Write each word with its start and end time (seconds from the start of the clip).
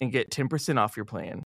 and 0.00 0.12
get 0.12 0.30
10% 0.30 0.78
off 0.78 0.96
your 0.96 1.04
plan. 1.04 1.42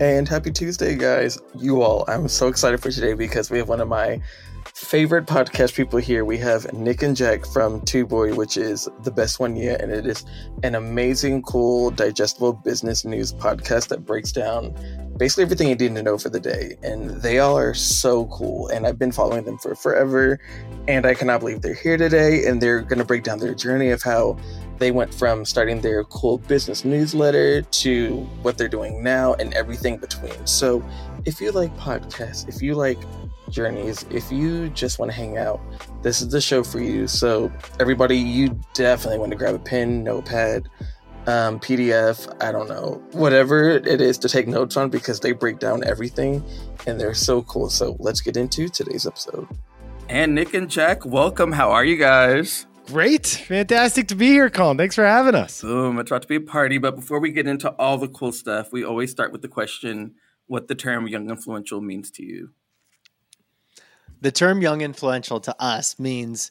And 0.00 0.26
happy 0.26 0.50
Tuesday, 0.50 0.96
guys. 0.96 1.38
You 1.54 1.82
all, 1.82 2.06
I'm 2.08 2.26
so 2.26 2.48
excited 2.48 2.80
for 2.80 2.90
today 2.90 3.12
because 3.12 3.50
we 3.50 3.58
have 3.58 3.68
one 3.68 3.82
of 3.82 3.88
my 3.88 4.22
favorite 4.64 5.26
podcast 5.26 5.74
people 5.74 5.98
here. 5.98 6.24
We 6.24 6.38
have 6.38 6.72
Nick 6.72 7.02
and 7.02 7.14
Jack 7.14 7.44
from 7.44 7.82
TBOY, 7.82 8.34
which 8.34 8.56
is 8.56 8.88
the 9.02 9.10
best 9.10 9.38
one 9.38 9.56
yet. 9.56 9.82
And 9.82 9.92
it 9.92 10.06
is 10.06 10.24
an 10.62 10.74
amazing, 10.74 11.42
cool, 11.42 11.90
digestible 11.90 12.54
business 12.54 13.04
news 13.04 13.34
podcast 13.34 13.88
that 13.88 14.06
breaks 14.06 14.32
down 14.32 14.74
basically 15.20 15.42
everything 15.42 15.68
you 15.68 15.76
need 15.76 15.94
to 15.94 16.02
know 16.02 16.16
for 16.16 16.30
the 16.30 16.40
day. 16.40 16.78
And 16.82 17.10
they 17.20 17.38
all 17.40 17.56
are 17.56 17.74
so 17.74 18.24
cool. 18.26 18.68
And 18.68 18.86
I've 18.86 18.98
been 18.98 19.12
following 19.12 19.44
them 19.44 19.58
for 19.58 19.74
forever. 19.74 20.40
And 20.88 21.04
I 21.04 21.12
cannot 21.12 21.40
believe 21.40 21.60
they're 21.60 21.74
here 21.74 21.98
today. 21.98 22.46
And 22.46 22.60
they're 22.60 22.80
going 22.80 22.98
to 22.98 23.04
break 23.04 23.22
down 23.22 23.38
their 23.38 23.54
journey 23.54 23.90
of 23.90 24.02
how 24.02 24.38
they 24.78 24.90
went 24.90 25.12
from 25.12 25.44
starting 25.44 25.82
their 25.82 26.04
cool 26.04 26.38
business 26.38 26.86
newsletter 26.86 27.60
to 27.60 28.16
what 28.40 28.56
they're 28.56 28.66
doing 28.66 29.04
now 29.04 29.34
and 29.34 29.52
everything 29.52 29.98
between. 29.98 30.46
So, 30.46 30.82
if 31.26 31.38
you 31.38 31.52
like 31.52 31.76
podcasts, 31.76 32.48
if 32.48 32.62
you 32.62 32.74
like 32.74 32.96
journeys, 33.50 34.06
if 34.10 34.32
you 34.32 34.70
just 34.70 34.98
want 34.98 35.10
to 35.10 35.16
hang 35.16 35.36
out, 35.36 35.60
this 36.02 36.22
is 36.22 36.28
the 36.28 36.40
show 36.40 36.64
for 36.64 36.80
you. 36.80 37.06
So, 37.06 37.52
everybody, 37.78 38.16
you 38.16 38.58
definitely 38.72 39.18
want 39.18 39.32
to 39.32 39.36
grab 39.36 39.54
a 39.54 39.58
pen, 39.58 40.02
notepad, 40.02 40.70
um, 41.26 41.60
PDF, 41.60 42.34
I 42.42 42.52
don't 42.52 42.68
know, 42.68 43.02
whatever 43.12 43.70
it 43.70 44.00
is 44.00 44.18
to 44.18 44.28
take 44.28 44.48
notes 44.48 44.76
on 44.76 44.90
because 44.90 45.20
they 45.20 45.32
break 45.32 45.58
down 45.58 45.84
everything 45.84 46.44
and 46.86 47.00
they're 47.00 47.14
so 47.14 47.42
cool. 47.42 47.70
So, 47.70 47.96
let's 47.98 48.20
get 48.20 48.36
into 48.36 48.68
today's 48.68 49.06
episode. 49.06 49.46
And 50.08 50.34
Nick 50.34 50.54
and 50.54 50.68
Jack, 50.68 51.04
welcome. 51.06 51.52
How 51.52 51.70
are 51.70 51.84
you 51.84 51.96
guys? 51.96 52.66
Great. 52.86 53.26
Fantastic 53.26 54.08
to 54.08 54.16
be 54.16 54.26
here, 54.26 54.50
Colin. 54.50 54.76
Thanks 54.76 54.96
for 54.96 55.04
having 55.04 55.36
us. 55.36 55.60
Boom, 55.60 56.00
it's 56.00 56.10
about 56.10 56.22
to 56.22 56.28
be 56.28 56.34
a 56.34 56.40
party. 56.40 56.78
But 56.78 56.96
before 56.96 57.20
we 57.20 57.30
get 57.30 57.46
into 57.46 57.70
all 57.72 57.98
the 57.98 58.08
cool 58.08 58.32
stuff, 58.32 58.72
we 58.72 58.84
always 58.84 59.12
start 59.12 59.30
with 59.30 59.42
the 59.42 59.48
question 59.48 60.16
what 60.48 60.66
the 60.66 60.74
term 60.74 61.06
young 61.06 61.30
influential 61.30 61.80
means 61.80 62.10
to 62.10 62.24
you. 62.24 62.50
The 64.20 64.32
term 64.32 64.60
young 64.60 64.80
influential 64.80 65.38
to 65.40 65.54
us 65.62 65.96
means 66.00 66.50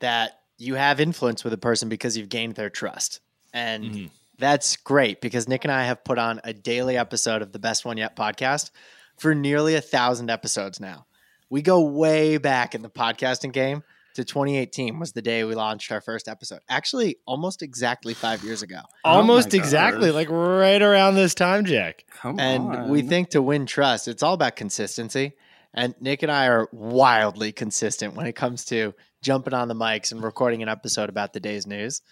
that 0.00 0.40
you 0.58 0.74
have 0.74 1.00
influence 1.00 1.42
with 1.42 1.54
a 1.54 1.58
person 1.58 1.88
because 1.88 2.18
you've 2.18 2.28
gained 2.28 2.56
their 2.56 2.68
trust. 2.68 3.20
And 3.52 3.84
Mm-hmm. 3.84 4.06
that's 4.38 4.76
great 4.76 5.20
because 5.20 5.48
Nick 5.48 5.64
and 5.64 5.72
I 5.72 5.84
have 5.84 6.04
put 6.04 6.18
on 6.18 6.40
a 6.44 6.52
daily 6.52 6.96
episode 6.96 7.42
of 7.42 7.52
the 7.52 7.58
Best 7.58 7.84
One 7.84 7.96
Yet 7.96 8.16
podcast 8.16 8.70
for 9.18 9.34
nearly 9.34 9.74
a 9.74 9.80
thousand 9.80 10.30
episodes 10.30 10.80
now. 10.80 11.06
We 11.50 11.62
go 11.62 11.80
way 11.80 12.38
back 12.38 12.74
in 12.74 12.82
the 12.82 12.88
podcasting 12.90 13.52
game 13.52 13.82
to 14.14 14.24
2018 14.24 14.98
was 14.98 15.12
the 15.12 15.22
day 15.22 15.44
we 15.44 15.54
launched 15.54 15.90
our 15.92 16.00
first 16.00 16.26
episode. 16.28 16.60
Actually, 16.68 17.16
almost 17.26 17.62
exactly 17.62 18.12
five 18.14 18.42
years 18.42 18.62
ago. 18.62 18.80
Almost 19.04 19.52
my 19.52 19.58
exactly, 19.58 20.08
gosh. 20.08 20.14
like 20.14 20.28
right 20.30 20.80
around 20.82 21.14
this 21.16 21.34
time, 21.34 21.64
Jack. 21.64 22.04
Come 22.10 22.38
And 22.40 22.64
on. 22.76 22.88
we 22.88 23.02
think 23.02 23.30
to 23.30 23.42
win 23.42 23.66
trust, 23.66 24.08
it's 24.08 24.22
all 24.22 24.34
about 24.34 24.56
consistency. 24.56 25.32
And 25.74 25.94
Nick 26.00 26.22
and 26.24 26.32
I 26.32 26.46
are 26.48 26.68
wildly 26.72 27.52
consistent 27.52 28.14
when 28.16 28.26
it 28.26 28.34
comes 28.34 28.64
to 28.66 28.94
jumping 29.22 29.54
on 29.54 29.68
the 29.68 29.74
mics 29.74 30.10
and 30.10 30.22
recording 30.22 30.62
an 30.62 30.68
episode 30.68 31.08
about 31.08 31.32
the 31.32 31.40
day's 31.40 31.66
news. 31.66 32.02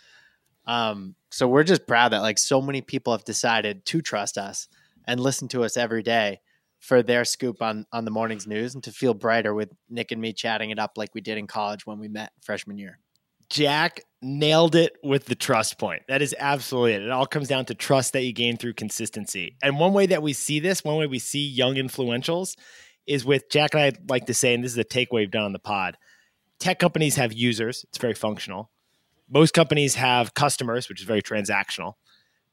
Um, 0.68 1.16
so 1.30 1.48
we're 1.48 1.64
just 1.64 1.86
proud 1.86 2.12
that 2.12 2.20
like 2.20 2.38
so 2.38 2.62
many 2.62 2.80
people 2.80 3.12
have 3.12 3.24
decided 3.24 3.84
to 3.86 4.00
trust 4.00 4.38
us 4.38 4.68
and 5.06 5.18
listen 5.18 5.48
to 5.48 5.64
us 5.64 5.76
every 5.76 6.02
day 6.02 6.40
for 6.78 7.02
their 7.02 7.24
scoop 7.24 7.60
on 7.60 7.86
on 7.92 8.04
the 8.04 8.10
morning's 8.10 8.46
news 8.46 8.74
and 8.74 8.84
to 8.84 8.92
feel 8.92 9.14
brighter 9.14 9.52
with 9.52 9.72
Nick 9.90 10.12
and 10.12 10.20
me 10.20 10.32
chatting 10.32 10.70
it 10.70 10.78
up 10.78 10.92
like 10.96 11.14
we 11.14 11.20
did 11.20 11.38
in 11.38 11.46
college 11.46 11.86
when 11.86 11.98
we 11.98 12.06
met 12.06 12.32
freshman 12.42 12.78
year. 12.78 13.00
Jack 13.50 14.02
nailed 14.20 14.74
it 14.74 14.96
with 15.02 15.24
the 15.24 15.34
trust 15.34 15.78
point. 15.78 16.02
That 16.06 16.20
is 16.20 16.36
absolutely 16.38 16.92
it. 16.92 17.02
It 17.02 17.10
all 17.10 17.26
comes 17.26 17.48
down 17.48 17.64
to 17.66 17.74
trust 17.74 18.12
that 18.12 18.22
you 18.22 18.32
gain 18.32 18.58
through 18.58 18.74
consistency. 18.74 19.56
And 19.62 19.80
one 19.80 19.94
way 19.94 20.06
that 20.06 20.22
we 20.22 20.34
see 20.34 20.60
this, 20.60 20.84
one 20.84 20.98
way 20.98 21.06
we 21.06 21.18
see 21.18 21.48
young 21.48 21.76
influentials 21.76 22.56
is 23.06 23.24
with 23.24 23.48
Jack 23.50 23.72
and 23.72 23.82
I 23.82 23.92
like 24.06 24.26
to 24.26 24.34
say, 24.34 24.52
and 24.52 24.62
this 24.62 24.72
is 24.72 24.78
a 24.78 24.84
takeaway 24.84 25.20
we've 25.20 25.30
done 25.30 25.44
on 25.44 25.54
the 25.54 25.58
pod 25.58 25.96
tech 26.58 26.78
companies 26.78 27.16
have 27.16 27.32
users, 27.32 27.84
it's 27.84 27.98
very 27.98 28.14
functional. 28.14 28.70
Most 29.28 29.54
companies 29.54 29.94
have 29.96 30.34
customers, 30.34 30.88
which 30.88 31.00
is 31.00 31.06
very 31.06 31.22
transactional. 31.22 31.94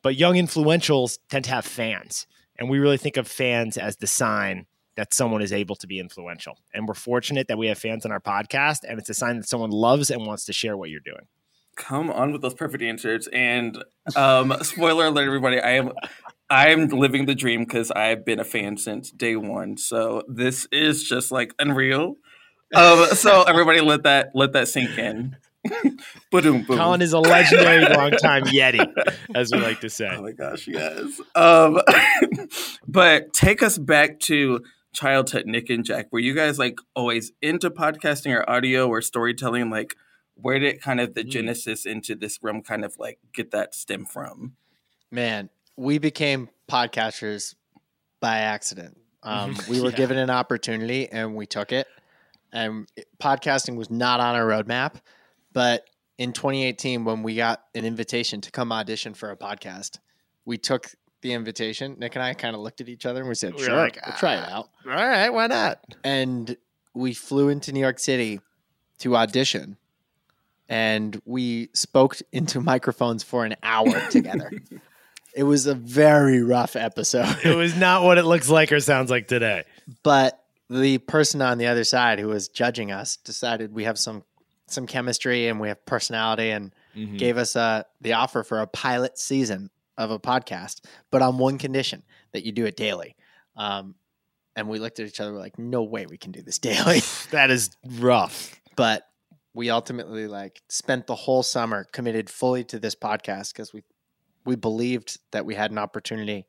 But 0.04 0.16
young 0.18 0.36
influentials 0.36 1.18
tend 1.30 1.46
to 1.46 1.52
have 1.52 1.66
fans. 1.66 2.28
And 2.58 2.70
we 2.70 2.80
really 2.80 2.98
think 2.98 3.18
of 3.18 3.28
fans 3.28 3.78
as 3.78 3.98
the 3.98 4.08
sign 4.08 4.66
that 4.96 5.14
someone 5.14 5.42
is 5.42 5.52
able 5.52 5.76
to 5.78 5.88
be 5.88 6.00
influential. 6.00 6.58
And 6.74 6.88
we're 6.88 6.94
fortunate 6.94 7.48
that 7.48 7.58
we 7.58 7.68
have 7.68 7.78
fans 7.78 8.06
on 8.06 8.12
our 8.12 8.20
podcast, 8.20 8.80
and 8.88 8.98
it's 9.00 9.10
a 9.10 9.14
sign 9.14 9.38
that 9.38 9.48
someone 9.48 9.72
loves 9.72 10.10
and 10.10 10.26
wants 10.26 10.46
to 10.46 10.54
share 10.54 10.78
what 10.78 10.90
you're 10.90 11.02
doing. 11.02 11.28
come 11.76 12.10
on 12.10 12.32
with 12.32 12.42
those 12.42 12.54
perfect 12.54 12.82
answers. 12.82 13.28
And 13.28 13.84
um, 14.16 14.56
spoiler 14.62 15.08
alert, 15.08 15.26
everybody, 15.26 15.60
I 15.60 15.72
am 15.72 15.92
I 16.50 16.70
am 16.70 16.88
living 16.88 17.26
the 17.26 17.36
dream 17.36 17.66
because 17.66 17.92
I've 17.92 18.24
been 18.24 18.40
a 18.40 18.46
fan 18.46 18.78
since 18.78 19.12
day 19.12 19.36
one. 19.36 19.78
So 19.78 20.24
this 20.28 20.68
is 20.72 21.04
just 21.04 21.32
like 21.32 21.54
unreal. 21.60 22.16
Um, 22.74 23.08
so 23.08 23.44
everybody 23.44 23.82
let 23.82 24.04
that 24.04 24.32
let 24.34 24.54
that 24.54 24.68
sink 24.68 24.98
in. 24.98 25.36
Colin 26.32 27.02
is 27.02 27.14
a 27.14 27.20
legendary 27.20 27.86
longtime 27.86 28.44
Yeti, 28.46 28.86
as 29.34 29.52
we 29.52 29.60
like 29.60 29.82
to 29.82 29.90
say. 29.90 30.10
Oh 30.12 30.22
my 30.22 30.32
gosh, 30.32 30.68
yes. 30.68 31.22
Um, 31.36 31.80
but 32.88 33.34
take 33.34 33.64
us 33.64 33.78
back 33.78 34.20
to 34.22 34.62
childhood, 34.94 35.46
Nick 35.46 35.70
and 35.70 35.84
Jack. 35.84 36.08
Were 36.12 36.20
you 36.20 36.34
guys 36.34 36.58
like 36.60 36.78
always 36.96 37.32
into 37.42 37.70
podcasting 37.70 38.34
or 38.36 38.50
audio 38.50 38.88
or 38.88 39.02
storytelling? 39.02 39.70
Like, 39.70 39.96
where 40.36 40.60
did 40.60 40.82
kind 40.82 41.00
of 41.00 41.14
the 41.14 41.24
Mm. 41.24 41.30
genesis 41.30 41.86
into 41.86 42.16
this 42.16 42.40
realm 42.42 42.62
kind 42.62 42.84
of 42.86 42.96
like 43.00 43.20
get 43.34 43.52
that 43.52 43.74
stem 43.76 44.06
from? 44.06 44.54
Man, 45.12 45.50
we 45.78 45.98
became 45.98 46.50
podcasters 46.70 47.56
by 48.20 48.38
accident. 48.40 48.98
Um, 49.24 49.56
we 49.70 49.82
were 49.82 49.90
Yeah. 49.90 49.96
given 49.96 50.18
an 50.18 50.30
opportunity 50.30 51.08
and 51.10 51.36
we 51.36 51.46
took 51.46 51.72
it. 51.72 51.88
And 52.52 52.88
podcasting 53.22 53.76
was 53.76 53.90
not 53.90 54.20
on 54.22 54.36
our 54.36 54.46
roadmap. 54.46 55.02
But 55.56 55.90
in 56.18 56.34
2018, 56.34 57.06
when 57.06 57.24
we 57.24 57.38
got 57.38 57.64
an 57.74 57.86
invitation 57.86 58.42
to 58.42 58.52
come 58.52 58.74
audition 58.74 59.14
for 59.14 59.32
a 59.32 59.38
podcast, 59.38 60.00
we 60.44 60.58
took 60.58 60.92
the 61.22 61.32
invitation, 61.32 61.96
Nick 61.98 62.16
and 62.16 62.24
I 62.24 62.34
kind 62.34 62.56
of 62.58 62.62
looked 62.62 62.82
at 62.82 62.90
each 62.90 63.06
other 63.06 63.22
and 63.22 63.30
we 63.30 63.36
said, 63.36 63.56
We 63.56 63.64
"Sure, 63.64 63.78
like, 63.78 63.98
we'll 64.06 64.18
try 64.18 64.36
it 64.36 64.44
ah, 64.48 64.58
out." 64.58 64.70
All 64.86 64.92
right, 64.92 65.30
why 65.30 65.48
not? 65.48 65.80
And 66.04 66.58
we 66.94 67.14
flew 67.14 67.48
into 67.48 67.72
New 67.72 67.80
York 67.80 68.00
City 68.00 68.42
to 69.00 69.16
audition, 69.16 69.78
and 70.68 71.22
we 71.24 71.70
spoke 71.74 72.18
into 72.34 72.60
microphones 72.74 73.24
for 73.24 73.46
an 73.46 73.56
hour 73.64 74.08
together. 74.12 74.52
it 75.34 75.44
was 75.44 75.68
a 75.68 75.74
very 75.74 76.44
rough 76.44 76.76
episode. 76.76 77.34
It 77.46 77.56
was 77.56 77.78
not 77.78 78.04
what 78.04 78.18
it 78.18 78.26
looks 78.26 78.50
like 78.50 78.74
or 78.74 78.82
sounds 78.82 79.10
like 79.10 79.30
today. 79.30 79.64
but 80.04 80.44
the 80.70 80.98
person 80.98 81.42
on 81.42 81.60
the 81.60 81.68
other 81.68 81.86
side 81.86 82.20
who 82.20 82.28
was 82.28 82.50
judging 82.50 82.92
us 82.92 83.16
decided 83.16 83.74
we 83.74 83.86
have 83.86 83.98
some 83.98 84.24
some 84.68 84.88
chemistry 84.88 85.48
and 85.48 85.60
we 85.60 85.68
have 85.70 85.86
personality 85.86 86.50
and 86.52 86.74
Mm-hmm. 86.96 87.18
gave 87.18 87.38
us 87.38 87.58
uh, 87.58 87.84
the 88.00 88.14
offer 88.14 88.42
for 88.42 88.62
a 88.62 88.68
pilot 88.68 89.18
season 89.20 89.70
of 89.98 90.12
a 90.12 90.18
podcast, 90.18 90.80
but 91.12 91.22
on 91.22 91.38
one 91.38 91.58
condition 91.58 92.04
that 92.32 92.46
you 92.46 92.54
do 92.54 92.66
it 92.66 92.78
daily. 92.78 93.18
Um, 93.58 93.96
and 94.56 94.70
we 94.70 94.80
looked 94.80 95.02
at 95.02 95.06
each 95.06 95.20
other 95.20 95.34
we're 95.34 95.40
like, 95.40 95.60
no 95.60 95.84
way 95.84 96.06
we 96.06 96.18
can 96.18 96.32
do 96.32 96.42
this 96.42 96.58
daily. 96.70 97.02
That 97.32 97.52
is 97.52 97.76
rough. 98.00 98.56
but 98.78 99.06
we 99.54 99.70
ultimately 99.70 100.26
like 100.28 100.62
spent 100.70 101.06
the 101.06 101.16
whole 101.16 101.44
summer 101.44 101.84
committed 101.92 102.30
fully 102.30 102.64
to 102.64 102.80
this 102.80 102.96
podcast 102.96 103.52
because 103.52 103.74
we 103.74 103.84
we 104.46 104.56
believed 104.56 105.20
that 105.32 105.46
we 105.46 105.54
had 105.56 105.72
an 105.72 105.78
opportunity 105.78 106.46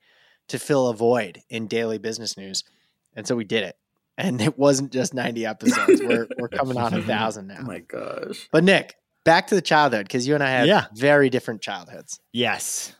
to 0.46 0.60
fill 0.60 0.86
a 0.86 0.94
void 0.94 1.42
in 1.50 1.66
daily 1.66 1.98
business 1.98 2.36
news, 2.36 2.62
and 3.16 3.26
so 3.26 3.34
we 3.34 3.42
did 3.42 3.64
it. 3.64 3.76
And 4.18 4.40
it 4.40 4.58
wasn't 4.58 4.92
just 4.92 5.12
ninety 5.14 5.44
episodes; 5.44 6.00
we're 6.02 6.26
we're 6.38 6.48
coming 6.48 6.76
on 6.78 6.94
a 6.94 7.02
thousand 7.02 7.48
now. 7.48 7.58
Oh 7.60 7.64
my 7.64 7.80
gosh. 7.80 8.48
But 8.50 8.64
Nick, 8.64 8.96
back 9.24 9.48
to 9.48 9.54
the 9.54 9.60
childhood 9.62 10.06
because 10.06 10.26
you 10.26 10.34
and 10.34 10.42
I 10.42 10.50
have 10.50 10.66
Yeah. 10.66 10.86
very 10.94 11.28
different 11.28 11.60
childhoods. 11.60 12.18
Yes. 12.32 12.94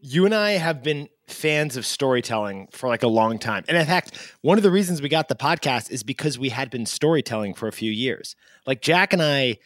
You 0.00 0.26
and 0.26 0.34
I 0.34 0.52
have 0.52 0.82
been 0.82 1.08
fans 1.26 1.78
of 1.78 1.86
storytelling 1.86 2.68
for 2.70 2.88
like 2.88 3.02
a 3.02 3.08
long 3.08 3.38
time. 3.38 3.64
And 3.68 3.78
in 3.78 3.86
fact, 3.86 4.18
one 4.42 4.58
of 4.58 4.62
the 4.62 4.70
reasons 4.70 5.00
we 5.00 5.08
got 5.08 5.28
the 5.28 5.34
podcast 5.34 5.90
is 5.90 6.02
because 6.02 6.38
we 6.38 6.50
had 6.50 6.68
been 6.68 6.84
storytelling 6.84 7.54
for 7.54 7.66
a 7.66 7.72
few 7.72 7.90
years. 7.90 8.36
Like 8.66 8.82
Jack 8.82 9.14
and 9.14 9.22
I, 9.22 9.56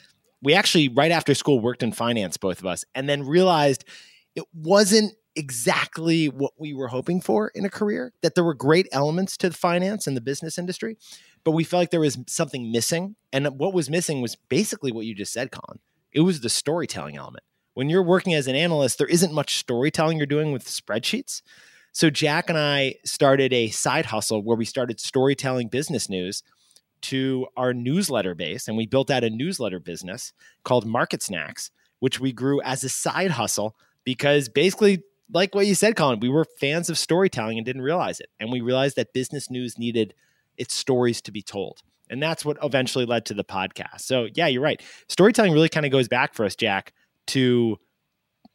we 0.40 0.54
actually, 0.54 0.88
right 0.88 1.10
after 1.10 1.34
school, 1.34 1.58
worked 1.58 1.82
in 1.82 1.90
finance, 1.90 2.36
both 2.36 2.60
of 2.60 2.66
us, 2.66 2.84
and 2.94 3.08
then 3.08 3.24
realized 3.26 3.84
it 4.36 4.44
wasn't 4.54 5.14
exactly 5.36 6.26
what 6.26 6.52
we 6.58 6.74
were 6.74 6.88
hoping 6.88 7.20
for 7.20 7.50
in 7.54 7.64
a 7.64 7.70
career, 7.70 8.12
that 8.22 8.34
there 8.34 8.44
were 8.44 8.54
great 8.54 8.88
elements 8.92 9.36
to 9.38 9.48
the 9.48 9.56
finance 9.56 10.06
and 10.06 10.16
the 10.16 10.20
business 10.20 10.58
industry, 10.58 10.96
but 11.44 11.52
we 11.52 11.64
felt 11.64 11.82
like 11.82 11.90
there 11.90 12.00
was 12.00 12.18
something 12.26 12.72
missing. 12.72 13.16
And 13.32 13.46
what 13.58 13.74
was 13.74 13.88
missing 13.88 14.20
was 14.20 14.36
basically 14.36 14.92
what 14.92 15.06
you 15.06 15.14
just 15.14 15.32
said, 15.32 15.50
Colin. 15.50 15.78
It 16.12 16.20
was 16.20 16.40
the 16.40 16.48
storytelling 16.48 17.16
element 17.16 17.44
when 17.78 17.88
you're 17.88 18.02
working 18.02 18.34
as 18.34 18.48
an 18.48 18.56
analyst, 18.56 18.98
there 18.98 19.06
isn't 19.06 19.32
much 19.32 19.58
storytelling 19.58 20.16
you're 20.16 20.26
doing 20.26 20.50
with 20.50 20.64
spreadsheets. 20.64 21.42
So 21.92 22.10
Jack 22.10 22.48
and 22.48 22.58
I 22.58 22.96
started 23.04 23.52
a 23.52 23.68
side 23.68 24.06
hustle 24.06 24.42
where 24.42 24.56
we 24.56 24.64
started 24.64 24.98
storytelling 24.98 25.68
business 25.68 26.08
news 26.08 26.42
to 27.02 27.46
our 27.56 27.72
newsletter 27.72 28.34
base, 28.34 28.66
and 28.66 28.76
we 28.76 28.84
built 28.84 29.12
out 29.12 29.22
a 29.22 29.30
newsletter 29.30 29.78
business 29.78 30.32
called 30.64 30.86
Market 30.86 31.22
Snacks, 31.22 31.70
which 32.00 32.18
we 32.18 32.32
grew 32.32 32.60
as 32.62 32.82
a 32.82 32.88
side 32.88 33.30
hustle 33.30 33.76
because 34.02 34.48
basically, 34.48 35.04
like 35.32 35.54
what 35.54 35.66
you 35.66 35.74
said, 35.74 35.96
Colin, 35.96 36.20
we 36.20 36.28
were 36.28 36.44
fans 36.44 36.88
of 36.88 36.98
storytelling 36.98 37.58
and 37.58 37.64
didn't 37.64 37.82
realize 37.82 38.20
it, 38.20 38.28
and 38.40 38.50
we 38.50 38.60
realized 38.60 38.96
that 38.96 39.12
business 39.12 39.50
news 39.50 39.78
needed 39.78 40.14
its 40.56 40.74
stories 40.74 41.20
to 41.22 41.32
be 41.32 41.42
told. 41.42 41.82
And 42.10 42.22
that's 42.22 42.44
what 42.44 42.56
eventually 42.62 43.04
led 43.04 43.26
to 43.26 43.34
the 43.34 43.44
podcast. 43.44 44.00
So, 44.00 44.28
yeah, 44.34 44.46
you're 44.46 44.62
right. 44.62 44.82
Storytelling 45.08 45.52
really 45.52 45.68
kind 45.68 45.84
of 45.84 45.92
goes 45.92 46.08
back 46.08 46.34
for 46.34 46.44
us, 46.44 46.56
Jack, 46.56 46.92
to 47.28 47.78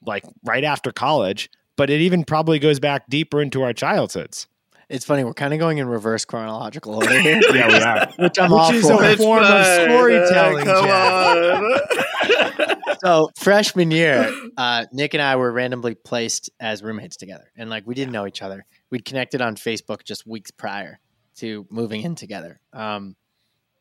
like 0.06 0.24
right 0.44 0.64
after 0.64 0.92
college, 0.92 1.50
but 1.78 1.90
it 1.90 2.02
even 2.02 2.24
probably 2.24 2.60
goes 2.60 2.80
back 2.80 3.08
deeper 3.10 3.42
into 3.42 3.62
our 3.62 3.74
childhoods. 3.74 4.48
It's 4.90 5.06
funny 5.06 5.24
we're 5.24 5.34
kind 5.34 5.54
of 5.54 5.60
going 5.60 5.78
in 5.78 5.88
reverse 5.88 6.26
chronological 6.26 6.96
order 6.96 7.20
here, 7.22 7.40
Yeah, 7.54 7.68
we 7.68 7.74
are. 7.76 8.10
which 8.20 8.40
I'm 8.40 8.52
all 8.54 8.72
is 8.74 8.86
for. 8.88 9.04
a 9.04 9.16
form 9.18 9.44
of 9.44 9.66
storytelling, 9.66 10.66
Come 10.66 10.86
on. 10.90 11.80
so 13.04 13.30
freshman 13.40 13.92
year, 13.92 14.32
uh, 14.58 14.86
Nick 14.92 15.14
and 15.14 15.22
I 15.24 15.36
were 15.36 15.52
randomly 15.52 15.96
placed 15.96 16.50
as 16.60 16.84
roommates 16.84 17.18
together, 17.18 17.52
and 17.56 17.70
like 17.70 17.86
we 17.88 17.96
didn't 17.96 18.12
know 18.14 18.28
each 18.28 18.42
other. 18.42 18.66
We'd 18.90 19.06
connected 19.06 19.42
on 19.42 19.56
Facebook 19.56 20.04
just 20.04 20.26
weeks 20.28 20.52
prior 20.52 21.00
to 21.38 21.66
moving 21.70 22.02
in 22.04 22.16
together. 22.16 22.60
Um, 22.74 23.16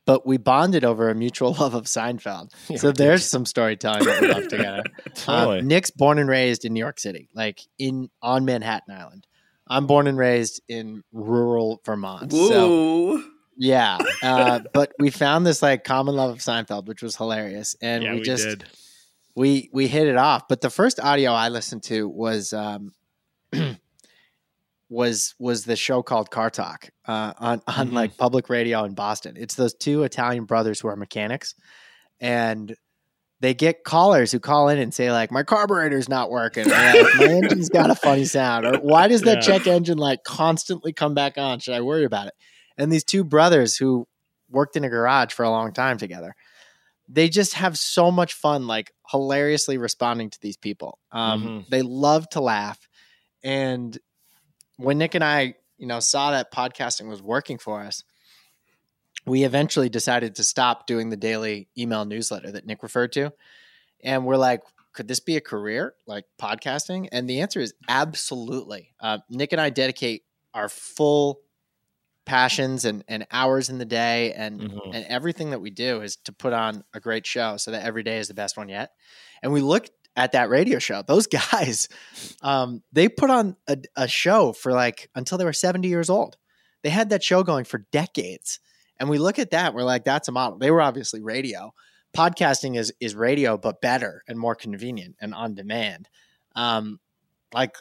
but 0.04 0.26
we 0.26 0.36
bonded 0.38 0.84
over 0.84 1.10
a 1.10 1.14
mutual 1.14 1.52
love 1.60 1.74
of 1.74 1.84
Seinfeld. 1.84 2.50
Yeah, 2.68 2.78
so 2.78 2.92
there's 2.92 3.24
some 3.24 3.44
storytelling 3.44 4.04
that 4.04 4.20
we 4.20 4.28
love 4.28 4.48
together. 4.48 4.82
Totally. 5.14 5.58
Uh, 5.58 5.62
Nick's 5.62 5.90
born 5.90 6.18
and 6.18 6.28
raised 6.28 6.64
in 6.64 6.72
New 6.72 6.80
York 6.80 6.98
City, 6.98 7.28
like 7.34 7.60
in 7.78 8.08
on 8.22 8.44
Manhattan 8.44 8.94
Island. 8.94 9.26
I'm 9.72 9.86
born 9.86 10.06
and 10.06 10.18
raised 10.18 10.60
in 10.68 11.02
rural 11.12 11.80
Vermont. 11.84 12.32
So 12.32 13.22
yeah, 13.56 13.98
uh, 14.22 14.60
but 14.72 14.92
we 14.98 15.10
found 15.10 15.46
this 15.46 15.62
like 15.62 15.84
common 15.84 16.14
love 16.16 16.30
of 16.30 16.38
Seinfeld, 16.38 16.86
which 16.86 17.02
was 17.02 17.16
hilarious, 17.16 17.76
and 17.80 18.02
yeah, 18.04 18.12
we, 18.12 18.18
we, 18.18 18.24
just 18.24 18.44
did. 18.44 18.64
we 19.34 19.70
we 19.72 19.88
hit 19.88 20.06
it 20.08 20.16
off. 20.16 20.48
But 20.48 20.60
the 20.60 20.70
first 20.70 21.00
audio 21.00 21.32
I 21.32 21.48
listened 21.48 21.82
to 21.84 22.08
was 22.08 22.52
um, 22.52 22.92
was 24.88 25.34
was 25.38 25.64
the 25.64 25.76
show 25.76 26.02
called 26.02 26.30
Car 26.30 26.50
Talk 26.50 26.90
uh, 27.06 27.32
on 27.38 27.62
on 27.66 27.88
Mhm. 27.88 27.92
like 27.92 28.16
public 28.16 28.48
radio 28.48 28.84
in 28.84 28.94
Boston. 28.94 29.36
It's 29.38 29.54
those 29.54 29.74
two 29.74 30.02
Italian 30.02 30.44
brothers 30.44 30.80
who 30.80 30.88
are 30.88 30.96
mechanics, 30.96 31.54
and 32.20 32.74
they 33.42 33.52
get 33.54 33.84
callers 33.84 34.32
who 34.32 34.40
call 34.40 34.68
in 34.70 34.78
and 34.78 34.94
say 34.94 35.12
like, 35.12 35.30
"My 35.30 35.42
carburetor's 35.42 36.08
not 36.08 36.30
working," 36.30 36.64
or 36.64 36.68
like, 36.68 37.14
"My 37.14 37.26
engine's 37.38 37.68
got 37.68 37.90
a 37.90 37.94
funny 37.94 38.24
sound," 38.24 38.64
or 38.64 38.78
"Why 38.78 39.08
does 39.08 39.22
that 39.22 39.38
Yeah. 39.38 39.58
check 39.58 39.66
engine 39.66 39.98
like 39.98 40.24
constantly 40.24 40.92
come 40.92 41.14
back 41.14 41.36
on? 41.36 41.58
Should 41.58 41.74
I 41.74 41.80
worry 41.82 42.04
about 42.04 42.28
it?" 42.28 42.34
And 42.78 42.90
these 42.90 43.04
two 43.04 43.24
brothers 43.24 43.76
who 43.76 44.06
worked 44.48 44.76
in 44.76 44.84
a 44.84 44.88
garage 44.88 45.32
for 45.32 45.44
a 45.44 45.50
long 45.50 45.72
time 45.72 45.98
together 45.98 46.34
they 47.08 47.28
just 47.28 47.54
have 47.54 47.76
so 47.76 48.10
much 48.10 48.32
fun 48.34 48.66
like 48.66 48.92
hilariously 49.10 49.76
responding 49.76 50.30
to 50.30 50.38
these 50.40 50.56
people 50.56 50.98
um, 51.10 51.42
Mhm. 51.42 51.70
they 51.70 51.82
love 51.82 52.28
to 52.28 52.40
laugh 52.40 52.78
and 53.42 53.98
when 54.76 54.98
nick 54.98 55.14
and 55.14 55.24
i 55.24 55.54
you 55.78 55.86
know 55.86 56.00
saw 56.00 56.30
that 56.30 56.52
podcasting 56.52 57.08
was 57.08 57.20
working 57.22 57.58
for 57.58 57.80
us 57.80 58.04
we 59.26 59.44
eventually 59.44 59.88
decided 59.88 60.34
to 60.36 60.44
stop 60.44 60.86
doing 60.86 61.10
the 61.10 61.16
daily 61.16 61.68
email 61.78 62.04
newsletter 62.04 62.50
that 62.52 62.66
nick 62.66 62.82
referred 62.82 63.12
to. 63.12 63.32
And 64.02 64.24
we're 64.26 64.36
like 64.36 64.62
could 64.92 65.08
this 65.08 65.20
be 65.20 65.36
a 65.36 65.40
career 65.40 65.94
like 66.06 66.26
podcasting? 66.38 67.08
And 67.12 67.28
the 67.28 67.40
answer 67.40 67.60
is 67.60 67.72
absolutely. 67.88 68.92
Uh, 69.00 69.18
nick 69.30 69.52
and 69.52 69.60
i 69.60 69.70
dedicate 69.70 70.22
our 70.54 70.68
full 70.68 71.40
passions 72.24 72.84
and, 72.84 73.02
and 73.08 73.26
hours 73.32 73.68
in 73.68 73.78
the 73.78 73.84
day 73.84 74.32
and 74.34 74.60
Mhm. 74.60 74.94
and 74.94 75.04
everything 75.06 75.50
that 75.50 75.60
we 75.60 75.70
do 75.70 76.02
is 76.02 76.16
to 76.24 76.32
put 76.32 76.52
on 76.52 76.84
a 76.94 77.00
great 77.00 77.26
show 77.26 77.56
so 77.56 77.70
that 77.72 77.82
every 77.84 78.02
day 78.04 78.18
is 78.18 78.28
the 78.28 78.34
best 78.34 78.56
one 78.56 78.68
yet. 78.68 78.92
And 79.42 79.52
we 79.52 79.60
looked 79.60 79.90
at 80.14 80.32
that 80.32 80.48
radio 80.50 80.78
show. 80.78 81.02
Those 81.06 81.26
guys 81.26 81.88
um, 82.42 82.82
they 82.92 83.08
put 83.08 83.30
on 83.30 83.56
a, 83.66 83.78
a 83.96 84.06
show 84.08 84.52
for 84.52 84.72
like 84.72 85.10
until 85.14 85.36
they 85.38 85.44
were 85.44 85.52
70 85.52 85.88
years 85.88 86.10
old. 86.10 86.36
They 86.82 86.90
had 86.90 87.10
that 87.10 87.24
show 87.24 87.42
going 87.42 87.64
for 87.64 87.78
decades 87.90 88.60
and 88.98 89.08
we 89.08 89.18
look 89.18 89.38
at 89.38 89.50
that 89.50 89.74
we're 89.74 89.82
like 89.82 90.04
that's 90.04 90.28
a 90.28 90.32
model 90.32 90.58
they 90.58 90.70
were 90.70 90.80
obviously 90.80 91.20
radio 91.20 91.72
podcasting 92.16 92.76
is 92.76 92.92
is 93.00 93.14
radio 93.14 93.56
but 93.56 93.80
better 93.80 94.22
and 94.28 94.38
more 94.38 94.54
convenient 94.54 95.16
and 95.20 95.34
on 95.34 95.54
demand 95.54 96.08
um, 96.54 97.00
like 97.54 97.76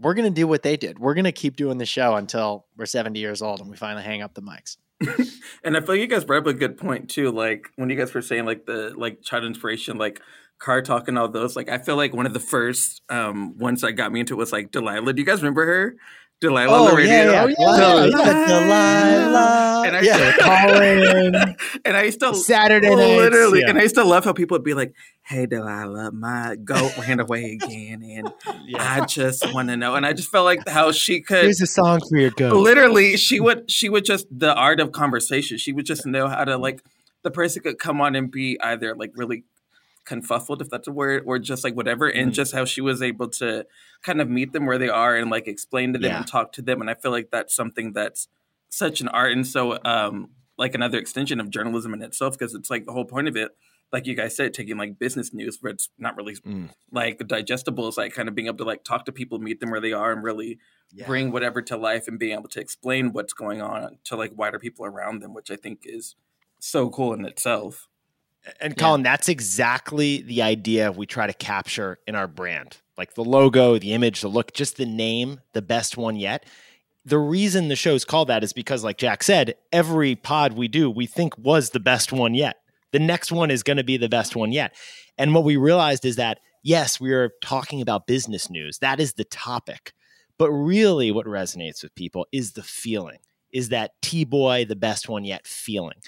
we're 0.00 0.14
gonna 0.14 0.30
do 0.30 0.46
what 0.46 0.62
they 0.62 0.76
did 0.76 0.98
we're 0.98 1.14
gonna 1.14 1.32
keep 1.32 1.56
doing 1.56 1.78
the 1.78 1.86
show 1.86 2.16
until 2.16 2.66
we're 2.76 2.86
70 2.86 3.18
years 3.18 3.42
old 3.42 3.60
and 3.60 3.70
we 3.70 3.76
finally 3.76 4.02
hang 4.02 4.22
up 4.22 4.34
the 4.34 4.42
mics 4.42 4.76
and 5.64 5.76
I 5.76 5.80
feel 5.80 5.90
like 5.90 6.00
you 6.00 6.06
guys 6.06 6.24
brought 6.24 6.40
up 6.40 6.46
a 6.46 6.54
good 6.54 6.78
point 6.78 7.10
too. 7.10 7.30
Like 7.30 7.68
when 7.76 7.90
you 7.90 7.96
guys 7.96 8.14
were 8.14 8.22
saying 8.22 8.46
like 8.46 8.66
the 8.66 8.94
like 8.96 9.22
child 9.22 9.44
inspiration, 9.44 9.98
like 9.98 10.22
car 10.58 10.80
talk 10.82 11.08
and 11.08 11.18
all 11.18 11.28
those. 11.28 11.56
Like 11.56 11.68
I 11.68 11.78
feel 11.78 11.96
like 11.96 12.14
one 12.14 12.26
of 12.26 12.32
the 12.32 12.40
first 12.40 13.02
um 13.08 13.58
ones 13.58 13.82
that 13.82 13.92
got 13.92 14.12
me 14.12 14.20
into 14.20 14.34
it 14.34 14.38
was 14.38 14.52
like 14.52 14.70
Delilah. 14.70 15.12
Do 15.12 15.20
you 15.20 15.26
guys 15.26 15.42
remember 15.42 15.66
her? 15.66 15.96
Delilah 16.40 16.82
on 16.82 16.90
the 16.90 16.96
radio. 16.96 17.14
yeah, 17.14 17.46
yeah. 17.46 18.46
Delilah. 18.46 19.82
And 19.86 19.96
I 19.96 20.00
yeah, 20.02 20.32
Colin. 20.38 21.34
and 21.84 21.96
I 21.96 22.02
used 22.02 22.20
to 22.20 22.34
Saturday 22.34 22.94
nights, 22.94 22.98
literally, 22.98 23.60
yeah. 23.60 23.70
and 23.70 23.78
I 23.78 23.82
used 23.82 23.94
to 23.94 24.04
love 24.04 24.24
how 24.24 24.34
people 24.34 24.56
would 24.56 24.64
be 24.64 24.74
like, 24.74 24.94
"Hey, 25.22 25.46
Delilah, 25.46 26.12
my 26.12 26.56
goat 26.62 26.98
ran 26.98 27.20
away 27.20 27.52
again, 27.52 28.02
and 28.02 28.30
I 28.76 29.06
just 29.06 29.50
want 29.54 29.68
to 29.68 29.76
know." 29.76 29.94
And 29.94 30.04
I 30.04 30.12
just 30.12 30.28
felt 30.30 30.44
like 30.44 30.68
how 30.68 30.92
she 30.92 31.22
could 31.22 31.44
Here's 31.44 31.62
a 31.62 31.66
song 31.66 32.00
for 32.06 32.18
your 32.18 32.30
goat. 32.30 32.54
literally 32.54 33.16
she 33.16 33.40
would 33.40 33.70
she 33.70 33.88
would 33.88 34.04
just 34.04 34.26
the 34.30 34.54
art 34.54 34.80
of 34.80 34.92
conversation 34.92 35.56
she 35.56 35.72
would 35.72 35.86
just 35.86 36.04
know 36.04 36.28
how 36.28 36.44
to 36.44 36.58
like 36.58 36.82
the 37.22 37.30
person 37.30 37.62
could 37.62 37.78
come 37.78 38.00
on 38.00 38.14
and 38.14 38.30
be 38.30 38.58
either 38.60 38.94
like 38.94 39.12
really 39.14 39.44
confuffled 40.06 40.62
if 40.62 40.70
that's 40.70 40.88
a 40.88 40.92
word 40.92 41.22
or 41.26 41.38
just 41.38 41.64
like 41.64 41.74
whatever 41.74 42.06
and 42.08 42.32
just 42.32 42.54
how 42.54 42.64
she 42.64 42.80
was 42.80 43.02
able 43.02 43.28
to 43.28 43.66
kind 44.02 44.20
of 44.20 44.30
meet 44.30 44.52
them 44.52 44.64
where 44.64 44.78
they 44.78 44.88
are 44.88 45.16
and 45.16 45.30
like 45.30 45.46
explain 45.48 45.92
to 45.92 45.98
them 45.98 46.10
Yeah. 46.12 46.18
and 46.18 46.26
talk 46.26 46.52
to 46.52 46.62
them 46.62 46.80
and 46.80 46.88
i 46.88 46.94
feel 46.94 47.10
like 47.10 47.30
that's 47.30 47.54
something 47.54 47.92
that's 47.92 48.28
such 48.68 49.00
an 49.00 49.08
art 49.08 49.32
and 49.32 49.46
so 49.46 49.78
um 49.84 50.30
like 50.56 50.74
another 50.74 50.96
extension 50.98 51.40
of 51.40 51.50
journalism 51.50 51.92
in 51.92 52.02
itself 52.02 52.38
because 52.38 52.54
it's 52.54 52.70
like 52.70 52.86
the 52.86 52.92
whole 52.92 53.04
point 53.04 53.28
of 53.28 53.36
it 53.36 53.50
like 53.92 54.04
you 54.08 54.16
guys 54.16 54.34
said, 54.34 54.52
taking 54.52 54.76
like 54.76 54.98
business 54.98 55.32
news 55.32 55.58
where 55.60 55.72
it's 55.72 55.90
not 55.96 56.16
really 56.16 56.34
Mm. 56.34 56.70
like 56.90 57.18
digestible 57.28 57.86
is 57.86 57.96
like 57.96 58.12
kind 58.12 58.28
of 58.28 58.34
being 58.34 58.48
able 58.48 58.58
to 58.58 58.64
like 58.64 58.82
talk 58.82 59.04
to 59.04 59.12
people, 59.12 59.38
meet 59.38 59.60
them 59.60 59.70
where 59.70 59.80
they 59.80 59.92
are, 59.92 60.10
and 60.10 60.24
really 60.24 60.58
Yeah. 60.92 61.06
bring 61.06 61.30
whatever 61.30 61.62
to 61.62 61.76
life 61.76 62.08
and 62.08 62.18
being 62.18 62.32
able 62.36 62.48
to 62.48 62.60
explain 62.60 63.12
what's 63.12 63.32
going 63.32 63.62
on 63.62 63.98
to 64.04 64.16
like 64.16 64.32
wider 64.36 64.58
people 64.58 64.84
around 64.86 65.22
them, 65.22 65.34
which 65.34 65.52
I 65.52 65.56
think 65.56 65.82
is 65.84 66.16
so 66.58 66.90
cool 66.90 67.12
in 67.14 67.24
itself. 67.24 67.86
And 68.60 68.72
Yeah. 68.72 68.82
Colin, 68.82 69.02
that's 69.02 69.28
exactly 69.28 70.22
the 70.22 70.42
idea 70.42 70.92
we 70.92 71.06
try 71.06 71.26
to 71.26 71.32
capture 71.32 71.98
in 72.06 72.14
our 72.14 72.28
brand. 72.28 72.78
Like 72.96 73.14
the 73.14 73.24
logo, 73.24 73.78
the 73.78 73.92
image, 73.92 74.20
the 74.20 74.28
look, 74.28 74.52
just 74.52 74.76
the 74.76 74.86
name, 74.86 75.40
the 75.52 75.62
best 75.62 75.96
one 75.96 76.16
yet. 76.16 76.46
The 77.04 77.18
reason 77.18 77.68
the 77.68 77.76
show's 77.76 78.04
called 78.04 78.28
that 78.28 78.42
is 78.42 78.52
because, 78.52 78.82
like 78.82 78.98
Jack 78.98 79.22
said, 79.22 79.54
every 79.72 80.16
pod 80.16 80.54
we 80.54 80.66
do, 80.66 80.90
we 80.90 81.06
think 81.06 81.36
was 81.38 81.70
the 81.70 81.80
best 81.80 82.12
one 82.12 82.34
yet. 82.34 82.56
The 82.92 82.98
next 82.98 83.30
one 83.30 83.50
is 83.50 83.62
going 83.62 83.76
to 83.76 83.84
be 83.84 83.96
the 83.96 84.08
best 84.08 84.34
one 84.34 84.50
yet. 84.50 84.74
And 85.18 85.34
what 85.34 85.44
we 85.44 85.56
realized 85.56 86.04
is 86.04 86.16
that, 86.16 86.40
yes, 86.62 86.98
we 87.00 87.12
are 87.12 87.32
talking 87.42 87.80
about 87.80 88.06
business 88.06 88.50
news. 88.50 88.78
That 88.78 88.98
is 88.98 89.12
the 89.12 89.24
topic. 89.24 89.92
But 90.38 90.50
really, 90.50 91.12
what 91.12 91.26
resonates 91.26 91.82
with 91.82 91.94
people 91.94 92.26
is 92.32 92.52
the 92.52 92.62
feeling, 92.62 93.18
is 93.52 93.68
that 93.68 93.92
T 94.02 94.24
Boy, 94.24 94.64
the 94.64 94.76
best 94.76 95.08
one 95.08 95.24
yet 95.24 95.46
feeling. 95.46 95.98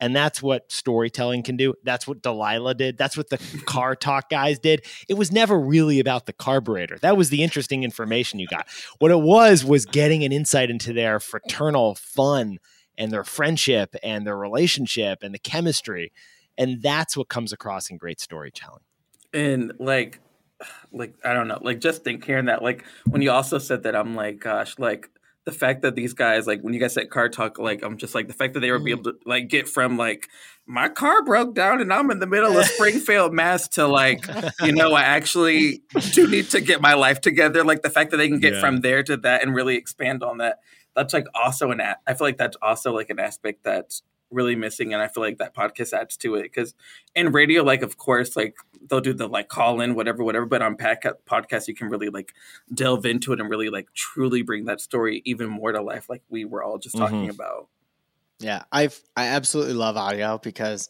And 0.00 0.14
that's 0.14 0.40
what 0.42 0.70
storytelling 0.70 1.42
can 1.42 1.56
do. 1.56 1.74
That's 1.82 2.06
what 2.06 2.22
Delilah 2.22 2.74
did. 2.74 2.98
That's 2.98 3.16
what 3.16 3.30
the 3.30 3.38
car 3.66 3.96
talk 3.96 4.30
guys 4.30 4.58
did. 4.58 4.84
It 5.08 5.14
was 5.14 5.32
never 5.32 5.58
really 5.58 5.98
about 5.98 6.26
the 6.26 6.32
carburetor. 6.32 6.98
That 6.98 7.16
was 7.16 7.30
the 7.30 7.42
interesting 7.42 7.82
information 7.82 8.38
you 8.38 8.46
got. 8.46 8.68
What 8.98 9.10
it 9.10 9.20
was 9.20 9.64
was 9.64 9.86
getting 9.86 10.22
an 10.24 10.32
insight 10.32 10.70
into 10.70 10.92
their 10.92 11.18
fraternal 11.18 11.96
fun 11.96 12.58
and 12.96 13.10
their 13.12 13.24
friendship 13.24 13.96
and 14.02 14.26
their 14.26 14.36
relationship 14.36 15.22
and 15.22 15.34
the 15.34 15.38
chemistry. 15.38 16.12
And 16.56 16.82
that's 16.82 17.16
what 17.16 17.28
comes 17.28 17.52
across 17.52 17.90
in 17.90 17.96
great 17.96 18.20
storytelling. 18.20 18.82
and 19.32 19.72
like 19.78 20.20
like 20.92 21.14
i 21.24 21.32
don't 21.32 21.46
know 21.46 21.58
like 21.62 21.78
just 21.78 22.02
think 22.02 22.24
hearing 22.24 22.46
that 22.46 22.62
like 22.62 22.84
when 23.06 23.22
you 23.22 23.30
also 23.30 23.58
said 23.58 23.84
that 23.84 23.94
i'm 23.94 24.16
like 24.16 24.40
gosh 24.40 24.76
like 24.78 25.08
the 25.48 25.52
fact 25.52 25.80
that 25.80 25.94
these 25.94 26.12
guys 26.12 26.46
like 26.46 26.60
when 26.60 26.74
you 26.74 26.78
guys 26.78 26.92
said 26.92 27.08
car 27.08 27.26
talk 27.26 27.58
like 27.58 27.82
i'm 27.82 27.96
just 27.96 28.14
like 28.14 28.28
the 28.28 28.34
fact 28.34 28.52
that 28.52 28.60
they 28.60 28.70
were 28.70 28.78
be 28.78 28.90
mm. 28.90 28.98
able 28.98 29.04
to 29.04 29.18
like 29.24 29.48
get 29.48 29.66
from 29.66 29.96
like 29.96 30.28
my 30.66 30.90
car 30.90 31.24
broke 31.24 31.54
down 31.54 31.80
and 31.80 31.90
i'm 31.90 32.10
in 32.10 32.18
the 32.18 32.26
middle 32.26 32.54
of 32.58 32.66
springfield 32.66 33.32
mass 33.32 33.66
to 33.66 33.86
like 33.86 34.26
you 34.62 34.72
know 34.72 34.92
i 34.92 35.00
actually 35.00 35.82
do 36.12 36.28
need 36.28 36.50
to 36.50 36.60
get 36.60 36.82
my 36.82 36.92
life 36.92 37.18
together 37.22 37.64
like 37.64 37.80
the 37.80 37.88
fact 37.88 38.10
that 38.10 38.18
they 38.18 38.28
can 38.28 38.40
get 38.40 38.52
Yeah. 38.52 38.60
from 38.60 38.82
there 38.82 39.02
to 39.04 39.16
that 39.16 39.42
and 39.42 39.54
really 39.54 39.76
expand 39.76 40.22
on 40.22 40.36
that 40.36 40.58
that's 40.94 41.14
like 41.14 41.24
also 41.34 41.70
an 41.70 41.80
a- 41.80 41.96
i 42.06 42.12
feel 42.12 42.26
like 42.26 42.36
that's 42.36 42.58
also 42.60 42.92
like 42.92 43.08
an 43.08 43.18
aspect 43.18 43.64
that's 43.64 44.02
really 44.30 44.54
missing 44.54 44.92
and 44.92 45.02
i 45.02 45.08
feel 45.08 45.22
like 45.22 45.38
that 45.38 45.54
podcast 45.54 45.94
adds 45.94 46.18
to 46.18 46.34
it 46.34 46.42
because 46.42 46.74
in 47.14 47.32
radio 47.32 47.62
like 47.62 47.80
of 47.80 47.96
course 47.96 48.36
like 48.36 48.54
they'll 48.88 49.00
do 49.00 49.12
the 49.12 49.26
like 49.26 49.48
call 49.48 49.80
in 49.80 49.94
whatever 49.94 50.22
whatever 50.22 50.46
but 50.46 50.62
on 50.62 50.76
podca- 50.76 51.14
podcast 51.26 51.66
you 51.68 51.74
can 51.74 51.88
really 51.88 52.08
like 52.08 52.32
delve 52.72 53.04
into 53.06 53.32
it 53.32 53.40
and 53.40 53.50
really 53.50 53.68
like 53.70 53.92
truly 53.94 54.42
bring 54.42 54.64
that 54.66 54.80
story 54.80 55.22
even 55.24 55.48
more 55.48 55.72
to 55.72 55.80
life 55.82 56.08
like 56.08 56.22
we 56.28 56.44
were 56.44 56.62
all 56.62 56.78
just 56.78 56.96
talking 56.96 57.28
about. 57.28 57.68
Yeah, 58.40 58.62
I've 58.70 59.00
I 59.16 59.26
absolutely 59.26 59.74
love 59.74 59.96
audio 59.96 60.38
because 60.38 60.88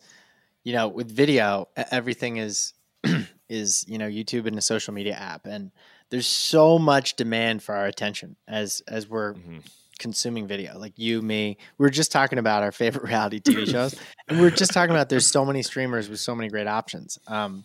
you 0.64 0.72
know 0.74 0.88
with 0.88 1.10
video 1.10 1.68
everything 1.76 2.36
is 2.36 2.74
is 3.48 3.84
you 3.88 3.96
know 3.98 4.06
YouTube 4.08 4.46
and 4.46 4.58
a 4.58 4.62
social 4.62 4.92
media 4.92 5.14
app 5.14 5.46
and 5.46 5.70
there's 6.10 6.26
so 6.26 6.78
much 6.78 7.14
demand 7.16 7.62
for 7.62 7.74
our 7.74 7.86
attention 7.86 8.36
as 8.46 8.82
as 8.88 9.08
we're 9.08 9.34
Mhm. 9.34 9.62
consuming 9.98 10.46
video. 10.46 10.78
Like 10.78 10.92
you 10.98 11.22
me 11.22 11.56
we 11.78 11.86
are 11.86 11.90
just 11.90 12.12
talking 12.12 12.38
about 12.38 12.62
our 12.62 12.72
favorite 12.72 13.04
reality 13.08 13.40
TV 13.40 13.66
shows 13.66 13.94
and 14.28 14.38
we 14.40 14.46
are 14.46 14.50
just 14.50 14.72
talking 14.72 14.90
about 14.94 15.08
there's 15.08 15.30
so 15.30 15.44
many 15.44 15.62
streamers 15.62 16.08
with 16.10 16.20
so 16.20 16.34
many 16.34 16.48
great 16.50 16.66
options. 16.66 17.18
Um 17.26 17.64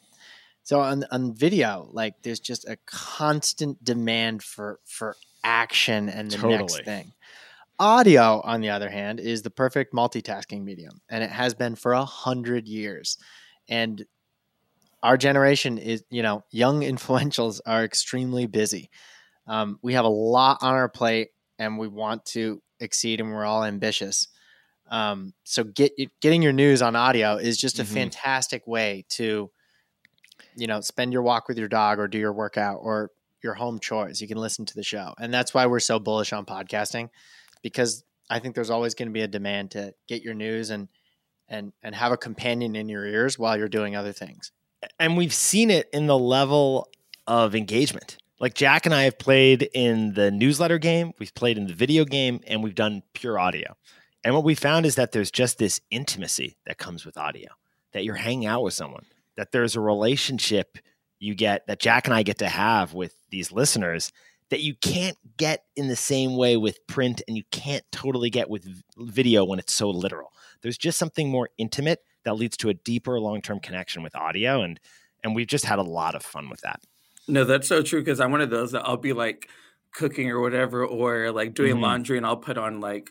so 0.63 0.79
on 0.79 1.03
on 1.11 1.33
video 1.35 1.89
like 1.91 2.15
there's 2.23 2.39
just 2.39 2.67
a 2.67 2.77
constant 2.85 3.83
demand 3.83 4.43
for 4.43 4.79
for 4.85 5.15
action 5.43 6.09
and 6.09 6.29
the 6.31 6.37
next 6.47 6.73
thing 6.85 7.11
Audio, 7.79 8.39
on 8.43 8.61
the 8.61 8.69
other 8.69 8.89
hand, 8.89 9.19
is 9.19 9.41
the 9.41 9.49
perfect 9.49 9.93
multitasking 9.93 10.63
medium, 10.63 11.01
and 11.09 11.23
it 11.23 11.31
has 11.31 11.53
been 11.55 11.75
for 11.75 11.93
a 11.93 12.05
hundred 12.05 12.67
years. 12.67 13.17
And 13.67 14.05
our 15.01 15.17
generation 15.17 15.77
is, 15.77 16.03
you 16.09 16.21
know, 16.21 16.43
young 16.51 16.81
influentials 16.93 17.59
are 17.65 17.83
extremely 17.83 18.45
busy. 18.47 18.89
Um, 19.47 19.79
we 19.81 19.93
have 19.93 20.05
a 20.05 20.09
lot 20.09 20.59
on 20.61 20.75
our 20.75 20.89
plate, 20.89 21.29
and 21.59 21.77
we 21.77 21.87
want 21.87 22.25
to 22.27 22.61
exceed, 22.79 23.19
and 23.19 23.33
we're 23.33 23.45
all 23.45 23.63
ambitious. 23.63 24.27
Um, 24.89 25.33
so, 25.43 25.63
get 25.63 25.93
getting 26.21 26.41
your 26.41 26.53
news 26.53 26.81
on 26.81 26.95
audio 26.95 27.37
is 27.37 27.57
just 27.57 27.79
a 27.79 27.83
Mhm. 27.83 27.87
fantastic 27.87 28.67
way 28.67 29.05
to, 29.09 29.51
you 30.55 30.67
know, 30.67 30.81
spend 30.81 31.13
your 31.13 31.21
walk 31.21 31.47
with 31.47 31.57
your 31.57 31.67
dog, 31.67 31.99
or 31.99 32.07
do 32.07 32.17
your 32.17 32.33
workout, 32.33 32.79
or 32.81 33.11
your 33.43 33.53
home 33.55 33.79
chores. 33.79 34.21
You 34.21 34.27
can 34.27 34.37
listen 34.37 34.65
to 34.65 34.75
the 34.75 34.83
show, 34.83 35.13
and 35.19 35.33
that's 35.33 35.53
why 35.53 35.65
we're 35.65 35.79
so 35.79 35.99
bullish 35.99 36.33
on 36.33 36.45
podcasting 36.45 37.09
because 37.61 38.03
I 38.29 38.39
think 38.39 38.55
there's 38.55 38.69
always 38.69 38.93
going 38.93 39.07
to 39.09 39.13
be 39.13 39.21
a 39.21 39.27
demand 39.27 39.71
to 39.71 39.93
get 40.07 40.21
your 40.23 40.33
news 40.33 40.69
and 40.69 40.87
and 41.49 41.73
and 41.81 41.95
have 41.95 42.11
a 42.11 42.17
companion 42.17 42.75
in 42.75 42.89
your 42.89 43.05
ears 43.05 43.37
while 43.37 43.57
you're 43.57 43.67
doing 43.67 43.95
other 43.95 44.13
things. 44.13 44.51
and 44.99 45.15
we've 45.17 45.33
seen 45.33 45.71
it 45.71 45.89
in 45.93 46.07
the 46.07 46.17
level 46.17 46.89
of 47.27 47.55
engagement. 47.55 48.17
Like 48.39 48.53
Jack 48.53 48.85
and 48.85 48.93
I 48.93 49.03
have 49.03 49.17
played 49.17 49.69
in 49.73 50.13
the 50.13 50.29
newsletter 50.29 50.77
game, 50.77 51.13
we've 51.19 51.33
played 51.33 51.57
in 51.57 51.67
the 51.67 51.73
video 51.73 52.03
game, 52.03 52.41
and 52.47 52.61
we've 52.63 52.75
done 52.75 53.03
pure 53.13 53.39
audio. 53.39 53.77
And 54.23 54.33
what 54.33 54.43
we 54.43 54.55
found 54.55 54.85
is 54.85 54.95
that 54.95 55.11
there's 55.11 55.31
just 55.31 55.57
this 55.57 55.79
intimacy 55.89 56.57
that 56.65 56.77
comes 56.77 57.05
with 57.05 57.17
audio, 57.17 57.49
that 57.93 58.03
you're 58.03 58.15
hanging 58.15 58.45
out 58.45 58.63
with 58.63 58.73
someone, 58.73 59.05
that 59.37 59.51
there's 59.51 59.75
a 59.75 59.81
relationship 59.81 60.77
you 61.19 61.35
get 61.35 61.65
that 61.67 61.79
Jack 61.79 62.05
and 62.05 62.13
I 62.13 62.23
get 62.23 62.39
to 62.39 62.49
have 62.49 62.93
with 62.93 63.15
these 63.29 63.51
listeners 63.51 64.11
that 64.49 64.59
you 64.61 64.75
can't 64.75 65.17
get 65.37 65.63
in 65.75 65.87
the 65.87 65.95
same 65.95 66.35
way 66.35 66.57
with 66.57 66.85
print 66.87 67.21
and 67.27 67.35
you 67.37 67.43
can't 67.51 67.83
totally 67.91 68.29
get 68.29 68.49
with 68.49 68.67
video 68.97 69.43
when 69.45 69.57
it's 69.57 69.73
so 69.73 69.89
literal. 69.89 70.31
There's 70.61 70.77
just 70.77 70.99
something 70.99 71.29
more 71.29 71.49
intimate 71.57 71.99
that 72.25 72.35
leads 72.35 72.57
to 72.57 72.69
a 72.69 72.73
deeper 72.73 73.19
long-term 73.19 73.61
connection 73.61 74.03
with 74.03 74.15
audio 74.15 74.61
and 74.61 74.79
and 75.23 75.33
we've 75.33 75.47
just 75.47 75.65
had 75.65 75.79
a 75.79 75.83
lot 75.83 76.15
of 76.15 76.23
fun 76.23 76.49
with 76.49 76.59
that. 76.61 76.81
no 77.29 77.45
that's 77.45 77.67
so 77.67 77.81
true 77.81 78.01
because 78.01 78.19
i'm 78.19 78.31
one 78.31 78.41
of 78.41 78.49
those 78.49 78.71
that 78.73 78.83
i'll 78.85 78.97
be 78.97 79.13
like 79.13 79.49
cooking 79.93 80.29
or 80.29 80.41
whatever 80.41 80.85
or 80.85 81.31
like 81.31 81.53
doing 81.53 81.75
Mhm. 81.77 81.81
laundry 81.81 82.17
and 82.17 82.25
i'll 82.25 82.35
put 82.37 82.57
on 82.57 82.81
like 82.81 83.09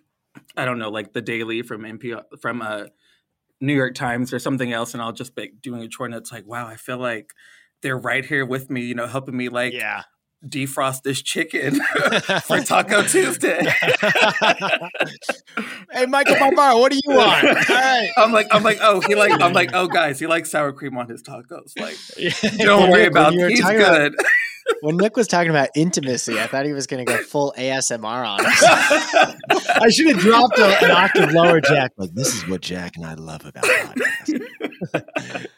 i 0.56 0.64
don't 0.66 0.78
know 0.78 0.90
like 0.90 1.12
the 1.14 1.22
daily 1.22 1.62
from 1.62 1.82
npr 1.82 2.22
from 2.40 2.60
uh 2.60 2.84
new 3.62 3.74
york 3.74 3.94
times 3.94 4.32
or 4.32 4.38
something 4.38 4.72
else 4.72 4.92
and 4.92 5.02
i'll 5.02 5.12
just 5.12 5.34
be 5.34 5.52
doing 5.62 5.80
a 5.82 5.88
chore 5.88 6.06
and 6.06 6.14
it's 6.14 6.32
like 6.32 6.44
wow 6.46 6.66
i 6.66 6.74
feel 6.76 6.98
like 6.98 7.30
they're 7.80 7.96
right 7.96 8.24
here 8.24 8.44
with 8.44 8.68
me 8.68 8.82
you 8.82 8.94
know 8.94 9.06
helping 9.06 9.36
me 9.36 9.48
like 9.48 9.72
yeah. 9.72 10.02
defrost 10.46 11.02
this 11.02 11.22
chicken 11.22 11.80
for 12.42 12.60
Taco 12.60 13.02
Tuesday. 13.04 13.62
hey 15.92 16.06
Michael 16.06 16.36
Barbaro, 16.38 16.78
what 16.78 16.90
do 16.92 16.98
you 17.04 17.14
want? 17.14 17.44
All 17.46 17.54
right. 17.54 18.10
I'm 18.16 18.32
like, 18.32 18.48
I'm 18.50 18.64
like, 18.64 18.78
oh, 18.80 19.00
he 19.00 19.14
like, 19.14 19.40
I'm 19.40 19.52
like, 19.52 19.70
oh, 19.72 19.86
guys, 19.86 20.18
he 20.18 20.26
likes 20.26 20.50
sour 20.50 20.72
cream 20.72 20.98
on 20.98 21.08
his 21.08 21.22
tacos. 21.22 21.78
Like, 21.78 21.96
don't 22.58 22.90
worry 22.90 23.06
about, 23.06 23.34
were 23.36 23.48
he's 23.48 23.64
good. 23.64 24.14
When 24.82 24.96
Nick 24.96 25.16
was 25.16 25.28
talking 25.28 25.50
about 25.50 25.68
intimacy, 25.76 26.40
I 26.40 26.48
thought 26.48 26.66
he 26.66 26.72
was 26.72 26.88
going 26.88 27.06
to 27.06 27.12
go 27.12 27.22
full 27.22 27.54
ASMR 27.56 28.26
on 28.26 28.44
us. 28.44 28.64
I 29.68 29.88
should 29.90 30.08
have 30.08 30.18
dropped 30.18 30.58
a, 30.58 30.84
an 30.84 30.90
octave 30.90 31.32
lower, 31.32 31.60
Jack. 31.60 31.92
Like 31.96 32.12
this 32.14 32.34
is 32.34 32.48
what 32.48 32.62
Jack 32.62 32.96
and 32.96 33.06
I 33.06 33.14
love 33.14 33.46
about 33.46 33.62
podcasts. 33.62 35.46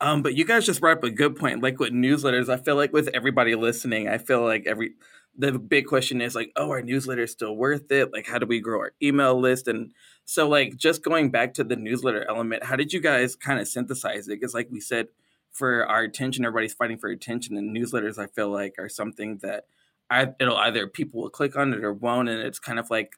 Um, 0.00 0.22
but 0.22 0.34
you 0.34 0.44
guys 0.44 0.66
just 0.66 0.80
brought 0.80 0.96
up 0.98 1.04
a 1.04 1.10
good 1.10 1.36
point. 1.36 1.62
Like 1.62 1.78
with 1.78 1.92
newsletters, 1.92 2.48
I 2.48 2.56
feel 2.56 2.74
like 2.74 2.92
with 2.92 3.08
everybody 3.14 3.54
listening, 3.54 4.08
I 4.08 4.18
feel 4.18 4.42
like 4.42 4.66
every 4.66 4.94
the 5.38 5.52
big 5.52 5.86
question 5.86 6.20
is 6.20 6.34
like, 6.34 6.50
oh, 6.56 6.70
our 6.70 6.82
newsletter 6.82 7.22
is 7.22 7.30
still 7.30 7.54
worth 7.54 7.92
it? 7.92 8.12
Like, 8.12 8.26
how 8.26 8.38
do 8.38 8.46
we 8.46 8.58
grow 8.58 8.80
our 8.80 8.92
email 9.00 9.38
list? 9.38 9.68
And 9.68 9.92
so, 10.24 10.48
like, 10.48 10.76
just 10.76 11.04
going 11.04 11.30
back 11.30 11.54
to 11.54 11.62
the 11.62 11.76
newsletter 11.76 12.26
element, 12.28 12.64
how 12.64 12.74
did 12.74 12.92
you 12.92 13.00
guys 13.00 13.36
kind 13.36 13.60
of 13.60 13.68
synthesize 13.68 14.26
it? 14.26 14.40
Because, 14.40 14.54
like 14.54 14.68
we 14.72 14.80
said, 14.80 15.06
for 15.52 15.86
our 15.86 16.02
attention, 16.02 16.44
everybody's 16.44 16.74
fighting 16.74 16.98
for 16.98 17.08
attention, 17.08 17.56
and 17.56 17.76
newsletters, 17.76 18.18
I 18.18 18.26
feel 18.26 18.48
like, 18.48 18.74
are 18.78 18.88
something 18.88 19.38
that 19.38 19.66
I, 20.10 20.28
it'll 20.40 20.56
either 20.56 20.86
people 20.86 21.22
will 21.22 21.30
click 21.30 21.56
on 21.56 21.72
it 21.72 21.84
or 21.84 21.92
won't, 21.92 22.28
and 22.28 22.40
it's 22.40 22.58
kind 22.58 22.78
of 22.78 22.90
like 22.90 23.14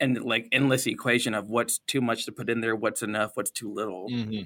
and 0.00 0.22
like 0.22 0.48
endless 0.52 0.86
equation 0.86 1.34
of 1.34 1.50
what's 1.50 1.78
too 1.78 2.00
much 2.00 2.24
to 2.24 2.32
put 2.32 2.48
in 2.48 2.60
there, 2.60 2.74
what's 2.74 3.02
enough, 3.02 3.32
what's 3.34 3.50
too 3.50 3.72
little. 3.72 4.08
Mm-hmm. 4.08 4.42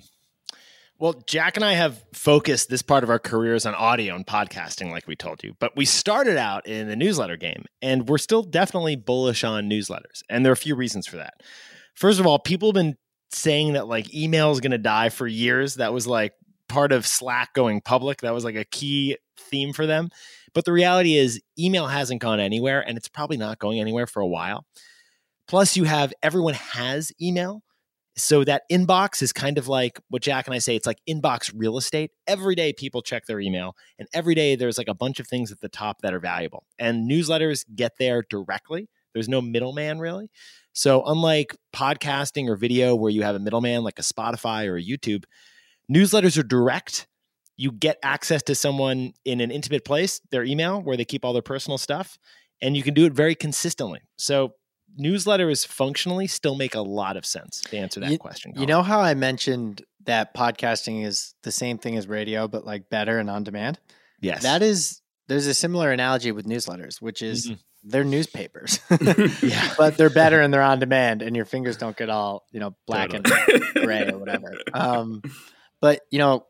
Well, 0.99 1.23
Jack 1.27 1.57
and 1.57 1.65
I 1.65 1.73
have 1.73 2.05
focused 2.13 2.71
this 2.71 2.83
part 2.83 3.03
of 3.03 3.11
our 3.11 3.19
careers 3.19 3.67
on 3.67 3.75
audio 3.75 4.15
and 4.15 4.25
podcasting, 4.25 4.91
like 4.91 5.09
we 5.09 5.17
told 5.17 5.43
you. 5.43 5.55
But 5.59 5.77
we 5.77 5.85
started 5.85 6.37
out 6.37 6.67
in 6.67 6.89
the 6.89 6.97
newsletter 6.97 7.37
game, 7.37 7.65
and 7.83 8.09
we're 8.09 8.19
still 8.19 8.43
definitely 8.43 8.95
bullish 8.95 9.43
on 9.43 9.69
newsletters. 9.69 10.23
And 10.29 10.45
there 10.45 10.53
are 10.53 10.55
a 10.55 10.57
few 10.57 10.77
reasons 10.77 11.07
for 11.07 11.17
that. 11.17 11.43
First 11.95 12.21
of 12.21 12.27
all, 12.27 12.39
people 12.39 12.69
have 12.69 12.75
been 12.75 12.97
saying 13.31 13.73
that 13.73 13.89
like 13.89 14.15
email 14.15 14.53
is 14.53 14.61
going 14.61 14.71
to 14.71 14.79
die 14.79 15.09
for 15.09 15.27
years. 15.27 15.77
That 15.77 15.93
was 15.93 16.07
like 16.07 16.33
part 16.69 16.93
of 16.93 17.07
Slack 17.07 17.55
going 17.55 17.81
public. 17.81 18.21
That 18.23 18.35
was 18.35 18.45
like 18.45 18.57
a 18.57 18.65
key 18.65 19.17
theme 19.39 19.73
for 19.73 19.87
them. 19.87 20.09
But 20.55 20.65
the 20.65 20.73
reality 20.73 21.17
is, 21.17 21.41
email 21.59 21.87
hasn't 21.89 22.21
gone 22.23 22.41
anywhere, 22.41 22.81
and 22.87 22.97
it's 22.97 23.09
probably 23.09 23.37
not 23.37 23.59
going 23.59 23.81
anywhere 23.81 24.07
for 24.07 24.21
a 24.21 24.27
while. 24.27 24.67
Plus, 25.49 25.77
you 25.77 25.85
have 25.85 26.13
everyone 26.23 26.55
has 26.55 27.13
email 27.21 27.63
So 28.17 28.45
that 28.45 28.63
inbox 28.71 29.23
is 29.23 29.33
kind 29.33 29.59
of 29.59 29.67
like 29.67 30.01
what 30.09 30.23
Jack 30.23 30.47
and 30.47 30.55
I 30.55 30.59
say 30.59 30.77
it's 30.77 30.87
like 30.87 30.99
inbox 31.09 31.53
real 31.55 31.77
estate. 31.79 32.13
Every 32.29 32.55
day 32.55 32.73
people 32.73 33.03
check 33.03 33.27
their 33.27 33.41
email, 33.41 33.77
and 33.99 34.09
every 34.15 34.35
day 34.37 34.55
there's 34.57 34.79
like 34.79 34.89
a 34.89 34.95
bunch 34.95 35.19
of 35.21 35.27
things 35.27 35.51
at 35.51 35.61
the 35.61 35.69
top 35.69 36.01
that 36.03 36.15
are 36.15 36.21
valuable. 36.21 36.65
And 36.79 37.11
newsletters 37.11 37.65
get 37.75 37.93
there 37.99 38.25
directly. 38.31 38.89
There's 39.15 39.29
no 39.29 39.41
middleman 39.43 39.99
really. 39.99 40.31
So, 40.73 41.05
unlike 41.07 41.57
podcasting 41.75 42.49
or 42.49 42.57
video 42.57 42.95
where 42.95 43.11
you 43.11 43.23
have 43.23 43.35
a 43.37 43.41
middleman 43.41 43.83
like 43.85 43.99
a 43.99 44.03
Spotify 44.03 44.67
or 44.69 44.77
a 44.77 44.83
YouTube, 44.85 45.25
newsletters 45.93 46.39
are 46.39 46.43
direct. 46.43 47.07
You 47.57 47.71
get 47.73 47.99
access 48.03 48.43
to 48.45 48.55
someone 48.55 49.13
in 49.25 49.41
an 49.41 49.51
intimate 49.51 49.85
place, 49.85 50.21
their 50.31 50.43
email, 50.45 50.81
where 50.83 50.97
they 50.97 51.05
keep 51.05 51.25
all 51.25 51.33
their 51.33 51.43
personal 51.43 51.79
stuff, 51.79 52.19
and 52.61 52.77
you 52.77 52.83
can 52.83 52.95
do 52.95 53.05
it 53.07 53.13
very 53.13 53.35
consistently. 53.35 54.01
So, 54.17 54.55
newsletters 55.01 55.67
functionally 55.67 56.27
still 56.27 56.55
make 56.57 56.75
a 56.75 56.81
lot 56.81 57.17
of 57.17 57.25
sense 57.27 57.61
to 57.63 57.77
answer 57.79 58.01
that 58.01 58.11
you, 58.11 58.19
question. 58.19 58.53
You 58.57 58.67
know 58.67 58.83
how 58.83 59.01
I 59.01 59.15
mentioned 59.15 59.83
that 60.05 60.35
podcasting 60.35 61.05
is 61.05 61.35
the 61.43 61.51
same 61.53 61.79
thing 61.79 61.97
as 61.97 62.07
radio, 62.09 62.47
but 62.49 62.65
like 62.65 62.89
better 62.91 63.19
and 63.19 63.29
on 63.31 63.43
demand? 63.45 63.79
Yes. 64.21 64.43
That 64.43 64.63
is, 64.63 65.01
there's 65.29 65.47
a 65.47 65.55
similar 65.55 65.91
analogy 65.91 66.31
with 66.33 66.47
newsletters, 66.47 67.01
which 67.03 67.23
is 67.23 67.49
Mhm. 67.51 67.59
they're 67.83 68.05
newspapers, 68.05 68.79
yeah. 69.43 69.75
but 69.79 69.97
they're 69.97 70.11
better 70.11 70.41
and 70.41 70.53
they're 70.55 70.63
on 70.63 70.79
demand, 70.79 71.23
and 71.23 71.35
your 71.37 71.45
fingers 71.45 71.77
don't 71.77 71.97
get 71.97 72.09
all, 72.11 72.45
you 72.53 72.61
know, 72.61 72.75
black 72.87 73.13
and 73.15 73.25
gray 73.75 74.09
or 74.11 74.19
whatever. 74.19 74.53
Um, 74.73 75.23
but 75.81 76.03
you 76.11 76.19
know, 76.19 76.47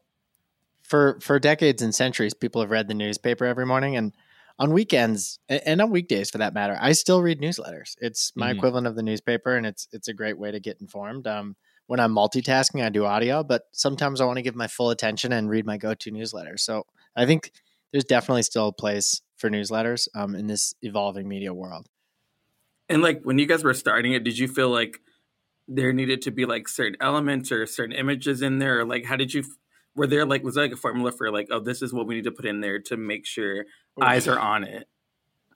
for 0.83 1.19
for 1.21 1.39
decades 1.39 1.83
and 1.83 1.95
centuries, 1.95 2.35
people 2.35 2.61
have 2.61 2.71
read 2.71 2.89
the 2.89 2.95
newspaper 2.95 3.45
every 3.45 3.67
morning, 3.67 3.97
and 3.97 4.15
on 4.59 4.73
weekends 4.73 5.39
and 5.49 5.81
on 5.81 5.91
weekdays 5.91 6.31
for 6.31 6.39
that 6.39 6.55
matter, 6.55 6.77
I 6.81 6.93
still 6.93 7.23
read 7.23 7.41
newsletters. 7.41 7.97
It's 8.01 8.33
my 8.37 8.53
Mhm. 8.53 8.57
equivalent 8.57 8.87
of 8.87 8.95
the 8.97 9.03
newspaper, 9.03 9.57
and 9.57 9.67
it's 9.67 9.89
it's 9.93 10.09
a 10.09 10.15
great 10.15 10.39
way 10.39 10.51
to 10.51 10.61
get 10.61 10.81
informed. 10.81 11.27
Um, 11.27 11.57
when 11.87 12.01
I'm 12.01 12.15
multitasking, 12.15 12.83
I 12.85 12.89
do 12.89 13.05
audio, 13.05 13.43
but 13.43 13.65
sometimes 13.73 14.21
I 14.21 14.25
want 14.25 14.37
to 14.39 14.43
give 14.43 14.55
my 14.55 14.69
full 14.69 14.91
attention 14.91 15.33
and 15.33 15.51
read 15.51 15.67
my 15.67 15.77
go-to 15.77 16.11
newsletter. 16.11 16.57
So 16.57 16.87
I 17.15 17.27
think 17.27 17.53
there's 17.93 18.05
definitely 18.05 18.43
still 18.43 18.69
a 18.69 18.73
place 18.73 19.21
for 19.37 19.51
newsletters 19.51 20.09
um, 20.15 20.35
in 20.35 20.47
this 20.47 20.75
evolving 20.83 21.29
media 21.29 21.53
world. 21.53 21.89
And 22.89 23.03
like 23.03 23.23
when 23.23 23.39
you 23.39 23.47
guys 23.47 23.65
were 23.65 23.75
starting 23.75 24.13
it, 24.13 24.25
did 24.25 24.39
you 24.39 24.49
feel 24.49 24.71
like 24.71 25.01
there 25.69 25.93
needed 25.93 26.23
to 26.23 26.31
be 26.31 26.45
like 26.45 26.69
certain 26.69 26.97
elements 27.01 27.51
or 27.51 27.67
certain 27.67 27.95
images 27.95 28.43
in 28.43 28.59
there, 28.59 28.81
or 28.81 28.85
like 28.85 29.05
how 29.05 29.17
did 29.17 29.33
you? 29.35 29.45
Were 29.97 30.07
there 30.07 30.27
like 30.27 30.43
was 30.43 30.57
there 30.57 30.65
like 30.65 30.73
a 30.73 30.77
formula 30.77 31.13
for 31.13 31.31
like 31.31 31.49
oh 31.51 31.61
this 31.61 31.81
is 31.81 31.93
what 31.93 32.07
we 32.07 32.17
need 32.17 32.25
to 32.25 32.33
put 32.33 32.47
in 32.47 32.61
there 32.61 32.81
to 32.87 32.97
make 32.97 33.27
sure 33.27 33.65
oh, 34.01 34.05
eyes 34.05 34.27
are 34.27 34.39
on 34.39 34.65
it? 34.65 34.89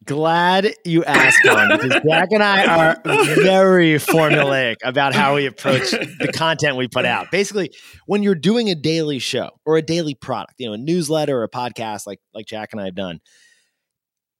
Glad 0.05 0.75
you 0.85 1.05
asked, 1.05 1.41
Colin, 1.45 1.71
because 1.73 2.01
Jack 2.09 2.29
and 2.31 2.43
I 2.43 2.65
are 2.67 2.97
very 3.05 3.95
formulaic 3.95 4.77
about 4.85 5.13
how 5.13 5.35
we 5.35 5.47
approach 5.47 5.91
the 5.91 6.31
content 6.33 6.77
we 6.77 6.87
put 6.87 7.05
out. 7.05 7.33
Basically, 7.33 7.73
when 8.07 8.23
you're 8.23 8.37
doing 8.37 8.71
a 8.71 8.77
daily 8.77 9.19
show 9.19 9.51
or 9.67 9.77
a 9.77 9.83
daily 9.83 10.15
product, 10.15 10.55
you 10.59 10.69
know, 10.69 10.75
a 10.75 10.79
newsletter 10.79 11.37
or 11.37 11.43
a 11.43 11.51
podcast 11.51 12.07
like 12.07 12.21
like 12.33 12.47
Jack 12.47 12.69
and 12.73 12.81
I 12.81 12.85
have 12.85 12.95
done, 12.95 13.19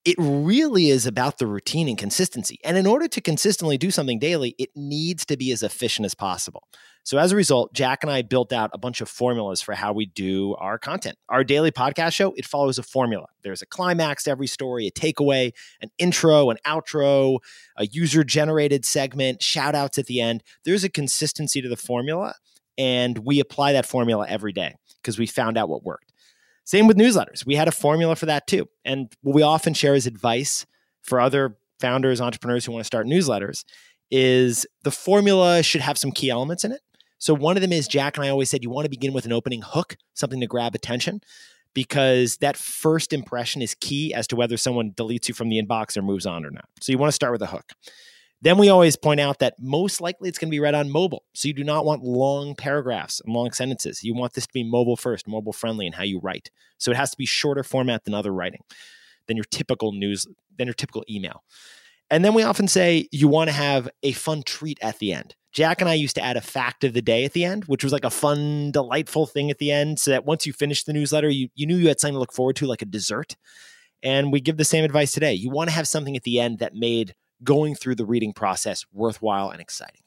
it 0.05 0.15
really 0.17 0.89
is 0.89 1.05
about 1.05 1.37
the 1.37 1.47
routine 1.47 1.89
and 1.89 1.97
consistency. 1.97 2.59
And 2.63 2.77
in 2.77 2.87
order 2.87 3.07
to 3.09 3.21
consistently 3.21 3.77
do 3.77 3.91
something 3.91 4.17
daily, 4.17 4.55
it 4.57 4.69
needs 4.75 5.25
to 5.25 5.35
be 5.35 5.51
as 5.51 5.61
efficient 5.61 6.05
as 6.05 6.15
possible. 6.15 6.63
So 7.03 7.17
as 7.17 7.31
a 7.31 7.35
result, 7.35 7.73
Jack 7.73 8.03
and 8.03 8.11
I 8.11 8.21
built 8.21 8.53
out 8.53 8.69
a 8.73 8.77
bunch 8.77 9.01
of 9.01 9.09
formulas 9.09 9.61
for 9.61 9.73
how 9.73 9.93
we 9.93 10.05
do 10.05 10.55
our 10.55 10.77
content. 10.77 11.17
Our 11.27 11.43
daily 11.43 11.71
podcast 11.71 12.13
show, 12.13 12.33
it 12.37 12.45
follows 12.45 12.77
a 12.77 12.83
formula. 12.83 13.27
There's 13.43 13.61
a 13.61 13.65
climax 13.65 14.23
to 14.23 14.31
every 14.31 14.47
story, 14.47 14.87
a 14.87 14.91
takeaway, 14.91 15.51
an 15.81 15.89
intro, 15.97 16.49
an 16.49 16.57
outro, 16.65 17.39
a 17.77 17.85
user 17.87 18.23
generated 18.23 18.85
segment, 18.85 19.41
shout 19.41 19.75
outs 19.75 19.97
at 19.97 20.05
the 20.05 20.21
end. 20.21 20.43
There's 20.65 20.83
a 20.83 20.89
consistency 20.89 21.61
to 21.61 21.69
the 21.69 21.77
formula, 21.77 22.35
and 22.77 23.19
we 23.19 23.39
apply 23.39 23.73
that 23.73 23.85
formula 23.85 24.25
every 24.29 24.53
day 24.53 24.75
because 25.01 25.17
we 25.17 25.25
found 25.25 25.57
out 25.57 25.67
what 25.67 25.83
worked. 25.83 26.13
Same 26.69 26.85
with 26.85 26.97
newsletters. 26.97 27.47
We 27.47 27.55
had 27.55 27.67
a 27.67 27.71
formula 27.71 28.15
for 28.15 28.27
that 28.27 28.45
too. 28.45 28.69
And 28.85 29.11
what 29.23 29.33
we 29.33 29.41
often 29.41 29.73
share 29.73 29.95
as 29.95 30.05
advice 30.05 30.67
for 31.01 31.19
other 31.19 31.57
founders, 31.79 32.21
entrepreneurs 32.21 32.63
who 32.63 32.71
want 32.71 32.81
to 32.81 32.85
start 32.85 33.07
newsletters 33.07 33.65
is 34.11 34.67
the 34.83 34.91
formula 34.91 35.63
should 35.63 35.81
have 35.81 35.97
some 35.97 36.11
key 36.11 36.29
elements 36.29 36.63
in 36.63 36.71
it. 36.71 36.81
So 37.17 37.33
one 37.33 37.57
of 37.57 37.61
them 37.61 37.73
is 37.73 37.87
Jack 37.87 38.17
and 38.17 38.25
I 38.27 38.29
always 38.29 38.51
said 38.51 38.61
you 38.61 38.69
want 38.69 38.85
to 38.85 38.89
begin 38.91 39.13
with 39.13 39.25
an 39.25 39.31
opening 39.31 39.63
hook, 39.63 39.97
something 40.13 40.39
to 40.41 40.45
grab 40.45 40.75
attention, 40.75 41.21
because 41.73 42.37
that 42.37 42.55
first 42.55 43.13
impression 43.13 43.63
is 43.63 43.73
key 43.73 44.13
as 44.13 44.27
to 44.27 44.35
whether 44.35 44.55
someone 44.55 44.91
deletes 44.91 45.27
you 45.27 45.33
from 45.33 45.49
the 45.49 45.59
inbox 45.59 45.97
or 45.97 46.03
moves 46.03 46.27
on 46.27 46.45
or 46.45 46.51
not. 46.51 46.65
So 46.81 46.91
you 46.91 46.99
want 46.99 47.07
to 47.07 47.15
start 47.15 47.31
with 47.31 47.41
a 47.41 47.47
hook. 47.47 47.71
Then 48.41 48.57
we 48.57 48.69
always 48.69 48.95
point 48.95 49.19
out 49.19 49.39
that 49.39 49.55
most 49.59 49.99
likely 49.99 50.29
it's 50.29 50.37
going 50.37 50.47
to 50.47 50.55
be 50.55 50.61
read 50.61 50.75
on 50.75 50.89
mobile. 50.89 51.25
So 51.33 51.47
you 51.47 51.53
do 51.53 51.63
not 51.63 51.85
want 51.85 52.03
long 52.03 52.55
paragraphs 52.55 53.19
and 53.19 53.33
long 53.33 53.51
sentences. 53.51 54.03
You 54.03 54.13
want 54.13 54.33
this 54.33 54.47
to 54.47 54.53
be 54.53 54.63
mobile 54.63 54.95
first, 54.95 55.27
mobile 55.27 55.51
friendly 55.51 55.85
in 55.85 55.93
how 55.93 56.03
you 56.03 56.19
write. 56.19 56.49
So 56.77 56.91
it 56.91 56.97
has 56.97 57.11
to 57.11 57.17
be 57.17 57.25
shorter 57.25 57.63
format 57.63 58.05
than 58.05 58.13
other 58.13 58.33
writing, 58.33 58.61
than 59.27 59.35
your 59.35 59.45
typical 59.45 59.91
news, 59.91 60.25
than 60.57 60.67
your 60.67 60.73
typical 60.73 61.03
email. 61.09 61.43
And 62.09 62.23
then 62.23 62.33
we 62.33 62.43
often 62.43 62.67
say 62.67 63.07
you 63.11 63.27
want 63.27 63.49
to 63.49 63.55
have 63.55 63.89
a 64.03 64.13
fun 64.13 64.43
treat 64.43 64.79
at 64.81 64.99
the 64.99 65.13
end. 65.13 65.35
Jack 65.51 65.81
and 65.81 65.89
I 65.89 65.95
used 65.95 66.15
to 66.15 66.23
add 66.23 66.37
a 66.37 66.41
fact 66.41 66.83
of 66.83 66.93
the 66.93 67.01
day 67.01 67.25
at 67.25 67.33
the 67.33 67.43
end, 67.43 67.65
which 67.65 67.83
was 67.83 67.91
like 67.91 68.05
a 68.05 68.09
fun, 68.09 68.71
delightful 68.71 69.25
thing 69.25 69.51
at 69.51 69.57
the 69.57 69.71
end. 69.71 69.99
So 69.99 70.11
that 70.11 70.25
once 70.25 70.45
you 70.45 70.53
finished 70.53 70.85
the 70.85 70.93
newsletter, 70.93 71.29
you, 71.29 71.49
you 71.55 71.65
knew 71.65 71.75
you 71.75 71.87
had 71.87 71.99
something 71.99 72.15
to 72.15 72.19
look 72.19 72.33
forward 72.33 72.55
to, 72.57 72.67
like 72.67 72.81
a 72.81 72.85
dessert. 72.85 73.35
And 74.01 74.31
we 74.31 74.41
give 74.41 74.57
the 74.57 74.65
same 74.65 74.85
advice 74.85 75.11
today. 75.11 75.33
You 75.33 75.49
want 75.49 75.69
to 75.69 75.75
have 75.75 75.87
something 75.87 76.15
at 76.15 76.23
the 76.23 76.39
end 76.39 76.59
that 76.59 76.73
made 76.73 77.15
going 77.43 77.75
through 77.75 77.95
the 77.95 78.05
reading 78.05 78.33
process 78.33 78.85
worthwhile 78.91 79.49
and 79.49 79.61
exciting. 79.61 80.01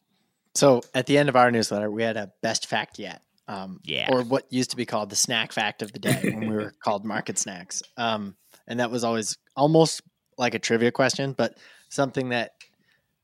So 0.55 0.83
at 0.95 1.07
the 1.07 1.16
end 1.18 1.29
of 1.29 1.37
our 1.37 1.51
newsletter, 1.51 1.90
we 1.90 2.03
had 2.03 2.16
a 2.16 2.33
best 2.42 2.66
fact 2.66 2.99
yet. 2.99 3.23
Um, 3.49 3.81
Yeah. 3.85 4.09
Or 4.12 4.23
what 4.23 4.47
used 4.53 4.71
to 4.71 4.77
be 4.77 4.87
called 4.87 5.11
the 5.11 5.16
snack 5.16 5.53
fact 5.53 5.83
of 5.83 5.92
the 5.92 5.99
day 5.99 6.21
when 6.23 6.49
we 6.49 6.55
were 6.55 6.73
called 6.85 7.05
market 7.05 7.38
snacks. 7.38 7.83
Um, 7.97 8.37
and 8.66 8.81
that 8.81 8.90
was 8.90 9.03
always 9.05 9.38
almost 9.57 10.03
like 10.38 10.55
a 10.55 10.59
trivia 10.59 10.92
question, 10.92 11.33
but 11.33 11.59
something 11.88 12.31
that 12.31 12.53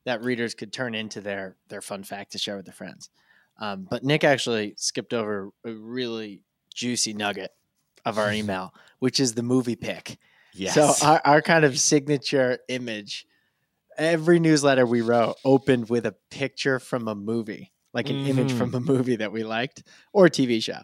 that 0.04 0.22
readers 0.22 0.54
could 0.54 0.72
turn 0.72 0.94
into 0.94 1.20
their 1.20 1.56
their 1.68 1.80
fun 1.82 2.02
fact 2.02 2.32
to 2.32 2.38
share 2.38 2.56
with 2.56 2.64
their 2.64 2.74
friends. 2.74 3.10
Um, 3.60 3.86
but 3.88 4.04
Nick 4.04 4.24
actually 4.24 4.74
skipped 4.76 5.12
over 5.12 5.50
a 5.64 5.72
really 5.72 6.42
juicy 6.74 7.12
nugget 7.12 7.50
of 8.04 8.18
our 8.18 8.32
email, 8.40 8.72
which 8.98 9.20
is 9.20 9.34
the 9.34 9.42
movie 9.42 9.76
pick. 9.76 10.18
Yes. 10.54 10.74
So 10.74 11.06
our, 11.06 11.20
our 11.24 11.42
kind 11.42 11.64
of 11.64 11.78
signature 11.78 12.58
image, 12.68 13.26
every 13.98 14.38
newsletter 14.40 14.86
we 14.86 15.00
wrote 15.02 15.36
opened 15.44 15.88
with 15.90 16.06
a 16.06 16.14
picture 16.30 16.78
from 16.78 17.08
a 17.08 17.14
movie, 17.14 17.72
like 17.92 18.10
an 18.10 18.18
image 18.20 18.52
Mhm. 18.52 18.58
from 18.58 18.74
a 18.74 18.80
movie 18.80 19.16
that 19.16 19.32
we 19.32 19.44
liked 19.44 19.82
or 20.12 20.26
a 20.26 20.30
TV 20.30 20.60
show. 20.62 20.80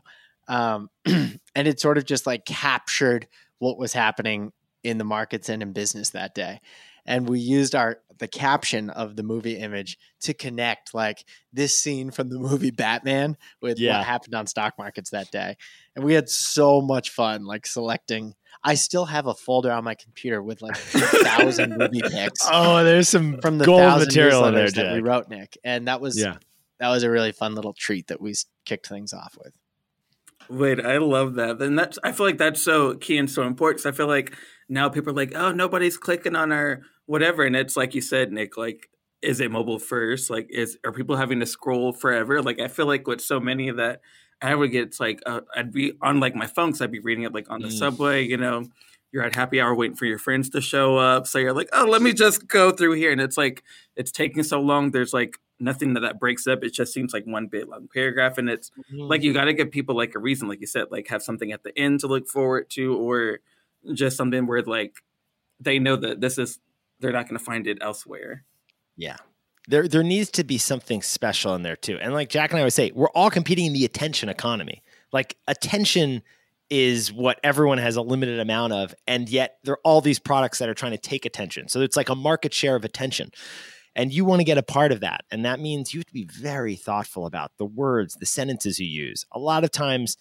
Um, 0.49 0.91
and 1.07 1.39
it 1.69 1.81
sort 1.81 1.97
of 1.99 2.05
just 2.05 2.27
like 2.27 2.45
captured 2.45 3.27
what 3.59 3.79
was 3.79 3.93
happening 3.93 4.53
in 4.83 4.99
the 4.99 5.05
markets 5.05 5.49
and 5.49 5.63
in 5.63 5.73
business 5.73 6.11
that 6.11 6.35
day. 6.35 6.61
And 7.07 7.29
we 7.29 7.39
used 7.39 7.75
our 7.75 7.99
the 8.19 8.29
caption 8.29 8.91
of 8.91 9.17
the 9.17 9.23
movie 9.23 9.57
image 9.59 9.99
to 10.21 10.33
connect 10.35 10.95
like 10.95 11.25
this 11.53 11.77
scene 11.79 12.11
from 12.11 12.29
the 12.29 12.39
movie 12.39 12.71
Batman 12.71 13.37
with 13.61 13.79
Yeah. 13.79 13.99
what 13.99 14.07
happened 14.07 14.35
on 14.35 14.47
stock 14.47 14.75
markets 14.79 15.11
that 15.11 15.31
day. 15.31 15.57
And 15.97 16.05
we 16.05 16.15
had 16.15 16.29
so 16.29 16.81
much 16.81 17.11
fun 17.11 17.45
like 17.45 17.67
selecting 17.67 18.35
I 18.67 18.75
still 18.75 19.05
have 19.05 19.27
a 19.27 19.35
folder 19.35 19.71
on 19.71 19.85
my 19.85 19.95
computer 19.95 20.43
with 20.43 20.63
like 20.63 20.75
a 20.77 20.79
thousand 21.25 21.77
movie 21.77 22.01
picks 22.01 22.41
oh, 22.51 22.83
there's 22.83 23.09
some 23.09 23.39
from 23.43 23.59
the 23.59 23.67
gold 23.67 23.99
material 24.01 24.45
in 24.47 24.55
there, 24.55 24.67
newsletters 24.67 24.75
that 24.75 24.93
we 24.95 25.01
wrote, 25.01 25.29
Nick. 25.29 25.59
And 25.63 25.87
that 25.89 26.01
was 26.01 26.19
Yeah. 26.19 26.37
that 26.81 26.89
was 26.89 27.03
a 27.03 27.11
really 27.11 27.33
fun 27.33 27.55
little 27.55 27.75
treat 27.75 28.07
that 28.07 28.21
we 28.21 28.35
kicked 28.65 28.87
things 28.89 29.13
off 29.13 29.37
with. 29.45 29.55
Wait, 30.49 30.81
I 30.85 30.99
love 30.99 31.35
that. 31.35 31.61
And 31.61 31.79
that's 31.79 31.99
I 32.03 32.13
feel 32.13 32.27
like 32.27 32.39
that's 32.39 32.63
so 32.63 32.95
key 32.95 33.19
and 33.19 33.31
so 33.31 33.43
important. 33.43 33.83
'cause 33.83 33.93
I 33.93 33.97
feel 33.97 34.07
like 34.09 34.35
now 34.69 34.89
people 34.89 35.13
are 35.13 35.17
like, 35.17 35.35
oh, 35.35 35.53
nobody's 35.53 35.97
clicking 35.99 36.35
on 36.37 36.51
our 36.53 36.83
whatever, 37.07 37.45
and 37.45 37.55
it's 37.57 37.77
like 37.77 37.95
you 37.95 38.01
said, 38.01 38.33
Nick. 38.33 38.57
Like, 38.57 38.89
is 39.23 39.41
it 39.41 39.51
mobile 39.51 39.79
first? 39.79 40.31
Like, 40.31 40.47
is 40.51 40.79
are 40.85 40.93
people 40.93 41.17
having 41.17 41.41
to 41.41 41.47
scroll 41.47 41.93
forever? 41.93 42.43
Like, 42.43 42.61
I 42.61 42.69
feel 42.69 42.87
like 42.87 43.07
with 43.07 43.21
so 43.21 43.41
many 43.41 43.69
of 43.69 43.77
that, 43.77 44.01
I 44.45 44.55
would 44.55 44.71
get 44.71 44.85
it's 44.89 45.01
like 45.01 45.21
uh, 45.27 45.41
I'd 45.57 45.73
be 45.73 45.93
on 46.03 46.21
like 46.21 46.35
my 46.35 46.47
phone 46.47 46.69
because 46.71 46.83
I'd 46.83 46.93
be 46.93 47.01
reading 47.01 47.25
it 47.25 47.33
like 47.33 47.51
on 47.51 47.61
the 47.63 47.69
Mm. 47.69 47.79
subway. 47.79 48.25
You 48.25 48.37
know, 48.37 48.67
you're 49.13 49.23
at 49.25 49.35
happy 49.35 49.61
hour 49.61 49.75
waiting 49.75 49.97
for 49.97 50.07
your 50.07 50.19
friends 50.19 50.51
to 50.51 50.61
show 50.61 50.97
up, 50.97 51.27
so 51.27 51.39
you're 51.39 51.53
like, 51.53 51.69
oh, 51.73 51.87
let 51.87 52.03
me 52.03 52.13
just 52.13 52.47
go 52.49 52.71
through 52.71 52.93
here, 52.95 53.13
and 53.13 53.21
it's 53.21 53.37
like 53.37 53.63
it's 53.97 54.11
taking 54.13 54.43
so 54.43 54.61
long. 54.61 54.91
There's 54.91 55.13
like 55.15 55.39
nothing 55.61 55.95
that 55.95 56.01
that 56.01 56.19
breaks 56.19 56.47
up. 56.49 56.65
It 56.65 56.73
just 56.75 56.93
seems 56.93 57.13
like 57.15 57.25
one 57.27 57.47
big 57.47 57.69
long 57.69 57.89
paragraph, 57.93 58.39
and 58.39 58.51
it's 58.51 58.71
like 58.93 59.23
you 59.23 59.33
got 59.33 59.45
to 59.45 59.53
give 59.55 59.71
people 59.71 59.97
like 59.97 60.15
a 60.15 60.19
reason 60.19 60.49
like 60.49 60.61
you 60.61 60.67
said 60.67 60.87
like 60.91 61.09
have 61.09 61.23
something 61.23 61.53
at 61.53 61.63
the 61.63 61.77
end 61.79 62.01
to 62.01 62.07
look 62.09 62.27
forward 62.29 62.69
to 62.71 62.97
or 62.97 63.39
just 63.93 64.17
something 64.17 64.47
where 64.47 64.63
like 64.63 64.97
they 65.61 65.79
know 65.79 65.95
that 65.97 66.21
this 66.21 66.39
is 66.39 66.59
they're 67.01 67.13
not 67.13 67.29
going 67.29 67.39
to 67.39 67.45
find 67.45 67.67
it 67.67 67.79
elsewhere 67.81 68.45
Yeah. 68.97 69.17
There 69.67 69.89
there 69.89 70.03
needs 70.03 70.31
to 70.33 70.45
be 70.45 70.59
something 70.59 71.01
special 71.03 71.55
in 71.55 71.63
there 71.63 71.77
too. 71.77 71.99
And 72.01 72.13
like 72.13 72.29
Jack 72.29 72.51
and 72.51 72.59
I 72.59 72.63
always 72.63 72.75
say, 72.75 72.93
we're 72.95 73.09
all 73.11 73.31
competing 73.31 73.67
in 73.67 73.73
the 73.73 73.85
attention 73.85 74.29
economy. 74.29 74.83
Like 75.13 75.37
attention 75.49 76.23
is 76.71 77.13
what 77.13 77.39
everyone 77.43 77.79
has 77.79 77.97
a 77.97 78.03
limited 78.03 78.41
amount 78.41 78.73
of, 78.73 78.95
and 79.07 79.29
yet 79.29 79.59
there 79.65 79.75
are 79.75 79.81
all 79.85 80.01
these 80.01 80.19
products 80.19 80.59
that 80.59 80.69
are 80.69 80.75
trying 80.75 80.93
to 80.93 80.99
take 80.99 81.25
attention. 81.25 81.69
So 81.69 81.81
it's 81.81 81.97
like 81.97 82.09
a 82.09 82.15
market 82.15 82.53
share 82.53 82.77
of 82.77 82.85
attention. 82.85 83.31
And 83.97 84.13
you 84.13 84.25
want 84.25 84.41
to 84.41 84.45
get 84.45 84.59
a 84.59 84.63
part 84.63 84.91
of 84.91 85.01
that. 85.01 85.25
And 85.31 85.45
that 85.45 85.61
means 85.61 85.95
you 85.95 86.01
have 86.01 86.07
to 86.07 86.13
be 86.13 86.29
very 86.31 86.75
thoughtful 86.75 87.27
about 87.27 87.53
the 87.59 87.65
words, 87.65 88.15
the 88.15 88.27
sentences 88.27 88.81
you 88.81 88.87
use. 88.87 89.25
A 89.33 89.39
lot 89.39 89.63
of 89.63 89.71
times 89.71 90.17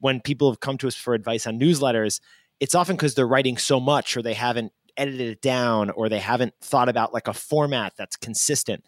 when 0.00 0.20
people 0.20 0.50
have 0.50 0.60
come 0.60 0.76
to 0.78 0.88
us 0.88 0.94
for 0.94 1.14
advice 1.14 1.46
on 1.46 1.58
newsletters, 1.58 2.20
it's 2.60 2.74
often 2.74 2.96
because 2.96 3.14
they're 3.14 3.26
writing 3.26 3.56
so 3.56 3.80
much 3.80 4.16
or 4.16 4.22
they 4.22 4.34
haven't 4.34 4.72
edited 4.96 5.28
it 5.28 5.42
down 5.42 5.90
or 5.90 6.08
they 6.08 6.18
haven't 6.18 6.54
thought 6.60 6.88
about 6.88 7.12
like 7.12 7.28
a 7.28 7.32
format 7.32 7.94
that's 7.96 8.16
consistent. 8.16 8.84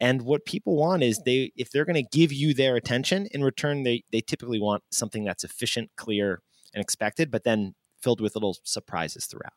And 0.00 0.22
what 0.22 0.46
people 0.46 0.76
want 0.76 1.02
is 1.02 1.20
they 1.24 1.52
if 1.56 1.70
they're 1.70 1.84
going 1.84 2.02
to 2.02 2.16
give 2.18 2.32
you 2.32 2.54
their 2.54 2.76
attention 2.76 3.28
in 3.32 3.44
return, 3.44 3.82
they 3.82 4.04
they 4.10 4.20
typically 4.20 4.58
want 4.58 4.82
something 4.90 5.24
that's 5.24 5.44
efficient, 5.44 5.90
clear, 5.96 6.40
and 6.72 6.80
expected, 6.80 7.30
but 7.30 7.44
then 7.44 7.74
filled 8.00 8.20
with 8.20 8.34
little 8.34 8.56
surprises 8.64 9.26
throughout. 9.26 9.52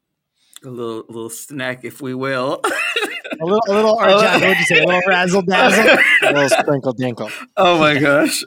A 0.65 0.69
little 0.69 1.05
little 1.07 1.29
snack, 1.29 1.85
if 1.85 2.01
we 2.01 2.13
will. 2.13 2.61
a 3.41 3.45
little, 3.45 3.61
a 3.67 3.73
little, 3.73 3.95
or 3.99 4.07
Jack, 4.07 4.41
what 4.41 4.49
would 4.49 4.57
you 4.57 4.65
say? 4.65 4.79
A 4.79 4.85
little 4.85 5.01
razzle 5.07 5.41
dazzle, 5.41 5.97
a 6.23 6.33
little 6.33 6.49
sprinkle 6.49 6.93
dinkle. 6.93 7.31
Oh 7.57 7.79
my 7.79 7.97
gosh. 7.97 8.43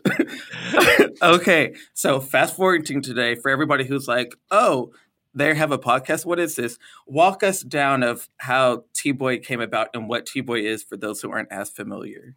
okay, 1.22 1.74
so 1.94 2.20
fast 2.20 2.56
forwarding 2.56 3.02
today 3.02 3.34
for 3.34 3.50
everybody 3.50 3.84
who's 3.84 4.08
like, 4.08 4.34
oh, 4.50 4.92
they 5.36 5.54
have 5.54 5.70
a 5.70 5.78
podcast. 5.78 6.24
What 6.24 6.40
is 6.40 6.56
this? 6.56 6.78
Walk 7.06 7.42
us 7.42 7.60
down 7.60 8.02
of 8.02 8.28
how 8.38 8.84
T 8.94 9.12
Boy 9.12 9.38
came 9.38 9.60
about 9.60 9.88
and 9.94 10.08
what 10.08 10.26
T 10.26 10.40
Boy 10.40 10.60
is 10.60 10.82
for 10.82 10.96
those 10.96 11.20
who 11.20 11.30
aren't 11.30 11.52
as 11.52 11.70
familiar. 11.70 12.34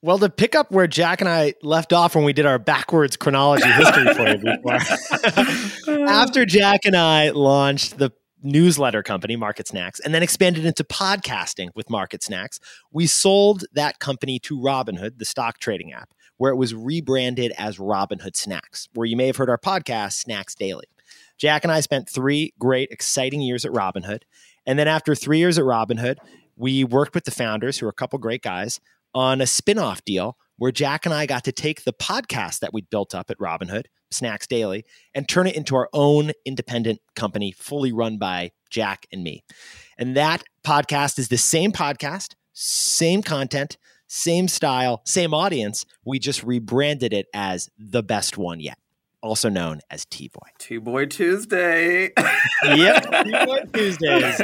Well, 0.00 0.18
to 0.20 0.28
pick 0.28 0.54
up 0.54 0.70
where 0.70 0.86
Jack 0.86 1.20
and 1.20 1.28
I 1.28 1.54
left 1.60 1.92
off 1.92 2.14
when 2.14 2.22
we 2.24 2.32
did 2.32 2.46
our 2.46 2.60
backwards 2.60 3.16
chronology 3.16 3.68
history 3.68 4.14
for 4.14 4.28
you 4.28 4.38
before, 4.38 6.06
after 6.08 6.44
Jack 6.44 6.82
and 6.84 6.96
I 6.96 7.30
launched 7.30 7.98
the 7.98 8.12
newsletter 8.40 9.02
company, 9.02 9.34
Market 9.34 9.66
Snacks, 9.66 9.98
and 9.98 10.14
then 10.14 10.22
expanded 10.22 10.64
into 10.64 10.84
podcasting 10.84 11.70
with 11.74 11.90
Market 11.90 12.22
Snacks, 12.22 12.60
we 12.92 13.08
sold 13.08 13.64
that 13.72 13.98
company 13.98 14.38
to 14.40 14.56
Robinhood, 14.56 15.18
the 15.18 15.24
stock 15.24 15.58
trading 15.58 15.92
app, 15.92 16.10
where 16.36 16.52
it 16.52 16.56
was 16.56 16.74
rebranded 16.74 17.52
as 17.58 17.78
Robinhood 17.78 18.36
Snacks, 18.36 18.88
where 18.94 19.06
you 19.06 19.16
may 19.16 19.26
have 19.26 19.36
heard 19.36 19.50
our 19.50 19.58
podcast, 19.58 20.12
Snacks 20.12 20.54
Daily. 20.54 20.86
Jack 21.38 21.64
and 21.64 21.72
I 21.72 21.80
spent 21.80 22.08
three 22.08 22.52
great, 22.58 22.90
exciting 22.90 23.40
years 23.40 23.64
at 23.64 23.72
Robinhood. 23.72 24.22
And 24.66 24.78
then 24.78 24.88
after 24.88 25.14
three 25.14 25.38
years 25.38 25.58
at 25.58 25.64
Robinhood, 25.64 26.16
we 26.56 26.84
worked 26.84 27.14
with 27.14 27.24
the 27.24 27.30
founders, 27.30 27.78
who 27.78 27.86
are 27.86 27.90
a 27.90 27.94
couple 27.94 28.18
great 28.18 28.42
guys, 28.42 28.80
on 29.14 29.40
a 29.40 29.46
spin-off 29.46 30.04
deal 30.04 30.36
where 30.56 30.72
Jack 30.72 31.06
and 31.06 31.14
I 31.14 31.24
got 31.24 31.44
to 31.44 31.52
take 31.52 31.84
the 31.84 31.92
podcast 31.92 32.58
that 32.58 32.74
we'd 32.74 32.90
built 32.90 33.14
up 33.14 33.30
at 33.30 33.38
Robinhood, 33.38 33.84
Snacks 34.10 34.46
Daily, 34.46 34.84
and 35.14 35.28
turn 35.28 35.46
it 35.46 35.54
into 35.54 35.76
our 35.76 35.88
own 35.92 36.32
independent 36.44 37.00
company, 37.14 37.52
fully 37.52 37.92
run 37.92 38.18
by 38.18 38.50
Jack 38.68 39.06
and 39.12 39.22
me. 39.22 39.44
And 39.96 40.16
that 40.16 40.42
podcast 40.64 41.18
is 41.18 41.28
the 41.28 41.38
same 41.38 41.70
podcast, 41.70 42.34
same 42.52 43.22
content, 43.22 43.78
same 44.08 44.48
style, 44.48 45.00
same 45.04 45.32
audience. 45.32 45.86
We 46.04 46.18
just 46.18 46.42
rebranded 46.42 47.12
it 47.12 47.26
as 47.32 47.70
the 47.78 48.02
best 48.02 48.36
one 48.36 48.58
yet, 48.58 48.78
also 49.22 49.48
known 49.48 49.80
as 49.90 50.04
T 50.06 50.28
Boy. 50.28 50.48
T 50.58 50.78
Boy 50.78 51.06
Tuesday. 51.06 52.12
yep, 52.64 53.10
T 53.24 53.30
Boy 53.30 53.62
Tuesdays. 53.72 54.40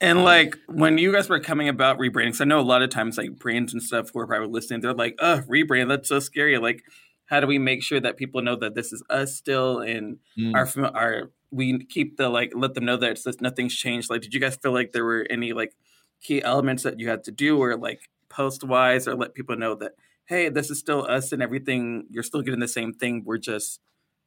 And 0.00 0.24
like 0.24 0.58
when 0.66 0.98
you 0.98 1.12
guys 1.12 1.28
were 1.28 1.38
coming 1.38 1.68
about 1.68 1.98
rebranding, 1.98 2.34
so 2.34 2.44
I 2.44 2.48
know 2.48 2.58
a 2.58 2.62
lot 2.62 2.82
of 2.82 2.90
times 2.90 3.16
like 3.16 3.38
brands 3.38 3.72
and 3.72 3.80
stuff 3.80 4.10
who 4.12 4.18
are 4.18 4.26
probably 4.26 4.48
listening, 4.48 4.80
they're 4.80 4.92
like, 4.92 5.14
"Oh, 5.20 5.42
rebrand, 5.48 5.88
that's 5.88 6.08
so 6.08 6.18
scary." 6.18 6.58
Like, 6.58 6.82
how 7.26 7.38
do 7.38 7.46
we 7.46 7.58
make 7.58 7.84
sure 7.84 8.00
that 8.00 8.16
people 8.16 8.42
know 8.42 8.56
that 8.56 8.74
this 8.74 8.92
is 8.92 9.02
us 9.08 9.36
still 9.36 9.78
and 9.78 10.18
mm. 10.36 10.54
our 10.56 10.68
our 10.96 11.30
we 11.52 11.84
keep 11.84 12.16
the 12.16 12.28
like 12.28 12.52
let 12.56 12.74
them 12.74 12.84
know 12.84 12.96
that 12.96 13.12
it's, 13.12 13.40
nothing's 13.40 13.76
changed. 13.76 14.10
Like, 14.10 14.22
did 14.22 14.34
you 14.34 14.40
guys 14.40 14.56
feel 14.56 14.72
like 14.72 14.90
there 14.90 15.04
were 15.04 15.24
any 15.30 15.52
like 15.52 15.72
key 16.20 16.42
elements 16.42 16.82
that 16.82 16.98
you 16.98 17.08
had 17.08 17.22
to 17.24 17.30
do, 17.30 17.62
or 17.62 17.76
like 17.76 18.10
post 18.28 18.64
wise, 18.64 19.06
or 19.06 19.14
let 19.14 19.34
people 19.34 19.56
know 19.56 19.76
that 19.76 19.92
hey, 20.26 20.48
this 20.48 20.70
is 20.70 20.78
still 20.78 21.06
us 21.08 21.32
and 21.32 21.42
everything. 21.42 22.06
You're 22.10 22.22
still 22.22 22.42
getting 22.42 22.60
the 22.60 22.68
same 22.68 22.92
thing. 22.92 23.22
We're 23.24 23.38
just 23.38 23.80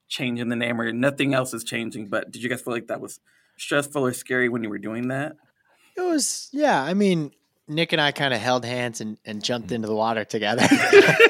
changing 0.08 0.50
the 0.50 0.56
name, 0.56 0.80
or 0.80 0.92
nothing 0.92 1.34
else 1.34 1.54
is 1.54 1.64
changing. 1.64 2.08
But 2.08 2.32
did 2.32 2.44
you 2.44 2.50
guys 2.50 2.62
feel 2.62 2.74
like 2.74 2.88
that 2.88 3.02
was 3.02 3.20
stressful 3.58 4.06
or 4.06 4.14
scary 4.14 4.50
when 4.50 4.64
you 4.64 4.70
were 4.70 4.78
doing 4.78 5.08
that? 5.08 5.36
It 5.98 6.02
was, 6.02 6.50
yeah. 6.52 6.82
I 6.82 6.94
mean, 6.94 7.32
Nick 7.68 7.94
and 7.94 8.02
I 8.02 8.12
kind 8.12 8.34
of 8.34 8.40
held 8.40 8.66
hands 8.66 9.02
and, 9.02 9.18
and 9.26 9.44
jumped 9.44 9.70
mm. 9.70 9.76
into 9.76 9.88
the 9.88 9.96
water 9.96 10.26
together. 10.26 10.68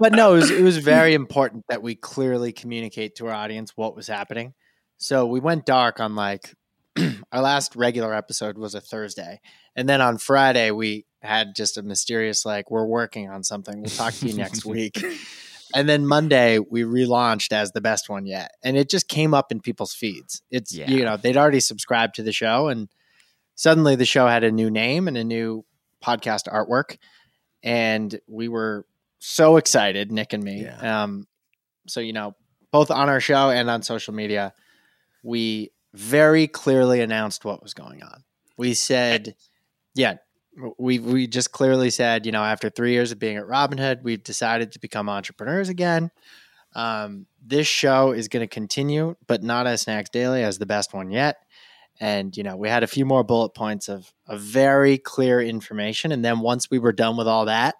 but 0.00 0.12
no, 0.12 0.32
it 0.32 0.36
was, 0.36 0.50
it 0.50 0.62
was 0.62 0.78
very 0.78 1.14
important 1.14 1.64
that 1.68 1.82
we 1.82 1.94
clearly 1.94 2.52
communicate 2.52 3.16
to 3.16 3.26
our 3.26 3.34
audience 3.34 3.72
what 3.76 3.96
was 3.96 4.06
happening. 4.06 4.54
So 4.98 5.26
we 5.26 5.40
went 5.40 5.66
dark 5.66 5.98
on 6.00 6.14
like 6.14 6.54
our 7.32 7.42
last 7.42 7.74
regular 7.76 8.14
episode 8.14 8.56
was 8.56 8.74
a 8.74 8.80
Thursday. 8.80 9.40
And 9.74 9.88
then 9.88 10.00
on 10.00 10.18
Friday, 10.18 10.70
we 10.70 11.06
had 11.22 11.54
just 11.54 11.76
a 11.76 11.82
mysterious, 11.82 12.44
like, 12.44 12.70
we're 12.70 12.86
working 12.86 13.30
on 13.30 13.42
something. 13.42 13.80
We'll 13.80 13.90
talk 13.90 14.14
to 14.14 14.26
you 14.28 14.36
next 14.36 14.64
week. 14.64 15.02
And 15.74 15.88
then 15.88 16.06
Monday, 16.06 16.58
we 16.58 16.82
relaunched 16.82 17.52
as 17.52 17.72
the 17.72 17.80
best 17.80 18.08
one 18.08 18.26
yet. 18.26 18.52
And 18.62 18.76
it 18.76 18.90
just 18.90 19.08
came 19.08 19.34
up 19.34 19.52
in 19.52 19.60
people's 19.60 19.94
feeds. 19.94 20.42
It's, 20.50 20.74
yeah. 20.74 20.90
you 20.90 21.04
know, 21.04 21.16
they'd 21.16 21.36
already 21.36 21.60
subscribed 21.60 22.16
to 22.16 22.22
the 22.22 22.32
show 22.32 22.68
and 22.68 22.88
suddenly 23.54 23.94
the 23.94 24.04
show 24.04 24.26
had 24.26 24.42
a 24.42 24.50
new 24.50 24.70
name 24.70 25.06
and 25.06 25.16
a 25.16 25.24
new 25.24 25.64
podcast 26.02 26.48
artwork. 26.48 26.96
And 27.62 28.18
we 28.26 28.48
were 28.48 28.86
so 29.18 29.58
excited, 29.58 30.10
Nick 30.10 30.32
and 30.32 30.42
me. 30.42 30.62
Yeah. 30.62 31.02
Um, 31.02 31.28
so, 31.86 32.00
you 32.00 32.12
know, 32.12 32.34
both 32.72 32.90
on 32.90 33.08
our 33.08 33.20
show 33.20 33.50
and 33.50 33.68
on 33.68 33.82
social 33.82 34.14
media, 34.14 34.54
we 35.22 35.72
very 35.92 36.46
clearly 36.46 37.00
announced 37.00 37.44
what 37.44 37.62
was 37.62 37.74
going 37.74 38.02
on. 38.02 38.24
We 38.56 38.74
said, 38.74 39.34
yeah, 39.94 40.16
we 40.78 40.98
we 40.98 41.26
just 41.26 41.52
clearly 41.52 41.90
said, 41.90 42.26
you 42.26 42.32
know, 42.32 42.42
after 42.42 42.70
three 42.70 42.92
years 42.92 43.12
of 43.12 43.18
being 43.18 43.36
at 43.36 43.44
Robinhood, 43.44 44.02
we've 44.02 44.22
decided 44.22 44.72
to 44.72 44.78
become 44.78 45.08
entrepreneurs 45.08 45.68
again. 45.68 46.10
Um, 46.74 47.26
this 47.44 47.66
show 47.66 48.12
is 48.12 48.28
going 48.28 48.42
to 48.42 48.52
continue, 48.52 49.16
but 49.26 49.42
not 49.42 49.66
as 49.66 49.82
Snacks 49.82 50.10
Daily 50.10 50.42
as 50.42 50.58
the 50.58 50.66
best 50.66 50.94
one 50.94 51.10
yet. 51.10 51.38
And, 52.00 52.34
you 52.36 52.42
know, 52.42 52.56
we 52.56 52.68
had 52.68 52.82
a 52.82 52.86
few 52.86 53.04
more 53.04 53.22
bullet 53.22 53.50
points 53.50 53.88
of, 53.88 54.10
of 54.26 54.40
very 54.40 54.96
clear 54.96 55.40
information. 55.40 56.12
And 56.12 56.24
then 56.24 56.40
once 56.40 56.70
we 56.70 56.78
were 56.78 56.92
done 56.92 57.16
with 57.16 57.28
all 57.28 57.44
that, 57.46 57.74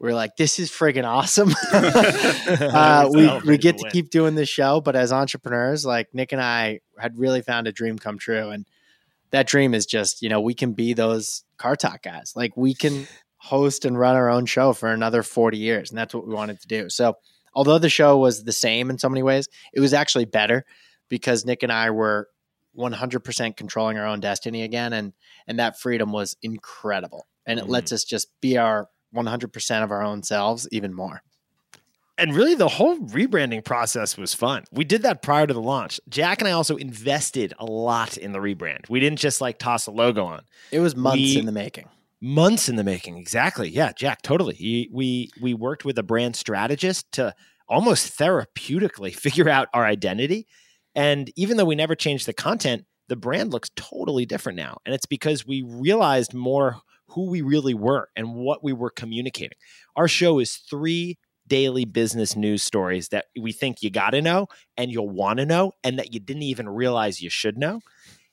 we 0.00 0.10
are 0.10 0.14
like, 0.14 0.36
this 0.36 0.58
is 0.58 0.70
friggin' 0.70 1.04
awesome. 1.04 1.50
uh, 1.72 3.08
we, 3.12 3.50
we 3.50 3.58
get 3.58 3.78
to 3.78 3.90
keep 3.90 4.10
doing 4.10 4.34
this 4.34 4.48
show. 4.48 4.80
But 4.80 4.96
as 4.96 5.12
entrepreneurs, 5.12 5.84
like 5.84 6.08
Nick 6.12 6.32
and 6.32 6.40
I 6.40 6.80
had 6.98 7.18
really 7.18 7.42
found 7.42 7.68
a 7.68 7.72
dream 7.72 7.98
come 7.98 8.18
true. 8.18 8.50
And 8.50 8.66
that 9.30 9.46
dream 9.46 9.74
is 9.74 9.86
just, 9.86 10.22
you 10.22 10.28
know, 10.28 10.40
we 10.40 10.54
can 10.54 10.72
be 10.72 10.92
those 10.92 11.44
car 11.56 11.76
talk 11.76 12.02
guys. 12.02 12.32
Like 12.34 12.56
we 12.56 12.74
can 12.74 13.06
host 13.36 13.84
and 13.84 13.98
run 13.98 14.16
our 14.16 14.28
own 14.28 14.46
show 14.46 14.72
for 14.72 14.92
another 14.92 15.22
40 15.22 15.56
years. 15.56 15.90
And 15.90 15.98
that's 15.98 16.14
what 16.14 16.26
we 16.26 16.34
wanted 16.34 16.60
to 16.60 16.68
do. 16.68 16.90
So, 16.90 17.14
although 17.54 17.78
the 17.78 17.88
show 17.88 18.18
was 18.18 18.44
the 18.44 18.52
same 18.52 18.90
in 18.90 18.98
so 18.98 19.08
many 19.08 19.22
ways, 19.22 19.48
it 19.72 19.80
was 19.80 19.94
actually 19.94 20.26
better 20.26 20.64
because 21.08 21.44
Nick 21.44 21.62
and 21.62 21.72
I 21.72 21.90
were 21.90 22.28
100% 22.78 23.56
controlling 23.56 23.98
our 23.98 24.06
own 24.06 24.20
destiny 24.20 24.62
again 24.62 24.92
and 24.92 25.12
and 25.46 25.58
that 25.58 25.80
freedom 25.80 26.12
was 26.12 26.36
incredible 26.42 27.26
and 27.46 27.58
it 27.58 27.64
mm 27.64 27.68
lets 27.68 27.92
us 27.92 28.04
just 28.04 28.28
be 28.40 28.56
our 28.58 28.88
100% 29.14 29.82
of 29.82 29.90
our 29.90 30.02
own 30.02 30.22
selves 30.22 30.68
even 30.70 30.94
more 30.94 31.20
and 32.20 32.34
really 32.34 32.54
the 32.54 32.68
whole 32.68 32.98
rebranding 32.98 33.64
process 33.64 34.16
was 34.16 34.34
fun. 34.34 34.64
We 34.70 34.84
did 34.84 35.02
that 35.02 35.22
prior 35.22 35.46
to 35.46 35.54
the 35.54 35.60
launch. 35.60 36.00
Jack 36.08 36.40
and 36.40 36.48
I 36.48 36.52
also 36.52 36.76
invested 36.76 37.54
a 37.58 37.64
lot 37.64 38.16
in 38.16 38.32
the 38.32 38.38
rebrand. 38.38 38.88
We 38.88 39.00
didn't 39.00 39.18
just 39.18 39.40
like 39.40 39.58
toss 39.58 39.86
a 39.86 39.90
logo 39.90 40.24
on. 40.24 40.42
It 40.70 40.80
was 40.80 40.94
months 40.94 41.16
we, 41.16 41.38
in 41.38 41.46
the 41.46 41.52
making. 41.52 41.88
Months 42.20 42.68
in 42.68 42.76
the 42.76 42.84
making. 42.84 43.16
Exactly. 43.16 43.68
Yeah, 43.68 43.92
Jack, 43.96 44.22
totally. 44.22 44.54
He, 44.54 44.88
we 44.92 45.30
we 45.40 45.54
worked 45.54 45.84
with 45.84 45.98
a 45.98 46.02
brand 46.02 46.36
strategist 46.36 47.10
to 47.12 47.34
almost 47.68 48.18
therapeutically 48.18 49.14
figure 49.16 49.48
out 49.48 49.68
our 49.72 49.84
identity 49.84 50.46
and 50.94 51.30
even 51.36 51.56
though 51.56 51.64
we 51.64 51.74
never 51.74 51.94
changed 51.94 52.26
the 52.26 52.32
content, 52.32 52.84
the 53.08 53.16
brand 53.16 53.52
looks 53.52 53.70
totally 53.76 54.26
different 54.26 54.56
now. 54.56 54.78
And 54.84 54.94
it's 54.94 55.06
because 55.06 55.46
we 55.46 55.62
realized 55.62 56.34
more 56.34 56.80
who 57.08 57.28
we 57.28 57.42
really 57.42 57.74
were 57.74 58.08
and 58.16 58.34
what 58.34 58.62
we 58.62 58.72
were 58.72 58.90
communicating. 58.90 59.58
Our 59.96 60.08
show 60.08 60.38
is 60.38 60.56
three 60.56 61.18
daily 61.50 61.84
business 61.84 62.36
news 62.36 62.62
stories 62.62 63.08
that 63.08 63.26
we 63.38 63.52
think 63.52 63.82
you 63.82 63.90
got 63.90 64.10
to 64.10 64.22
know 64.22 64.46
and 64.78 64.90
you'll 64.90 65.10
want 65.10 65.38
to 65.38 65.44
know 65.44 65.72
and 65.84 65.98
that 65.98 66.14
you 66.14 66.20
didn't 66.20 66.44
even 66.44 66.68
realize 66.68 67.20
you 67.20 67.28
should 67.28 67.58
know. 67.58 67.80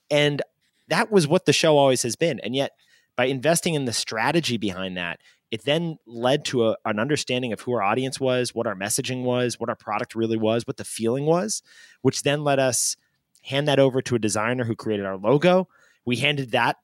And 0.10 0.42
that 0.88 1.12
was 1.12 1.28
what 1.28 1.46
the 1.46 1.52
show 1.52 1.78
always 1.78 2.04
has 2.04 2.16
been. 2.16 2.40
And 2.40 2.56
yet, 2.56 2.72
by 3.18 3.26
investing 3.26 3.74
in 3.74 3.86
the 3.86 3.92
strategy 3.92 4.58
behind 4.58 4.96
that, 4.96 5.20
it 5.50 5.66
then 5.66 5.98
led 6.06 6.46
to 6.46 6.70
a, 6.70 6.78
an 6.86 7.00
understanding 7.00 7.52
of 7.52 7.62
who 7.62 7.74
our 7.74 7.82
audience 7.82 8.20
was, 8.20 8.54
what 8.54 8.68
our 8.68 8.76
messaging 8.76 9.24
was, 9.24 9.60
what 9.60 9.70
our 9.70 9.76
product 9.76 10.14
really 10.14 10.38
was, 10.38 10.68
what 10.68 10.78
the 10.78 10.86
feeling 10.86 11.26
was, 11.26 11.64
which 12.04 12.22
then 12.22 12.44
let 12.44 12.60
us 12.60 12.96
hand 13.42 13.68
that 13.68 13.80
over 13.80 14.02
to 14.04 14.16
a 14.16 14.20
designer 14.20 14.64
who 14.64 14.76
created 14.76 15.06
our 15.06 15.18
logo. 15.18 15.68
We 16.06 16.18
handed 16.18 16.52
that 16.52 16.78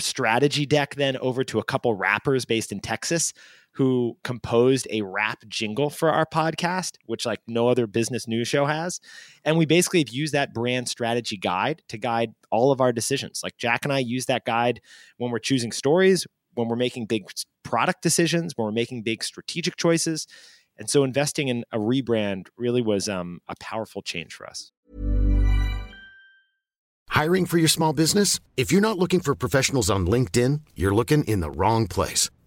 strategy 0.00 0.64
deck 0.64 0.94
then 0.94 1.16
over 1.18 1.44
to 1.44 1.58
a 1.58 1.64
couple 1.64 1.94
rappers 1.94 2.44
based 2.44 2.72
in 2.72 2.80
Texas 2.80 3.32
who 3.74 4.16
composed 4.22 4.86
a 4.90 5.02
rap 5.02 5.44
jingle 5.48 5.90
for 5.90 6.10
our 6.10 6.24
podcast, 6.24 6.96
which 7.06 7.26
like 7.26 7.40
no 7.48 7.68
other 7.68 7.86
business 7.88 8.28
news 8.28 8.46
show 8.46 8.66
has. 8.66 9.00
And 9.44 9.58
we 9.58 9.66
basically 9.66 9.98
have 9.98 10.10
used 10.10 10.32
that 10.32 10.54
brand 10.54 10.88
strategy 10.88 11.36
guide 11.36 11.82
to 11.88 11.98
guide 11.98 12.34
all 12.50 12.70
of 12.70 12.80
our 12.80 12.92
decisions. 12.92 13.40
Like 13.42 13.56
Jack 13.56 13.84
and 13.84 13.92
I 13.92 13.98
use 13.98 14.26
that 14.26 14.44
guide 14.44 14.80
when 15.18 15.32
we're 15.32 15.40
choosing 15.40 15.72
stories, 15.72 16.24
when 16.54 16.68
we're 16.68 16.76
making 16.76 17.06
big 17.06 17.24
product 17.64 18.00
decisions, 18.00 18.54
when 18.56 18.64
we're 18.64 18.72
making 18.72 19.02
big 19.02 19.24
strategic 19.24 19.76
choices. 19.76 20.28
And 20.78 20.88
so 20.88 21.02
investing 21.02 21.48
in 21.48 21.64
a 21.72 21.78
rebrand 21.78 22.46
really 22.56 22.82
was 22.82 23.08
um, 23.08 23.40
a 23.48 23.54
powerful 23.58 24.02
change 24.02 24.34
for 24.34 24.46
us. 24.46 24.70
Hiring 27.08 27.46
for 27.46 27.58
your 27.58 27.68
small 27.68 27.92
business? 27.92 28.40
If 28.56 28.72
you're 28.72 28.80
not 28.80 28.98
looking 28.98 29.20
for 29.20 29.34
professionals 29.34 29.90
on 29.90 30.06
LinkedIn, 30.06 30.60
you're 30.74 30.94
looking 30.94 31.24
in 31.24 31.40
the 31.40 31.50
wrong 31.50 31.86
place. 31.86 32.30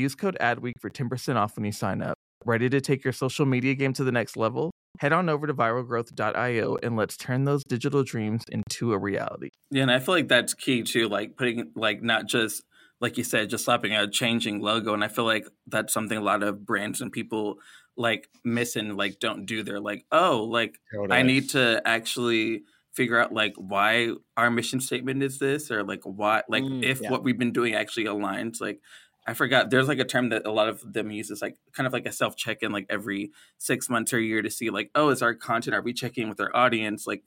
Use 0.00 0.14
code 0.14 0.36
ADWEEK 0.40 0.72
for 0.80 0.90
10% 0.90 1.36
off 1.36 1.56
when 1.56 1.64
you 1.64 1.72
sign 1.72 2.02
up. 2.02 2.14
Ready 2.44 2.70
to 2.70 2.80
take 2.80 3.04
your 3.04 3.12
social 3.12 3.44
media 3.44 3.74
game 3.74 3.92
to 3.92 4.04
the 4.04 4.12
next 4.12 4.36
level? 4.36 4.70
Head 4.98 5.12
on 5.12 5.28
over 5.28 5.46
to 5.46 5.54
viralgrowth.io 5.54 6.78
and 6.82 6.96
let's 6.96 7.16
turn 7.16 7.44
those 7.44 7.62
digital 7.64 8.02
dreams 8.02 8.42
into 8.50 8.92
a 8.92 8.98
reality. 8.98 9.50
Yeah, 9.70 9.82
and 9.82 9.90
I 9.92 9.98
feel 9.98 10.14
like 10.14 10.28
that's 10.28 10.54
key 10.54 10.82
too, 10.82 11.08
like 11.08 11.36
putting 11.36 11.70
like 11.74 12.02
not 12.02 12.26
just 12.26 12.62
like 13.00 13.16
you 13.16 13.24
said, 13.24 13.48
just 13.50 13.64
slapping 13.64 13.94
a 13.94 14.08
changing 14.10 14.60
logo. 14.60 14.92
And 14.92 15.02
I 15.02 15.08
feel 15.08 15.24
like 15.24 15.46
that's 15.66 15.92
something 15.92 16.18
a 16.18 16.22
lot 16.22 16.42
of 16.42 16.66
brands 16.66 17.00
and 17.00 17.10
people 17.10 17.56
like 17.96 18.28
miss 18.44 18.76
and 18.76 18.96
like 18.96 19.18
don't 19.20 19.46
do. 19.46 19.62
They're 19.62 19.80
like, 19.80 20.04
oh, 20.12 20.44
like 20.44 20.78
Totally. 20.94 21.18
I 21.18 21.22
need 21.22 21.50
to 21.50 21.80
actually 21.84 22.64
figure 22.92 23.18
out 23.18 23.32
like 23.32 23.54
why 23.56 24.10
our 24.36 24.50
mission 24.50 24.80
statement 24.80 25.22
is 25.22 25.38
this 25.38 25.70
or 25.70 25.84
like 25.84 26.00
why 26.04 26.42
like 26.48 26.64
Mm, 26.64 26.82
if 26.82 27.00
yeah. 27.00 27.10
what 27.10 27.22
we've 27.22 27.38
been 27.38 27.52
doing 27.52 27.74
actually 27.74 28.04
aligns 28.04 28.60
like 28.60 28.80
i 29.26 29.34
forgot 29.34 29.70
there's 29.70 29.88
like 29.88 29.98
a 29.98 30.04
term 30.04 30.28
that 30.30 30.46
a 30.46 30.50
lot 30.50 30.68
of 30.68 30.80
them 30.92 31.10
use 31.10 31.30
is 31.30 31.42
like 31.42 31.56
kind 31.72 31.86
of 31.86 31.92
like 31.92 32.06
a 32.06 32.12
self 32.12 32.36
check-in 32.36 32.72
like 32.72 32.86
every 32.88 33.30
six 33.58 33.88
months 33.88 34.12
or 34.12 34.18
a 34.18 34.22
year 34.22 34.42
to 34.42 34.50
see 34.50 34.70
like 34.70 34.90
oh 34.94 35.10
is 35.10 35.22
our 35.22 35.34
content 35.34 35.74
are 35.74 35.82
we 35.82 35.92
checking 35.92 36.28
with 36.28 36.40
our 36.40 36.54
audience 36.54 37.06
like 37.06 37.22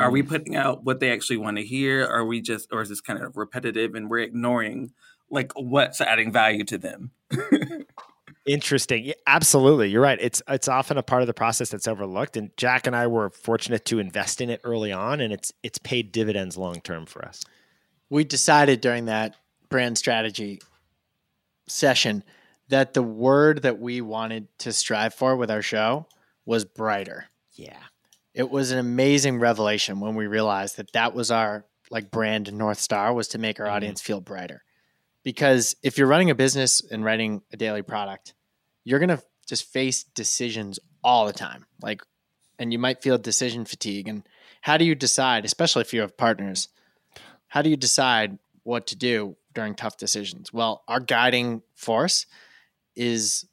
are 0.00 0.10
we 0.10 0.20
mm. 0.20 0.28
putting 0.28 0.56
out 0.56 0.82
what 0.82 0.98
they 0.98 1.12
actually 1.12 1.36
want 1.36 1.56
to 1.56 1.64
hear 1.64 2.04
are 2.04 2.24
we 2.24 2.40
just 2.40 2.68
or 2.72 2.82
is 2.82 2.88
this 2.88 3.00
kind 3.00 3.22
of 3.22 3.36
repetitive 3.36 3.94
and 3.94 4.10
we're 4.10 4.18
ignoring 4.18 4.92
like 5.30 5.52
what's 5.54 6.00
adding 6.00 6.32
value 6.32 6.64
to 6.64 6.78
them 6.78 7.10
Interesting. 8.46 9.06
Yeah, 9.06 9.14
absolutely. 9.26 9.90
You're 9.90 10.02
right. 10.02 10.18
It's 10.20 10.40
it's 10.48 10.68
often 10.68 10.96
a 10.96 11.02
part 11.02 11.20
of 11.20 11.26
the 11.26 11.34
process 11.34 11.68
that's 11.70 11.88
overlooked. 11.88 12.36
And 12.36 12.56
Jack 12.56 12.86
and 12.86 12.94
I 12.94 13.08
were 13.08 13.30
fortunate 13.30 13.84
to 13.86 13.98
invest 13.98 14.40
in 14.40 14.50
it 14.50 14.60
early 14.62 14.92
on 14.92 15.20
and 15.20 15.32
it's 15.32 15.52
it's 15.64 15.78
paid 15.78 16.12
dividends 16.12 16.56
long 16.56 16.80
term 16.80 17.06
for 17.06 17.24
us. 17.24 17.42
we 18.08 18.22
decided 18.22 18.80
during 18.80 19.06
that 19.06 19.34
brand 19.68 19.98
strategy 19.98 20.60
session 21.68 22.22
that 22.68 22.94
the 22.94 23.02
word 23.02 23.62
that 23.62 23.78
we 23.78 24.00
wanted 24.00 24.48
to 24.58 24.72
strive 24.72 25.14
for 25.14 25.36
with 25.36 25.50
our 25.50 25.62
show 25.62 26.06
was 26.44 26.64
brighter. 26.64 27.26
Yeah. 27.52 27.78
It 28.34 28.50
was 28.50 28.70
an 28.70 28.78
amazing 28.78 29.38
revelation 29.38 30.00
when 30.00 30.14
we 30.14 30.26
realized 30.26 30.76
that 30.76 30.92
that 30.92 31.14
was 31.14 31.30
our 31.30 31.64
like 31.90 32.10
brand 32.10 32.52
north 32.52 32.78
star 32.80 33.12
was 33.14 33.28
to 33.28 33.38
make 33.38 33.60
our 33.60 33.66
Mhm. 33.66 33.72
audience 33.72 34.00
feel 34.00 34.20
brighter. 34.20 34.64
Because 35.22 35.74
if 35.82 35.98
you're 35.98 36.06
running 36.08 36.30
a 36.30 36.34
business 36.34 36.80
and 36.80 37.04
writing 37.04 37.42
a 37.52 37.56
daily 37.56 37.82
product, 37.82 38.34
you're 38.84 38.98
going 38.98 39.16
to 39.16 39.22
just 39.46 39.64
face 39.64 40.02
decisions 40.04 40.78
all 41.02 41.26
the 41.26 41.32
time. 41.32 41.66
Like 41.80 42.02
and 42.58 42.72
you 42.72 42.78
might 42.78 43.02
feel 43.02 43.18
decision 43.18 43.64
fatigue 43.64 44.08
and 44.08 44.26
how 44.62 44.76
do 44.78 44.84
you 44.84 44.94
decide, 44.94 45.44
especially 45.44 45.82
if 45.82 45.92
you 45.92 46.00
have 46.00 46.16
partners, 46.16 46.68
how 47.48 47.62
do 47.62 47.68
you 47.70 47.76
decide 47.76 48.38
what 48.62 48.86
to 48.88 48.96
do 48.96 49.36
during 49.56 49.74
tough 49.74 49.96
decisions? 49.96 50.52
Well, 50.52 50.84
our 50.86 51.00
guiding 51.00 51.62
force 51.74 52.26
is 52.94 53.44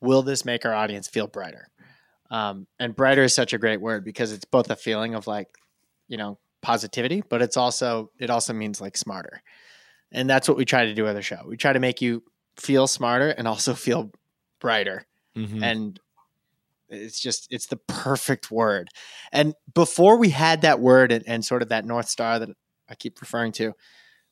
will 0.00 0.22
this 0.22 0.44
make 0.46 0.64
our 0.64 0.72
audience 0.72 1.08
feel 1.08 1.26
brighter? 1.26 1.68
Um, 2.30 2.66
and 2.78 2.96
brighter 2.96 3.24
is 3.24 3.34
such 3.34 3.52
a 3.52 3.58
great 3.58 3.80
word 3.80 4.04
because 4.04 4.32
it's 4.32 4.44
both 4.46 4.70
a 4.70 4.76
feeling 4.76 5.14
of 5.14 5.26
like, 5.26 5.48
you 6.06 6.16
know, 6.16 6.38
positivity, 6.62 7.22
but 7.28 7.42
it's 7.42 7.56
also 7.56 8.10
it 8.18 8.30
also 8.30 8.54
means 8.54 8.80
like 8.80 8.96
smarter. 8.96 9.42
And 10.12 10.30
that's 10.30 10.48
what 10.48 10.56
we 10.56 10.64
try 10.64 10.86
to 10.86 10.94
do 10.94 11.04
with 11.04 11.16
the 11.16 11.22
show. 11.22 11.42
We 11.46 11.56
try 11.58 11.72
to 11.74 11.80
make 11.80 12.00
you 12.00 12.22
feel 12.56 12.86
smarter 12.86 13.28
and 13.28 13.46
also 13.46 13.74
feel 13.74 14.10
brighter 14.60 15.04
Mhm. 15.36 15.62
and 15.62 16.00
it's 16.88 17.20
just 17.20 17.46
it's 17.50 17.66
the 17.66 17.76
perfect 17.76 18.50
word 18.50 18.88
and 19.30 19.54
before 19.74 20.16
we 20.16 20.30
had 20.30 20.62
that 20.62 20.80
word 20.80 21.12
and, 21.12 21.22
and 21.28 21.44
sort 21.44 21.62
of 21.62 21.68
that 21.68 21.84
north 21.84 22.08
star 22.08 22.38
that 22.40 22.48
i 22.88 22.94
keep 22.94 23.20
referring 23.20 23.52
to 23.52 23.72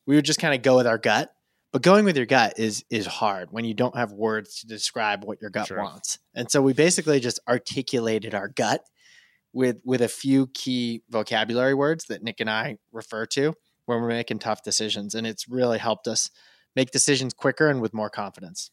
we 0.07 0.15
would 0.15 0.25
just 0.25 0.39
kind 0.39 0.55
of 0.55 0.63
go 0.63 0.75
with 0.77 0.87
our 0.87 0.97
gut. 0.97 1.31
But 1.73 1.83
going 1.83 2.05
with 2.05 2.17
your 2.17 2.25
gut 2.25 2.53
is 2.57 2.83
is 2.89 3.05
hard 3.05 3.49
when 3.51 3.65
you 3.65 3.73
don't 3.73 3.95
have 3.95 4.11
words 4.13 4.61
to 4.61 4.67
describe 4.67 5.23
what 5.25 5.39
your 5.41 5.51
gut 5.51 5.67
Sure. 5.67 5.83
wants. 5.83 6.17
And 6.33 6.49
so 6.49 6.61
we 6.61 6.73
basically 6.73 7.19
just 7.19 7.39
articulated 7.47 8.33
our 8.33 8.47
gut 8.47 8.81
with 9.53 9.77
with 9.83 10.01
a 10.01 10.07
few 10.07 10.47
key 10.47 11.03
vocabulary 11.09 11.73
words 11.73 12.05
that 12.05 12.23
nick 12.23 12.39
and 12.39 12.49
i 12.49 12.77
refer 12.91 13.25
to 13.25 13.53
when 13.85 14.01
we're 14.01 14.07
making 14.07 14.39
tough 14.39 14.63
decisions. 14.63 15.13
And 15.13 15.27
it's 15.27 15.47
really 15.47 15.77
helped 15.77 16.07
us 16.07 16.31
make 16.75 16.91
decisions 16.91 17.33
quicker 17.33 17.67
and 17.69 17.81
with 17.81 17.93
more 17.93 18.09
confidence 18.09 18.71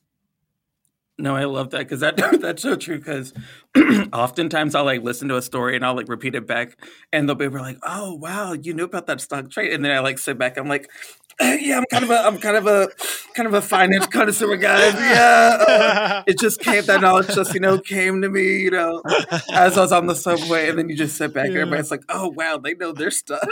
No, 1.17 1.37
I 1.37 1.45
love 1.45 1.71
that 1.71 1.79
because 1.79 2.01
that 2.01 2.17
that's 2.41 2.63
so 2.63 2.75
true. 2.77 2.99
Because 2.99 3.33
oftentimes 4.13 4.75
I'll 4.75 4.85
like 4.85 5.03
listen 5.03 5.29
to 5.29 5.37
a 5.37 5.43
story 5.43 5.77
and 5.77 5.85
I'll 5.87 5.95
like 5.95 6.09
repeat 6.09 6.35
it 6.35 6.47
back, 6.47 6.77
and 7.13 7.29
they'll 7.29 7.37
be 7.37 7.49
like, 7.49 7.79
"Oh 7.85 8.15
wow, 8.15 8.53
you 8.53 8.75
knew 8.75 8.85
about 8.85 9.07
that 9.07 9.21
stock 9.21 9.51
trade," 9.51 9.73
and 9.73 9.85
then 9.85 9.93
I 9.93 10.01
like 10.01 10.19
sit 10.19 10.39
back. 10.39 10.57
I'm 10.57 10.69
like, 10.69 10.91
"Eh, 11.39 11.59
"Yeah, 11.63 11.79
I'm 11.79 11.85
kind 11.89 12.03
of 12.05 12.11
a 12.11 12.19
I'm 12.27 12.39
kind 12.39 12.57
of 12.57 12.67
a 12.67 12.89
kind 13.35 13.47
of 13.47 13.55
a 13.55 13.63
finance 13.63 14.07
connoisseur, 14.09 14.57
guys. 14.57 14.95
Yeah, 14.95 15.59
uh, 15.69 16.23
it 16.27 16.39
just 16.41 16.59
came 16.61 16.85
that 16.87 17.01
knowledge 17.01 17.29
just 17.29 17.55
you 17.55 17.61
know 17.61 17.79
came 17.79 18.21
to 18.23 18.29
me, 18.29 18.63
you 18.63 18.73
know, 18.73 19.01
as 19.53 19.79
I 19.79 19.83
was 19.83 19.93
on 19.93 20.07
the 20.07 20.17
subway, 20.17 20.69
and 20.69 20.77
then 20.79 20.89
you 20.89 20.97
just 20.97 21.17
sit 21.17 21.33
back, 21.33 21.47
and 21.47 21.57
everybody's 21.57 21.93
like, 21.93 22.03
"Oh 22.09 22.29
wow, 22.29 22.59
they 22.59 22.75
know 22.75 22.91
their 22.91 23.13
stuff." 23.13 23.47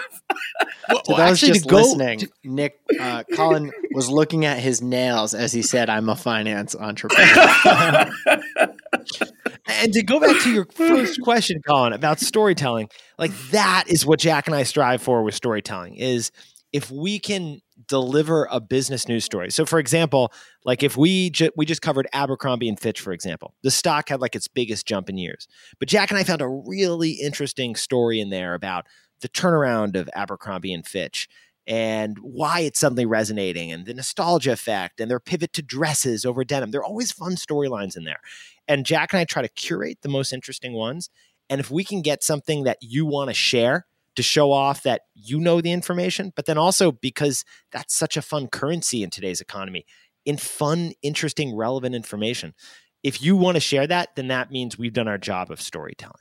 Well, 0.89 1.03
well, 1.07 1.17
those 1.19 1.31
actually, 1.43 1.53
just 1.53 1.69
go- 1.69 1.77
listening, 1.77 2.29
Nick 2.43 2.81
uh, 2.99 3.23
Colin 3.35 3.71
was 3.93 4.11
looking 4.11 4.45
at 4.45 4.59
his 4.59 4.83
nails 4.83 5.33
as 5.33 5.53
he 5.53 5.63
said, 5.63 5.89
"I'm 5.89 6.09
a 6.09 6.17
finance 6.17 6.75
entrepreneur." 6.75 7.52
And 9.67 9.93
to 9.93 10.03
go 10.03 10.19
back 10.21 10.41
to 10.43 10.53
your 10.53 10.67
first 10.67 11.21
question, 11.23 11.61
Colin, 11.67 11.93
about 11.93 12.21
storytelling, 12.21 12.89
like 13.19 13.33
that 13.51 13.85
is 13.87 14.05
what 14.05 14.19
Jack 14.19 14.47
and 14.47 14.57
I 14.57 14.65
strive 14.65 15.03
for 15.03 15.23
with 15.23 15.35
storytelling 15.35 15.95
is 15.97 16.33
if 16.73 16.91
we 16.91 17.19
can 17.19 17.61
deliver 17.87 18.49
a 18.51 18.61
business 18.61 19.09
news 19.09 19.25
story. 19.25 19.51
So 19.51 19.65
for 19.65 19.79
example, 19.79 20.33
like 20.65 20.83
if 20.83 20.97
we 20.97 21.31
ju- 21.31 21.51
we 21.57 21.67
just 21.67 21.83
covered 21.83 22.07
Abercrombie 22.13 22.69
and 22.69 22.79
Fitch 22.79 23.01
for 23.01 23.13
example. 23.13 23.55
The 23.63 23.71
stock 23.71 24.09
had 24.09 24.21
like 24.21 24.35
its 24.35 24.49
biggest 24.49 24.87
jump 24.87 25.09
in 25.09 25.19
years. 25.19 25.47
But 25.79 25.89
Jack 25.89 26.11
and 26.11 26.19
I 26.19 26.25
found 26.25 26.43
a 26.43 26.49
really 26.49 27.13
interesting 27.13 27.77
story 27.77 28.21
in 28.21 28.31
there 28.31 28.55
about 28.55 28.87
the 29.21 29.29
turnaround 29.29 29.97
of 29.97 30.11
Abercrombie 30.15 30.73
and 30.73 30.87
Fitch 30.87 31.29
and 31.67 32.19
why 32.21 32.61
it's 32.61 32.81
suddenly 32.81 33.07
resonating 33.07 33.71
and 33.71 33.87
the 33.87 33.95
nostalgia 33.95 34.53
effect 34.53 35.01
and 35.01 35.11
their 35.11 35.21
pivot 35.21 35.53
to 35.53 35.63
dresses 35.63 36.25
over 36.25 36.45
denim. 36.45 36.71
There 36.71 36.81
are 36.81 36.85
always 36.85 37.13
fun 37.13 37.33
storylines 37.33 37.97
in 37.97 38.05
there. 38.05 38.21
And 38.67 38.87
Jack 38.87 39.13
and 39.13 39.21
I 39.21 39.25
try 39.25 39.43
to 39.43 39.49
curate 39.49 39.99
the 40.03 40.09
most 40.09 40.33
interesting 40.33 40.73
ones. 40.73 41.09
And 41.49 41.61
if 41.61 41.71
we 41.71 41.85
can 41.85 42.03
get 42.03 42.23
something 42.23 42.65
that 42.65 42.79
you 42.81 43.07
want 43.07 43.31
to 43.31 43.35
share 43.35 43.87
to 44.17 44.23
show 44.23 44.53
off 44.53 44.83
that 44.83 45.03
you 45.15 45.39
know 45.39 45.61
the 45.61 45.73
information, 45.73 46.33
but 46.35 46.47
then 46.47 46.59
also 46.59 46.93
because 46.93 47.45
that's 47.71 47.95
such 47.95 48.17
a 48.17 48.23
fun 48.23 48.49
currency 48.49 49.03
in 49.03 49.11
today's 49.11 49.41
economy, 49.41 49.87
in 50.25 50.37
fun, 50.37 50.93
interesting, 51.03 51.57
relevant 51.57 51.95
information. 51.95 52.55
If 53.03 53.23
you 53.23 53.37
want 53.37 53.57
to 53.57 53.61
share 53.61 53.87
that, 53.87 54.15
then 54.17 54.29
that 54.29 54.51
means 54.51 54.79
we've 54.79 54.93
done 54.93 55.09
our 55.09 55.19
job 55.19 55.51
of 55.51 55.61
storytelling. 55.61 56.15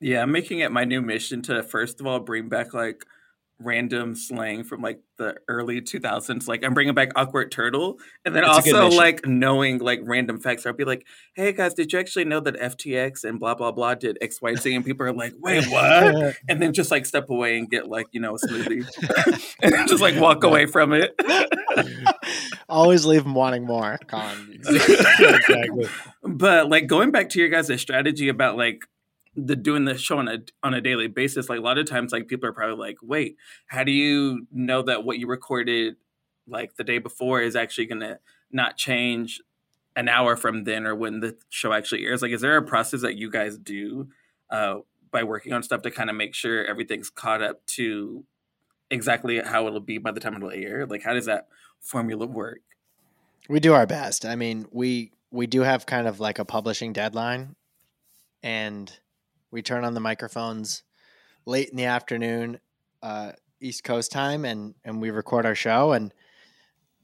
Yeah, 0.00 0.22
I'm 0.22 0.32
making 0.32 0.60
it 0.60 0.70
my 0.70 0.84
new 0.84 1.02
mission 1.02 1.42
to 1.42 1.62
first 1.62 2.00
of 2.00 2.06
all 2.06 2.20
bring 2.20 2.48
back 2.48 2.72
like 2.72 3.04
random 3.60 4.14
slang 4.14 4.62
from 4.62 4.80
like 4.80 5.00
the 5.16 5.36
early 5.48 5.80
2000s. 5.80 6.46
Like 6.46 6.64
I'm 6.64 6.74
bringing 6.74 6.94
back 6.94 7.10
awkward 7.16 7.50
turtle, 7.50 7.98
and 8.24 8.34
then 8.34 8.44
That's 8.44 8.68
also 8.68 8.88
like 8.88 9.26
knowing 9.26 9.78
like 9.78 10.00
random 10.04 10.38
facts. 10.40 10.64
I'll 10.64 10.72
be 10.72 10.84
like, 10.84 11.06
"Hey 11.34 11.52
guys, 11.52 11.74
did 11.74 11.92
you 11.92 11.98
actually 11.98 12.24
know 12.24 12.40
that 12.40 12.56
FTX 12.56 13.24
and 13.24 13.38
blah 13.38 13.54
blah 13.54 13.72
blah 13.72 13.94
did 13.94 14.18
xyz 14.22 14.74
And 14.74 14.84
people 14.84 15.06
are 15.06 15.12
like, 15.12 15.34
"Wait, 15.38 15.66
what?" 15.66 16.36
and 16.48 16.62
then 16.62 16.72
just 16.72 16.90
like 16.90 17.06
step 17.06 17.30
away 17.30 17.58
and 17.58 17.68
get 17.68 17.88
like 17.88 18.06
you 18.12 18.20
know 18.20 18.36
a 18.36 18.38
smoothie, 18.38 18.86
and 19.62 19.72
then 19.72 19.88
just 19.88 20.02
like 20.02 20.18
walk 20.20 20.44
away 20.44 20.66
from 20.66 20.92
it. 20.92 21.14
Always 22.68 23.06
leave 23.06 23.24
them 23.24 23.34
wanting 23.34 23.64
more, 23.64 23.98
Colin. 24.06 24.60
exactly. 24.64 25.88
but 26.22 26.68
like 26.68 26.86
going 26.86 27.10
back 27.10 27.30
to 27.30 27.38
your 27.38 27.48
guys' 27.48 27.80
strategy 27.80 28.28
about 28.28 28.56
like 28.56 28.82
the 29.46 29.56
doing 29.56 29.84
the 29.84 29.96
show 29.96 30.18
on 30.18 30.28
a 30.28 30.38
on 30.62 30.74
a 30.74 30.80
daily 30.80 31.06
basis, 31.06 31.48
like 31.48 31.58
a 31.58 31.62
lot 31.62 31.78
of 31.78 31.86
times 31.86 32.12
like 32.12 32.26
people 32.26 32.48
are 32.48 32.52
probably 32.52 32.76
like, 32.76 32.96
wait, 33.02 33.36
how 33.66 33.84
do 33.84 33.92
you 33.92 34.46
know 34.52 34.82
that 34.82 35.04
what 35.04 35.18
you 35.18 35.26
recorded 35.26 35.94
like 36.46 36.74
the 36.76 36.84
day 36.84 36.98
before 36.98 37.40
is 37.40 37.54
actually 37.54 37.86
gonna 37.86 38.18
not 38.50 38.76
change 38.76 39.40
an 39.96 40.08
hour 40.08 40.36
from 40.36 40.64
then 40.64 40.86
or 40.86 40.94
when 40.94 41.20
the 41.20 41.36
show 41.48 41.72
actually 41.72 42.04
airs? 42.04 42.20
Like 42.20 42.32
is 42.32 42.40
there 42.40 42.56
a 42.56 42.62
process 42.62 43.02
that 43.02 43.16
you 43.16 43.30
guys 43.30 43.56
do 43.56 44.08
uh 44.50 44.76
by 45.10 45.22
working 45.22 45.52
on 45.52 45.62
stuff 45.62 45.82
to 45.82 45.90
kind 45.90 46.10
of 46.10 46.16
make 46.16 46.34
sure 46.34 46.64
everything's 46.64 47.08
caught 47.08 47.42
up 47.42 47.64
to 47.66 48.24
exactly 48.90 49.40
how 49.40 49.66
it'll 49.66 49.80
be 49.80 49.98
by 49.98 50.10
the 50.10 50.20
time 50.20 50.34
it'll 50.34 50.50
air? 50.50 50.84
Like 50.84 51.02
how 51.02 51.14
does 51.14 51.26
that 51.26 51.46
formula 51.80 52.26
work? 52.26 52.60
We 53.48 53.60
do 53.60 53.72
our 53.72 53.86
best. 53.86 54.26
I 54.26 54.34
mean, 54.34 54.66
we 54.72 55.12
we 55.30 55.46
do 55.46 55.60
have 55.60 55.86
kind 55.86 56.08
of 56.08 56.18
like 56.18 56.38
a 56.38 56.44
publishing 56.44 56.92
deadline, 56.92 57.54
and 58.42 58.92
we 59.50 59.62
turn 59.62 59.84
on 59.84 59.94
the 59.94 60.00
microphones 60.00 60.82
late 61.46 61.70
in 61.70 61.76
the 61.76 61.84
afternoon, 61.84 62.60
uh, 63.02 63.32
East 63.60 63.84
Coast 63.84 64.12
time, 64.12 64.44
and 64.44 64.74
and 64.84 65.00
we 65.00 65.10
record 65.10 65.46
our 65.46 65.54
show. 65.54 65.92
And 65.92 66.12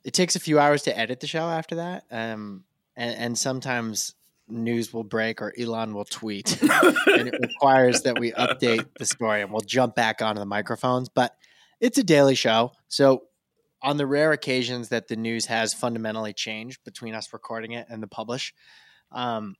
it 0.05 0.13
takes 0.13 0.37
a 0.37 0.41
few 0.41 0.59
hours 0.59 0.83
to 0.83 0.97
edit 0.97 1.21
the 1.21 1.27
show 1.27 1.49
after 1.49 1.77
that. 1.77 2.05
Um, 2.11 2.65
and, 2.97 3.17
and 3.17 3.39
sometimes 3.39 4.15
news 4.47 4.93
will 4.93 5.05
break 5.05 5.41
or 5.41 5.53
Elon 5.59 5.95
will 5.95 6.05
tweet, 6.05 6.61
and 6.63 7.29
it 7.29 7.35
requires 7.41 8.03
that 8.03 8.19
we 8.19 8.33
update 8.33 8.87
the 8.99 9.07
story, 9.07 9.43
and 9.43 9.51
we'll 9.51 9.63
jump 9.63 9.95
back 9.95 10.23
onto 10.23 10.39
the 10.39 10.47
microphones. 10.47 11.09
But 11.09 11.35
it's 11.81 11.99
a 11.99 12.05
daily 12.05 12.35
show, 12.35 12.73
so 12.89 13.25
on 13.83 13.97
the 13.99 14.07
rare 14.07 14.33
occasions 14.33 14.89
that 14.89 15.09
the 15.09 15.17
news 15.17 15.47
has 15.47 15.75
fundamentally 15.75 16.33
changed 16.33 16.83
between 16.85 17.15
us 17.15 17.33
recording 17.33 17.73
it 17.73 17.87
and 17.91 18.03
the 18.03 18.07
publish, 18.07 18.55
um, 19.13 19.57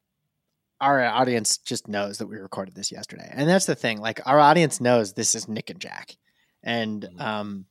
our 0.81 1.05
audience 1.05 1.59
just 1.59 1.89
knows 1.89 2.19
that 2.19 2.27
we 2.27 2.37
recorded 2.37 2.75
this 2.75 2.93
yesterday, 2.93 3.29
and 3.31 3.49
that's 3.49 3.67
the 3.67 3.75
thing. 3.75 4.01
Like 4.01 4.21
our 4.27 4.39
audience 4.39 4.81
knows 4.81 5.13
this 5.13 5.35
is 5.35 5.49
Nick 5.49 5.71
and 5.71 5.81
Jack, 5.81 6.17
and 6.63 7.09
um, 7.19 7.67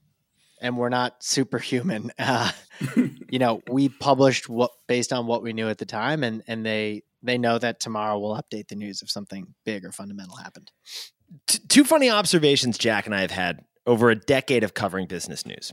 and 0.62 0.78
we're 0.78 0.90
not 0.90 1.24
superhuman. 1.24 2.12
Uh, 2.20 2.52
you 3.30 3.40
know, 3.40 3.62
we 3.70 3.90
published 3.90 4.50
what 4.50 4.72
based 4.88 5.14
on 5.14 5.28
what 5.28 5.44
we 5.44 5.54
knew 5.54 5.70
at 5.70 5.78
the 5.78 5.86
time, 5.86 6.24
and 6.24 6.42
and 6.48 6.66
they 6.66 7.04
they 7.22 7.38
know 7.38 7.58
that 7.58 7.80
tomorrow 7.80 8.20
we'll 8.20 8.36
update 8.36 8.68
the 8.68 8.76
news 8.76 9.02
if 9.02 9.10
something 9.10 9.54
big 9.66 9.86
or 9.86 9.92
fundamental 9.92 10.38
happened. 10.38 10.72
T- 11.48 11.60
two 11.68 11.84
funny 11.84 12.10
observations 12.10 12.78
Jack 12.78 13.06
and 13.06 13.14
I 13.14 13.22
have 13.22 13.32
had 13.32 13.60
over 13.86 14.10
a 14.10 14.16
decade 14.16 14.64
of 14.64 14.74
covering 14.74 15.08
business 15.08 15.46
news. 15.46 15.72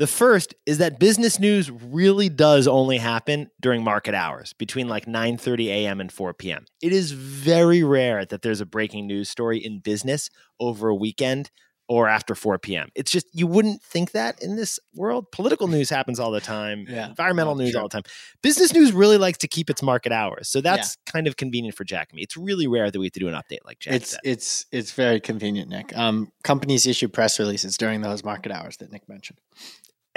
The 0.00 0.06
first 0.06 0.54
is 0.64 0.78
that 0.78 0.98
business 0.98 1.38
news 1.38 1.70
really 1.70 2.30
does 2.30 2.66
only 2.66 2.96
happen 2.96 3.50
during 3.60 3.84
market 3.84 4.14
hours 4.14 4.54
between 4.54 4.88
like 4.88 5.04
9:30 5.04 5.66
a.m. 5.66 6.00
and 6.00 6.10
4 6.10 6.32
p.m. 6.32 6.64
It 6.80 6.94
is 6.94 7.12
very 7.12 7.82
rare 7.82 8.24
that 8.24 8.40
there's 8.40 8.62
a 8.62 8.66
breaking 8.66 9.06
news 9.06 9.28
story 9.28 9.58
in 9.58 9.80
business 9.80 10.30
over 10.58 10.88
a 10.88 10.94
weekend 10.94 11.50
or 11.86 12.08
after 12.08 12.34
4 12.34 12.58
p.m. 12.60 12.88
It's 12.94 13.10
just 13.10 13.26
you 13.34 13.46
wouldn't 13.46 13.82
think 13.82 14.12
that 14.12 14.42
in 14.42 14.56
this 14.56 14.78
world. 14.94 15.30
Political 15.32 15.68
news 15.68 15.90
happens 15.90 16.18
all 16.18 16.30
the 16.30 16.40
time, 16.40 16.86
Yeah. 16.88 17.08
environmental 17.08 17.54
news 17.56 17.76
all 17.76 17.82
the 17.82 17.88
time. 17.90 18.04
Business 18.42 18.72
news 18.72 18.92
really 18.92 19.18
likes 19.18 19.36
to 19.38 19.48
keep 19.48 19.68
its 19.68 19.82
market 19.82 20.12
hours. 20.12 20.48
So 20.48 20.62
that's 20.62 20.96
kind 21.04 21.26
of 21.26 21.36
convenient 21.36 21.76
for 21.76 21.84
Jack 21.84 22.08
and 22.10 22.16
me. 22.16 22.22
It's 22.22 22.38
really 22.38 22.66
rare 22.66 22.90
that 22.90 22.98
we 22.98 23.04
have 23.06 23.12
to 23.12 23.20
do 23.20 23.28
an 23.28 23.34
update 23.34 23.66
like 23.66 23.80
Jack 23.80 23.94
it's 23.96 24.10
said. 24.12 24.20
it's 24.24 24.64
it's 24.72 24.92
very 24.92 25.20
convenient, 25.20 25.68
Nick. 25.68 25.94
Um, 25.94 26.32
companies 26.42 26.86
issue 26.86 27.08
press 27.08 27.38
releases 27.38 27.76
during 27.76 28.00
those 28.00 28.24
market 28.24 28.50
hours 28.50 28.78
that 28.78 28.90
Nick 28.90 29.06
mentioned. 29.06 29.40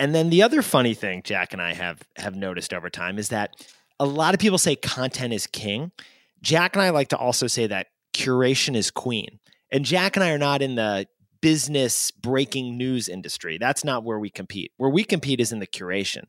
And 0.04 0.13
then 0.13 0.30
the 0.30 0.44
other 0.44 0.62
funny 0.62 0.94
thing 0.94 1.22
Jack 1.24 1.54
and 1.54 1.62
I 1.62 1.74
have 1.74 2.02
have 2.18 2.36
noticed 2.36 2.74
over 2.74 2.89
time 2.89 3.18
is 3.18 3.30
that 3.30 3.56
a 4.02 4.06
lot 4.06 4.34
of 4.34 4.39
people 4.42 4.58
say 4.58 4.76
content 4.76 5.32
is 5.32 5.48
king. 5.48 5.94
Jack 6.42 6.76
and 6.76 6.84
I 6.84 6.89
like 6.89 7.08
to 7.10 7.18
also 7.18 7.48
say 7.48 7.68
that 7.68 7.88
curation 8.13 8.76
is 8.76 8.92
queen. 8.92 9.39
And 9.72 9.86
Jack 9.86 10.18
and 10.18 10.24
I 10.26 10.32
are 10.32 10.38
not 10.38 10.62
in 10.62 10.76
the 10.76 11.08
business 11.39 12.12
breaking 12.12 12.78
news 12.78 13.08
industry. 13.08 13.58
That's 13.58 13.86
not 13.86 14.04
where 14.04 14.20
we 14.20 14.30
compete. 14.30 14.74
Where 14.76 14.89
we 14.89 15.06
compete 15.06 15.39
is 15.39 15.54
in 15.54 15.60
the 15.60 15.68
curation, 15.68 16.26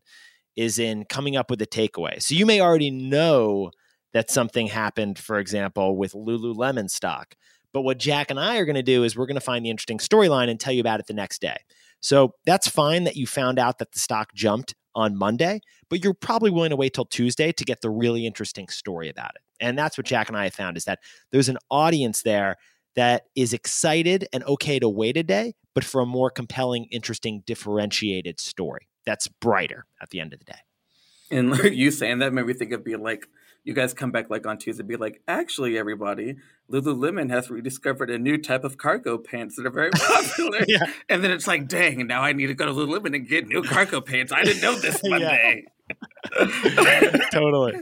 is 0.54 0.78
in 0.78 1.04
coming 1.06 1.34
up 1.34 1.50
with 1.50 1.60
a 1.60 1.66
takeaway. 1.66 2.22
So 2.22 2.36
you 2.36 2.46
may 2.46 2.60
already 2.60 2.92
know 2.92 3.72
that 4.12 4.30
something 4.30 4.68
happened, 4.68 5.18
for 5.18 5.40
example, 5.40 5.96
with 5.96 6.12
Lululemon 6.12 6.88
stock. 6.88 7.34
But 7.72 7.82
what 7.82 7.98
Jack 7.98 8.30
and 8.30 8.38
I 8.38 8.58
are 8.58 8.66
going 8.66 8.76
to 8.76 8.84
do 8.84 9.02
is 9.02 9.16
we're 9.16 9.26
going 9.26 9.34
to 9.34 9.40
find 9.40 9.66
the 9.66 9.70
interesting 9.70 9.98
storyline 9.98 10.48
and 10.48 10.60
tell 10.60 10.72
you 10.72 10.80
about 10.80 11.00
it 11.00 11.08
the 11.08 11.12
next 11.12 11.40
day. 11.40 11.56
So 12.04 12.34
that's 12.44 12.68
fine 12.68 13.04
that 13.04 13.16
you 13.16 13.26
found 13.26 13.58
out 13.58 13.78
that 13.78 13.92
the 13.92 13.98
stock 13.98 14.34
jumped 14.34 14.74
on 14.94 15.16
Monday, 15.16 15.62
but 15.88 16.04
you're 16.04 16.12
probably 16.12 16.50
willing 16.50 16.68
to 16.68 16.76
wait 16.76 16.92
till 16.92 17.06
Tuesday 17.06 17.50
to 17.52 17.64
get 17.64 17.80
the 17.80 17.88
really 17.88 18.26
interesting 18.26 18.68
story 18.68 19.08
about 19.08 19.30
it. 19.36 19.40
And 19.58 19.78
that's 19.78 19.96
what 19.96 20.04
Jack 20.04 20.28
and 20.28 20.36
I 20.36 20.44
have 20.44 20.52
found 20.52 20.76
is 20.76 20.84
that 20.84 20.98
there's 21.32 21.48
an 21.48 21.56
audience 21.70 22.20
there 22.20 22.58
that 22.94 23.22
is 23.34 23.54
excited 23.54 24.28
and 24.34 24.44
okay 24.44 24.78
to 24.78 24.86
wait 24.86 25.16
a 25.16 25.22
day, 25.22 25.54
but 25.74 25.82
for 25.82 26.02
a 26.02 26.06
more 26.06 26.28
compelling, 26.28 26.88
interesting, 26.90 27.42
differentiated 27.46 28.38
story 28.38 28.86
that's 29.06 29.26
brighter 29.26 29.86
at 30.02 30.10
the 30.10 30.20
end 30.20 30.34
of 30.34 30.40
the 30.40 30.44
day. 30.44 30.58
And 31.30 31.56
you 31.74 31.90
saying 31.90 32.18
that 32.18 32.34
made 32.34 32.44
me 32.44 32.52
think 32.52 32.72
of 32.72 32.84
being 32.84 33.02
like 33.02 33.26
you 33.64 33.72
guys 33.72 33.94
come 33.94 34.12
back 34.12 34.28
like 34.30 34.46
on 34.46 34.58
Tuesday, 34.58 34.82
and 34.82 34.88
be 34.88 34.96
like, 34.96 35.22
actually, 35.26 35.78
everybody, 35.78 36.36
Lululemon 36.70 37.30
has 37.30 37.50
rediscovered 37.50 38.10
a 38.10 38.18
new 38.18 38.36
type 38.38 38.62
of 38.62 38.76
cargo 38.76 39.18
pants 39.18 39.56
that 39.56 39.66
are 39.66 39.70
very 39.70 39.90
popular. 39.94 40.60
Yeah. 40.68 40.86
And 41.08 41.24
then 41.24 41.30
it's 41.30 41.46
like, 41.46 41.66
dang, 41.66 42.06
now 42.06 42.22
I 42.22 42.32
need 42.32 42.48
to 42.48 42.54
go 42.54 42.66
to 42.66 42.72
Lululemon 42.72 43.14
and 43.14 43.28
get 43.28 43.48
new 43.48 43.62
cargo 43.62 44.00
pants. 44.00 44.32
I 44.32 44.44
didn't 44.44 44.62
know 44.62 44.74
this. 44.76 45.00
Monday. 45.04 45.64
totally. 47.32 47.74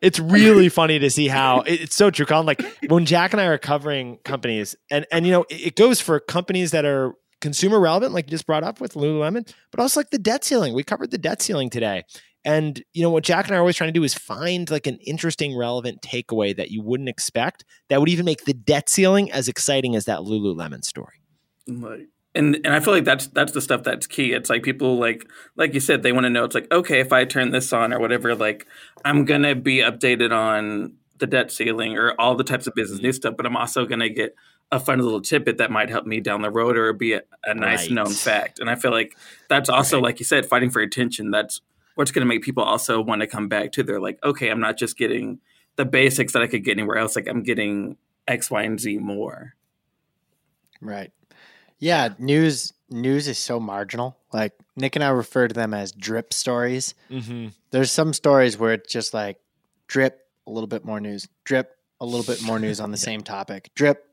It's 0.00 0.18
really 0.18 0.68
funny 0.68 0.98
to 0.98 1.10
see 1.10 1.28
how 1.28 1.60
it's 1.60 1.94
so 1.94 2.10
true, 2.10 2.26
Colin. 2.26 2.46
Like 2.46 2.62
when 2.88 3.04
Jack 3.04 3.32
and 3.32 3.40
I 3.40 3.46
are 3.46 3.58
covering 3.58 4.18
companies, 4.24 4.74
and 4.90 5.06
and 5.12 5.26
you 5.26 5.32
know, 5.32 5.44
it, 5.48 5.68
it 5.68 5.76
goes 5.76 6.00
for 6.00 6.18
companies 6.18 6.72
that 6.72 6.84
are 6.84 7.14
consumer 7.40 7.78
relevant, 7.78 8.12
like 8.12 8.26
you 8.26 8.30
just 8.30 8.46
brought 8.46 8.64
up 8.64 8.80
with 8.80 8.94
Lululemon, 8.94 9.52
but 9.70 9.80
also 9.80 10.00
like 10.00 10.10
the 10.10 10.18
debt 10.18 10.44
ceiling. 10.44 10.74
We 10.74 10.82
covered 10.82 11.10
the 11.10 11.18
debt 11.18 11.40
ceiling 11.40 11.70
today. 11.70 12.04
And 12.46 12.80
you 12.92 13.02
know 13.02 13.10
what 13.10 13.24
Jack 13.24 13.46
and 13.46 13.54
I 13.56 13.58
are 13.58 13.60
always 13.60 13.74
trying 13.74 13.88
to 13.88 13.92
do 13.92 14.04
is 14.04 14.14
find 14.14 14.70
like 14.70 14.86
an 14.86 14.98
interesting, 14.98 15.56
relevant 15.56 16.00
takeaway 16.00 16.56
that 16.56 16.70
you 16.70 16.80
wouldn't 16.80 17.08
expect 17.08 17.64
that 17.88 17.98
would 17.98 18.08
even 18.08 18.24
make 18.24 18.44
the 18.44 18.54
debt 18.54 18.88
ceiling 18.88 19.32
as 19.32 19.48
exciting 19.48 19.96
as 19.96 20.04
that 20.04 20.20
Lululemon 20.20 20.84
story. 20.84 21.20
Like, 21.66 22.06
and 22.36 22.54
and 22.54 22.68
I 22.68 22.78
feel 22.78 22.94
like 22.94 23.04
that's 23.04 23.26
that's 23.26 23.50
the 23.50 23.60
stuff 23.60 23.82
that's 23.82 24.06
key. 24.06 24.32
It's 24.32 24.48
like 24.48 24.62
people 24.62 24.96
like 24.96 25.28
like 25.56 25.74
you 25.74 25.80
said, 25.80 26.04
they 26.04 26.12
want 26.12 26.22
to 26.24 26.30
know. 26.30 26.44
It's 26.44 26.54
like 26.54 26.70
okay, 26.70 27.00
if 27.00 27.12
I 27.12 27.24
turn 27.24 27.50
this 27.50 27.72
on 27.72 27.92
or 27.92 27.98
whatever, 27.98 28.36
like 28.36 28.68
I'm 29.04 29.24
gonna 29.24 29.56
be 29.56 29.78
updated 29.78 30.30
on 30.30 30.94
the 31.18 31.26
debt 31.26 31.50
ceiling 31.50 31.96
or 31.98 32.12
all 32.12 32.36
the 32.36 32.44
types 32.44 32.68
of 32.68 32.74
business 32.76 32.98
mm-hmm. 32.98 33.06
news 33.06 33.16
stuff, 33.16 33.34
but 33.36 33.44
I'm 33.44 33.56
also 33.56 33.86
gonna 33.86 34.08
get 34.08 34.36
a 34.70 34.78
fun 34.78 35.00
little 35.00 35.20
tidbit 35.20 35.58
that 35.58 35.72
might 35.72 35.88
help 35.88 36.06
me 36.06 36.20
down 36.20 36.42
the 36.42 36.50
road 36.50 36.76
or 36.76 36.92
be 36.92 37.14
a, 37.14 37.22
a 37.44 37.54
nice 37.54 37.86
Right. 37.86 37.92
known 37.92 38.10
fact. 38.10 38.60
And 38.60 38.70
I 38.70 38.76
feel 38.76 38.92
like 38.92 39.16
that's 39.48 39.68
also 39.68 40.00
like 40.00 40.20
you 40.20 40.24
said, 40.24 40.46
fighting 40.46 40.70
for 40.70 40.80
attention. 40.80 41.32
That's 41.32 41.60
what's 41.96 42.12
gonna 42.12 42.26
make 42.26 42.42
people 42.42 42.62
also 42.62 43.00
want 43.00 43.22
to 43.22 43.26
come 43.26 43.48
back 43.48 43.72
to. 43.72 43.82
They're 43.82 44.00
like, 44.00 44.22
okay, 44.22 44.48
I'm 44.48 44.60
not 44.60 44.78
just 44.78 44.96
getting 44.96 45.40
the 45.74 45.84
basics 45.84 46.32
that 46.32 46.42
I 46.42 46.46
could 46.46 46.64
get 46.64 46.78
anywhere 46.78 46.96
else. 46.96 47.16
Like 47.16 47.28
I'm 47.28 47.42
getting 47.42 47.96
X, 48.28 48.50
Y, 48.50 48.62
and 48.62 48.80
Z 48.80 48.98
more. 48.98 49.54
Right. 50.80 51.12
Yeah, 51.78 52.10
news 52.18 52.72
news 52.88 53.28
is 53.28 53.38
so 53.38 53.58
marginal. 53.58 54.16
Like 54.32 54.52
Nick 54.76 54.96
and 54.96 55.04
I 55.04 55.08
refer 55.08 55.48
to 55.48 55.54
them 55.54 55.74
as 55.74 55.92
drip 55.92 56.32
stories. 56.32 56.94
Mm-hmm. 57.10 57.48
There's 57.70 57.90
some 57.90 58.12
stories 58.12 58.58
where 58.58 58.74
it's 58.74 58.92
just 58.92 59.12
like 59.12 59.38
drip, 59.86 60.20
a 60.46 60.50
little 60.50 60.68
bit 60.68 60.84
more 60.84 61.00
news, 61.00 61.28
drip, 61.44 61.76
a 62.00 62.06
little 62.06 62.24
bit 62.24 62.42
more 62.42 62.58
news 62.58 62.80
on 62.80 62.90
the 62.90 62.96
same 63.08 63.22
topic, 63.22 63.70
drip, 63.74 64.04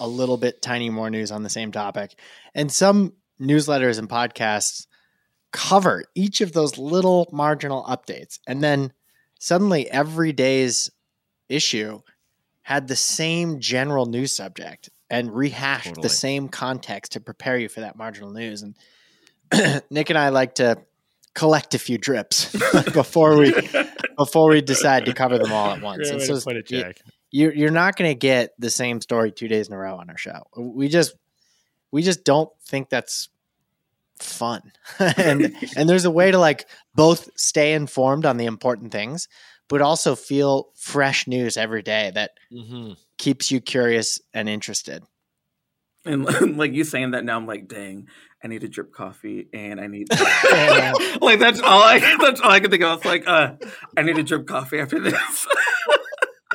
a 0.00 0.08
little 0.08 0.36
bit 0.36 0.62
tiny 0.62 0.90
more 0.90 1.10
news 1.10 1.30
on 1.30 1.42
the 1.42 1.48
same 1.48 1.72
topic. 1.72 2.18
And 2.54 2.70
some 2.70 3.14
newsletters 3.40 3.98
and 3.98 4.08
podcasts 4.08 4.86
cover 5.52 6.04
each 6.14 6.40
of 6.40 6.52
those 6.52 6.78
little 6.78 7.28
marginal 7.32 7.84
updates. 7.84 8.38
And 8.46 8.62
then 8.62 8.92
suddenly 9.38 9.90
every 9.90 10.32
day's 10.32 10.90
issue 11.48 12.00
had 12.62 12.88
the 12.88 12.96
same 12.96 13.60
general 13.60 14.06
news 14.06 14.36
subject 14.36 14.90
and 15.10 15.34
rehashed 15.34 15.86
Totally. 15.86 16.02
the 16.02 16.10
same 16.10 16.48
context 16.48 17.12
to 17.12 17.20
prepare 17.20 17.56
you 17.56 17.68
for 17.68 17.80
that 17.80 17.96
marginal 17.96 18.30
news. 18.30 18.62
And 18.62 18.74
Nick 19.90 20.10
and 20.10 20.18
I 20.18 20.28
like 20.28 20.56
to 20.56 20.76
collect 21.34 21.74
a 21.74 21.78
few 21.78 21.98
drips 21.98 22.52
before 22.92 23.36
we 23.38 23.54
before 24.18 24.50
we 24.50 24.60
decide 24.60 25.06
to 25.06 25.14
cover 25.14 25.38
them 25.38 25.52
all 25.52 25.70
at 25.70 25.80
once. 25.80 26.10
Great 26.10 26.12
And 26.12 26.22
so 26.22 26.40
put 26.40 26.56
it, 26.56 26.66
Jack. 26.66 27.00
you're 27.30 27.54
you're 27.54 27.70
not 27.70 27.96
going 27.96 28.10
to 28.10 28.14
get 28.14 28.52
the 28.58 28.70
same 28.70 29.00
story 29.00 29.32
two 29.32 29.48
days 29.48 29.68
in 29.68 29.74
a 29.74 29.78
row 29.78 29.96
on 29.96 30.10
our 30.10 30.18
show. 30.18 30.42
We 30.56 30.88
just 30.88 31.14
we 31.90 32.02
just 32.02 32.24
don't 32.24 32.50
think 32.66 32.90
that's 32.90 33.28
fun. 34.22 34.72
and 34.98 35.54
and 35.76 35.88
there's 35.88 36.04
a 36.04 36.10
way 36.10 36.30
to 36.30 36.38
like 36.38 36.66
both 36.94 37.28
stay 37.36 37.72
informed 37.74 38.24
on 38.26 38.36
the 38.36 38.46
important 38.46 38.92
things, 38.92 39.28
but 39.68 39.80
also 39.80 40.14
feel 40.16 40.68
fresh 40.76 41.26
news 41.26 41.56
every 41.56 41.82
day 41.82 42.10
that 42.14 42.32
Mm-hmm. 42.52 42.92
keeps 43.18 43.50
you 43.50 43.60
curious 43.60 44.20
and 44.32 44.48
interested. 44.48 45.02
And 46.04 46.24
like 46.56 46.72
you 46.72 46.84
saying 46.84 47.10
that 47.10 47.24
now, 47.24 47.36
I'm 47.36 47.46
like, 47.46 47.68
dang, 47.68 48.08
I 48.42 48.46
need 48.48 48.62
a 48.64 48.68
drip 48.68 48.92
coffee, 48.92 49.48
and 49.52 49.80
I 49.80 49.88
need 49.88 50.08
like 51.20 51.38
that's 51.40 51.60
all 51.60 51.82
I 51.82 52.16
that's 52.20 52.40
all 52.40 52.50
I 52.50 52.60
can 52.60 52.70
think 52.70 52.82
of. 52.84 52.98
It's 52.98 53.04
like, 53.04 53.26
uh, 53.26 53.54
I 53.96 54.02
need 54.02 54.16
a 54.16 54.22
drip 54.22 54.46
coffee 54.46 54.78
after 54.78 54.98
this. 55.00 55.46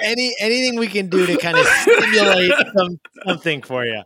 Any 0.01 0.33
anything 0.39 0.79
we 0.79 0.87
can 0.87 1.07
do 1.07 1.25
to 1.25 1.37
kind 1.37 1.57
of 1.57 1.65
stimulate 1.65 2.51
some, 2.75 2.99
something 3.25 3.61
for 3.61 3.85
you. 3.85 4.01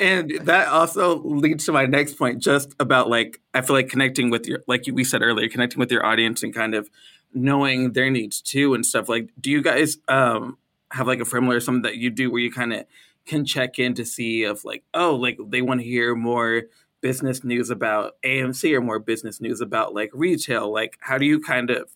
And 0.00 0.32
that 0.42 0.68
also 0.68 1.18
leads 1.18 1.66
to 1.66 1.72
my 1.72 1.86
next 1.86 2.14
point, 2.14 2.42
just 2.42 2.74
about 2.80 3.08
like 3.08 3.40
I 3.54 3.60
feel 3.60 3.76
like 3.76 3.88
connecting 3.88 4.30
with 4.30 4.46
your 4.46 4.64
like 4.66 4.84
we 4.92 5.04
said 5.04 5.22
earlier, 5.22 5.48
connecting 5.48 5.78
with 5.78 5.92
your 5.92 6.04
audience 6.04 6.42
and 6.42 6.54
kind 6.54 6.74
of 6.74 6.90
knowing 7.32 7.92
their 7.92 8.10
needs 8.10 8.40
too 8.40 8.74
and 8.74 8.84
stuff. 8.84 9.08
Like, 9.08 9.30
do 9.40 9.50
you 9.50 9.62
guys 9.62 9.98
um 10.08 10.58
have 10.90 11.06
like 11.06 11.20
a 11.20 11.24
formula 11.24 11.56
or 11.56 11.60
something 11.60 11.82
that 11.82 11.96
you 11.96 12.10
do 12.10 12.30
where 12.30 12.40
you 12.40 12.50
kind 12.50 12.72
of 12.72 12.84
can 13.26 13.44
check 13.44 13.78
in 13.78 13.94
to 13.94 14.06
see 14.06 14.44
if 14.44 14.64
like 14.64 14.82
oh 14.94 15.14
like 15.14 15.38
they 15.50 15.60
want 15.60 15.80
to 15.80 15.86
hear 15.86 16.14
more 16.14 16.62
business 17.00 17.44
news 17.44 17.70
about 17.70 18.16
AMC 18.22 18.72
or 18.74 18.80
more 18.80 18.98
business 18.98 19.40
news 19.40 19.60
about 19.60 19.94
like 19.94 20.10
retail? 20.12 20.72
Like, 20.72 20.96
how 21.00 21.18
do 21.18 21.26
you 21.26 21.40
kind 21.40 21.70
of 21.70 21.90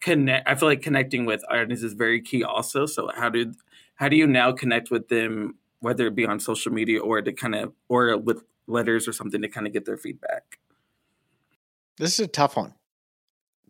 connect? 0.00 0.48
I 0.48 0.54
feel 0.54 0.68
like 0.68 0.82
connecting 0.82 1.26
with 1.26 1.42
audience 1.50 1.82
is 1.82 1.92
very 1.92 2.20
key 2.20 2.44
also. 2.44 2.86
So 2.86 3.10
how 3.14 3.28
do 3.28 3.52
how 3.96 4.08
do 4.08 4.16
you 4.16 4.26
now 4.26 4.52
connect 4.52 4.90
with 4.90 5.08
them, 5.08 5.56
whether 5.80 6.06
it 6.06 6.14
be 6.14 6.26
on 6.26 6.40
social 6.40 6.72
media 6.72 7.00
or 7.00 7.20
to 7.20 7.32
kind 7.32 7.54
of 7.54 7.72
or 7.88 8.16
with 8.16 8.42
letters 8.66 9.08
or 9.08 9.12
something 9.12 9.42
to 9.42 9.48
kind 9.48 9.66
of 9.66 9.72
get 9.72 9.84
their 9.84 9.96
feedback? 9.96 10.58
This 11.98 12.14
is 12.14 12.26
a 12.26 12.28
tough 12.28 12.56
one. 12.56 12.74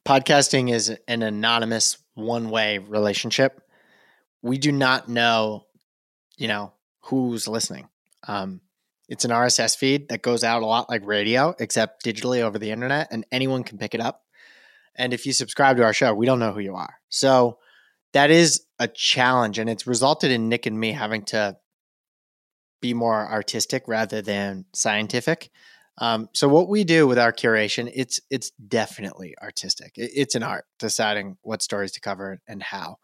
Podcasting 0.04 0.72
is 0.72 0.94
an 1.06 1.22
anonymous 1.22 1.98
one 2.14 2.50
way 2.50 2.78
relationship. 2.78 3.62
We 4.42 4.58
do 4.58 4.70
not 4.70 5.08
know, 5.08 5.66
you 6.36 6.48
know, 6.48 6.72
who's 7.00 7.48
listening. 7.48 7.88
Um, 8.26 8.60
it's 9.08 9.24
an 9.24 9.30
RSS 9.30 9.76
feed 9.76 10.10
that 10.10 10.22
goes 10.22 10.44
out 10.44 10.62
a 10.62 10.66
lot 10.66 10.90
like 10.90 11.06
radio, 11.06 11.54
except 11.58 12.04
digitally 12.04 12.40
over 12.42 12.58
the 12.58 12.70
internet, 12.70 13.08
and 13.10 13.24
anyone 13.32 13.64
can 13.64 13.78
pick 13.78 13.94
it 13.94 14.00
up. 14.00 14.22
And 14.96 15.12
if 15.12 15.26
you 15.26 15.32
subscribe 15.32 15.76
to 15.76 15.84
our 15.84 15.92
show, 15.92 16.14
we 16.14 16.26
don't 16.26 16.38
know 16.38 16.52
who 16.52 16.60
you 16.60 16.74
are. 16.74 16.94
So 17.08 17.58
that 18.12 18.30
is 18.30 18.64
a 18.78 18.88
challenge. 18.88 19.58
And 19.58 19.68
it's 19.68 19.86
resulted 19.86 20.30
in 20.30 20.48
Nick 20.48 20.66
and 20.66 20.78
me 20.78 20.92
having 20.92 21.24
to 21.26 21.56
be 22.80 22.94
more 22.94 23.28
artistic 23.28 23.84
rather 23.86 24.22
than 24.22 24.64
scientific. 24.74 25.50
Um, 26.00 26.28
so 26.32 26.48
what 26.48 26.68
we 26.68 26.84
do 26.84 27.08
with 27.08 27.18
our 27.18 27.32
curation, 27.32 27.90
it's 27.92 28.20
it's 28.30 28.50
definitely 28.50 29.34
artistic. 29.42 29.92
It- 29.96 30.12
it's 30.14 30.34
an 30.36 30.44
art 30.44 30.64
deciding 30.78 31.38
what 31.42 31.60
stories 31.62 31.90
to 31.92 32.00
cover 32.00 32.38
and 32.46 32.62
how. 32.62 32.98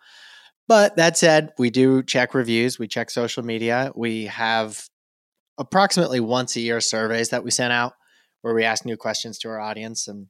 But 0.68 0.96
that 0.96 1.18
said, 1.18 1.52
we 1.58 1.70
do 1.70 2.02
check 2.02 2.34
reviews, 2.34 2.78
we 2.78 2.86
check 2.88 3.10
social 3.10 3.42
media. 3.42 3.90
We 3.94 4.26
have 4.26 4.88
approximately 5.58 6.20
once 6.20 6.56
a 6.56 6.60
year 6.60 6.80
surveys 6.80 7.30
that 7.30 7.44
we 7.44 7.50
send 7.50 7.72
out 7.72 7.94
where 8.42 8.54
we 8.54 8.64
ask 8.64 8.84
new 8.84 8.96
questions 8.96 9.38
to 9.40 9.48
our 9.48 9.60
audience 9.60 10.08
and 10.08 10.28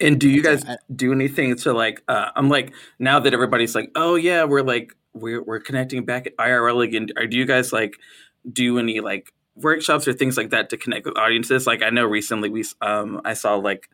And 0.00 0.20
do 0.20 0.28
you 0.28 0.42
guys 0.42 0.62
do 0.94 1.12
anything 1.12 1.56
to 1.56 1.72
like? 1.72 2.02
Uh, 2.06 2.30
I'm 2.36 2.48
like 2.48 2.74
now 2.98 3.18
that 3.20 3.32
everybody's 3.32 3.74
like, 3.74 3.90
oh 3.94 4.14
yeah, 4.14 4.44
we're 4.44 4.62
like 4.62 4.94
we're 5.14 5.42
we're 5.42 5.60
connecting 5.60 6.04
back 6.04 6.26
at 6.26 6.36
IRL 6.36 6.84
again. 6.84 7.08
Or 7.16 7.26
do 7.26 7.36
you 7.36 7.46
guys 7.46 7.72
like 7.72 7.94
do 8.50 8.78
any 8.78 9.00
like 9.00 9.32
workshops 9.54 10.06
or 10.06 10.12
things 10.12 10.36
like 10.36 10.50
that 10.50 10.70
to 10.70 10.76
connect 10.76 11.06
with 11.06 11.16
audiences? 11.16 11.66
Like 11.66 11.82
I 11.82 11.90
know 11.90 12.04
recently 12.04 12.48
we 12.48 12.64
um 12.80 13.20
I 13.24 13.34
saw 13.34 13.56
like 13.56 13.88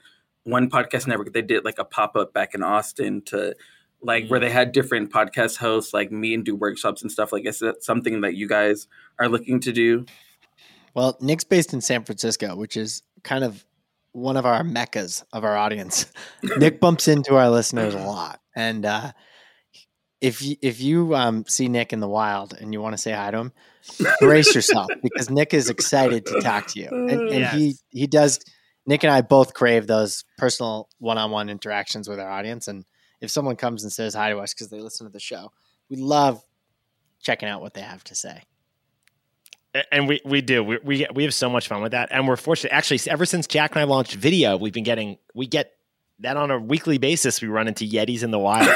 one 0.45 0.69
podcast 0.69 1.07
network 1.07 1.33
they 1.33 1.43
did 1.43 1.65
like 1.65 1.79
a 1.79 1.85
pop 1.85 2.17
up 2.17 2.35
back 2.35 2.55
in 2.55 2.63
Austin 2.63 3.23
to 3.27 3.55
like 4.03 4.27
where 4.27 4.41
they 4.41 4.51
had 4.51 4.73
different 4.73 5.13
podcast 5.13 5.57
hosts 5.57 5.95
like 5.95 6.11
me 6.11 6.35
and 6.35 6.45
do 6.45 6.57
workshops 6.57 7.03
and 7.03 7.13
stuff. 7.13 7.33
Like 7.33 7.47
is 7.47 7.61
that 7.61 7.85
something 7.85 8.23
that 8.23 8.35
you 8.35 8.49
guys 8.49 8.89
are 9.19 9.29
looking 9.29 9.61
to 9.61 9.73
do? 9.73 10.05
Well, 10.95 11.17
Nick's 11.21 11.45
based 11.45 11.73
in 11.73 11.81
San 11.81 12.05
Francisco, 12.05 12.55
which 12.57 12.77
is 12.77 13.03
kind 13.23 13.45
of 13.45 13.65
one 14.13 14.37
of 14.37 14.47
our 14.47 14.63
meccas 14.63 15.25
of 15.33 15.45
our 15.45 15.57
audience. 15.57 16.07
Nick 16.57 16.81
bumps 16.81 17.09
into 17.09 17.37
our 17.37 17.51
listeners 17.51 17.95
a 17.95 17.99
lot, 17.99 18.41
and 18.55 18.85
uh, 18.85 19.13
if 20.21 20.43
you, 20.43 20.57
if 20.63 20.81
you 20.81 21.15
um, 21.15 21.45
see 21.47 21.69
Nick 21.69 21.93
in 21.93 22.01
the 22.01 22.09
wild 22.09 22.55
and 22.59 22.73
you 22.73 22.81
want 22.81 22.95
to 22.95 22.99
say 22.99 23.13
hi 23.13 23.31
to 23.31 23.39
him, 23.39 23.53
brace 24.21 24.55
yourself 24.55 24.89
because 25.03 25.31
Nick 25.31 25.53
is 25.53 25.69
excited 25.69 26.27
to 26.27 26.41
talk 26.41 26.69
to 26.69 26.81
you, 26.81 26.89
and, 26.91 27.29
and 27.29 27.47
he 27.47 27.75
he 27.91 28.07
does. 28.07 28.41
Nick 28.85 29.05
and 29.05 29.13
I 29.13 29.21
both 29.21 29.55
crave 29.55 29.87
those 29.87 30.25
personal 30.39 30.89
one-on-one 30.99 31.49
interactions 31.49 32.09
with 32.09 32.19
our 32.19 32.29
audience, 32.29 32.67
and 32.67 32.85
if 33.21 33.31
someone 33.31 33.57
comes 33.57 33.85
and 33.85 33.93
says 33.93 34.15
hi 34.15 34.31
to 34.31 34.39
us 34.39 34.53
because 34.53 34.71
they 34.71 34.81
listen 34.81 35.07
to 35.07 35.13
the 35.13 35.21
show, 35.21 35.53
we 35.89 35.97
love 35.97 36.43
checking 37.23 37.49
out 37.49 37.61
what 37.61 37.75
they 37.75 37.81
have 37.81 38.03
to 38.05 38.15
say. 38.15 38.43
And 39.91 40.07
we, 40.07 40.21
we 40.25 40.43
do. 40.43 40.63
We, 40.63 40.79
we, 40.85 41.07
we 41.15 41.23
have 41.25 41.33
so 41.33 41.49
much 41.49 41.69
fun 41.69 41.83
with 41.83 41.93
that. 41.93 42.11
And 42.13 42.29
we're 42.29 42.37
fortunate. 42.37 42.73
Actually, 42.73 43.01
ever 43.11 43.25
since 43.25 43.47
Jack 43.47 43.73
and 43.73 43.81
I 43.81 43.85
launched 43.85 44.15
video, 44.15 44.57
we've 44.57 44.73
been 44.73 44.85
getting, 44.85 45.17
we 45.35 45.47
get 45.47 45.73
that 46.19 46.37
on 46.37 46.51
a 46.51 46.59
weekly 46.59 46.99
basis. 46.99 47.41
We 47.41 47.49
run 47.49 47.69
into 47.69 47.89
Yetis 47.89 48.23
in 48.23 48.31
the 48.31 48.39
wild. 48.39 48.69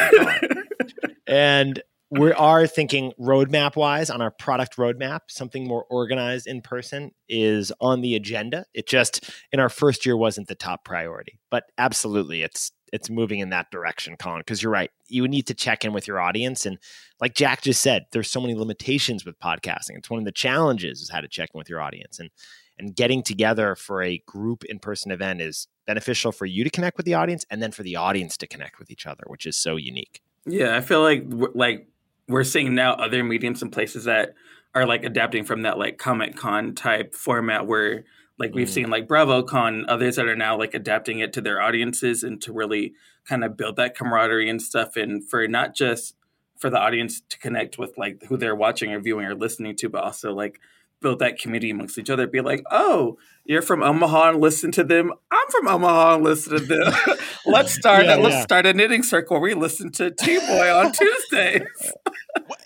and 1.27 1.83
we 2.11 2.33
are 2.33 2.67
thinking 2.67 3.13
roadmap 3.21 3.77
wise 3.77 4.11
on 4.11 4.23
our 4.23 4.31
product 4.31 4.77
roadmap, 4.77 5.23
something 5.29 5.67
more 5.67 5.85
organized 5.91 6.47
in 6.47 6.63
person 6.63 7.11
is 7.29 7.73
on 7.81 8.01
the 8.01 8.15
agenda. 8.15 8.65
It 8.75 8.87
just 8.87 9.29
in 9.53 9.61
our 9.61 9.69
first 9.69 10.07
year 10.07 10.17
wasn't 10.17 10.49
the 10.49 10.55
top 10.55 10.85
priority, 10.85 11.41
but 11.51 11.65
absolutely 11.79 12.43
it's 12.43 12.71
it's 12.97 13.09
moving 13.09 13.39
in 13.39 13.51
that 13.51 13.71
direction, 13.71 14.17
Colin. 14.17 14.41
Because 14.41 14.63
you're 14.63 14.73
right, 14.73 14.91
you 15.07 15.29
need 15.29 15.47
to 15.47 15.55
check 15.55 15.85
in 15.85 15.93
with 15.93 16.09
your 16.09 16.19
audience, 16.19 16.67
and 16.67 16.79
like 17.21 17.35
Jack 17.35 17.63
just 17.63 17.81
said, 17.81 18.07
there's 18.11 18.31
so 18.31 18.41
many 18.41 18.55
limitations 18.55 19.25
with 19.25 19.39
podcasting. 19.39 19.97
It's 19.97 20.11
one 20.11 20.19
of 20.19 20.25
the 20.25 20.33
challenges 20.33 21.01
is 21.01 21.11
how 21.11 21.21
to 21.21 21.29
check 21.29 21.51
in 21.55 21.59
with 21.59 21.71
your 21.71 21.81
audience, 21.81 22.19
and 22.19 22.31
and 22.79 22.95
getting 22.95 23.23
together 23.23 23.75
for 23.75 24.03
a 24.03 24.19
group 24.27 24.65
in 24.65 24.79
person 24.79 25.11
event 25.11 25.41
is 25.41 25.69
beneficial 25.87 26.31
for 26.31 26.45
you 26.45 26.63
to 26.63 26.71
connect 26.71 26.97
with 26.97 27.07
the 27.07 27.15
audience, 27.15 27.47
and 27.51 27.63
then 27.63 27.71
for 27.71 27.85
the 27.85 27.97
audience 27.97 28.37
to 28.39 28.47
connect 28.47 28.79
with 28.79 28.91
each 28.91 29.07
other, 29.07 29.23
which 29.29 29.47
is 29.47 29.57
so 29.57 29.77
unique. 29.77 30.21
Yeah, 30.45 30.77
I 30.77 30.81
feel 30.81 31.03
like 31.03 31.25
like 31.55 31.87
we're 32.29 32.45
seeing 32.45 32.75
now 32.75 32.95
other 32.95 33.23
mediums 33.23 33.63
and 33.63 33.73
places 33.73 34.05
that 34.05 34.35
are 34.75 34.87
like 34.87 35.05
adapting 35.05 35.45
from 35.45 35.63
that 35.63 35.79
like 35.79 35.99
Comic 35.99 36.37
Con 36.37 36.75
type 36.75 37.15
format 37.15 37.67
where 37.67 38.05
like 38.39 38.55
we've 38.55 38.69
Mm. 38.69 38.73
seen 38.73 38.91
like 38.91 39.07
BravoCon, 39.09 39.85
others 39.89 40.17
that 40.17 40.27
are 40.27 40.37
now 40.37 40.59
like 40.59 40.75
adapting 40.75 41.19
it 41.21 41.33
to 41.35 41.41
their 41.41 41.61
audiences 41.61 42.23
and 42.23 42.41
to 42.43 42.53
really 42.53 42.95
kind 43.29 43.45
of 43.45 43.57
build 43.57 43.77
that 43.77 43.97
camaraderie 43.97 44.49
and 44.51 44.61
stuff 44.61 44.97
and 44.97 45.29
for 45.29 45.47
not 45.49 45.75
just 45.75 46.15
for 46.59 46.71
the 46.71 46.79
audience 46.79 47.21
to 47.29 47.39
connect 47.39 47.79
with 47.79 47.97
like 47.99 48.23
who 48.29 48.37
they're 48.37 48.55
watching 48.55 48.93
or 48.93 49.01
viewing 49.01 49.27
or 49.27 49.35
listening 49.35 49.75
to, 49.77 49.89
but 49.89 50.03
also 50.05 50.33
like 50.33 50.59
build 51.03 51.19
that 51.19 51.39
community 51.39 51.71
amongst 51.71 51.99
each 51.99 52.09
other. 52.09 52.27
Be 52.27 52.41
like, 52.41 52.63
oh, 52.71 53.19
you're 53.45 53.61
from 53.63 53.83
Omaha 53.83 54.31
and 54.31 54.41
listen 54.41 54.73
to 54.73 54.83
them. 54.85 55.13
I'm 55.31 55.47
from 55.51 55.69
Omaha 55.69 56.15
and 56.15 56.25
listen 56.25 56.55
to 56.59 56.61
them. 56.65 56.95
let's 57.47 57.75
start. 57.75 58.07
Yeah, 58.07 58.17
let's 58.17 58.43
start 58.43 58.65
a 58.65 58.73
knitting 58.73 59.03
circle. 59.03 59.39
We 59.41 59.53
listen 59.55 59.93
to 59.93 60.11
TBOY 60.11 60.85
on 60.87 60.93
Tuesdays. 60.93 61.63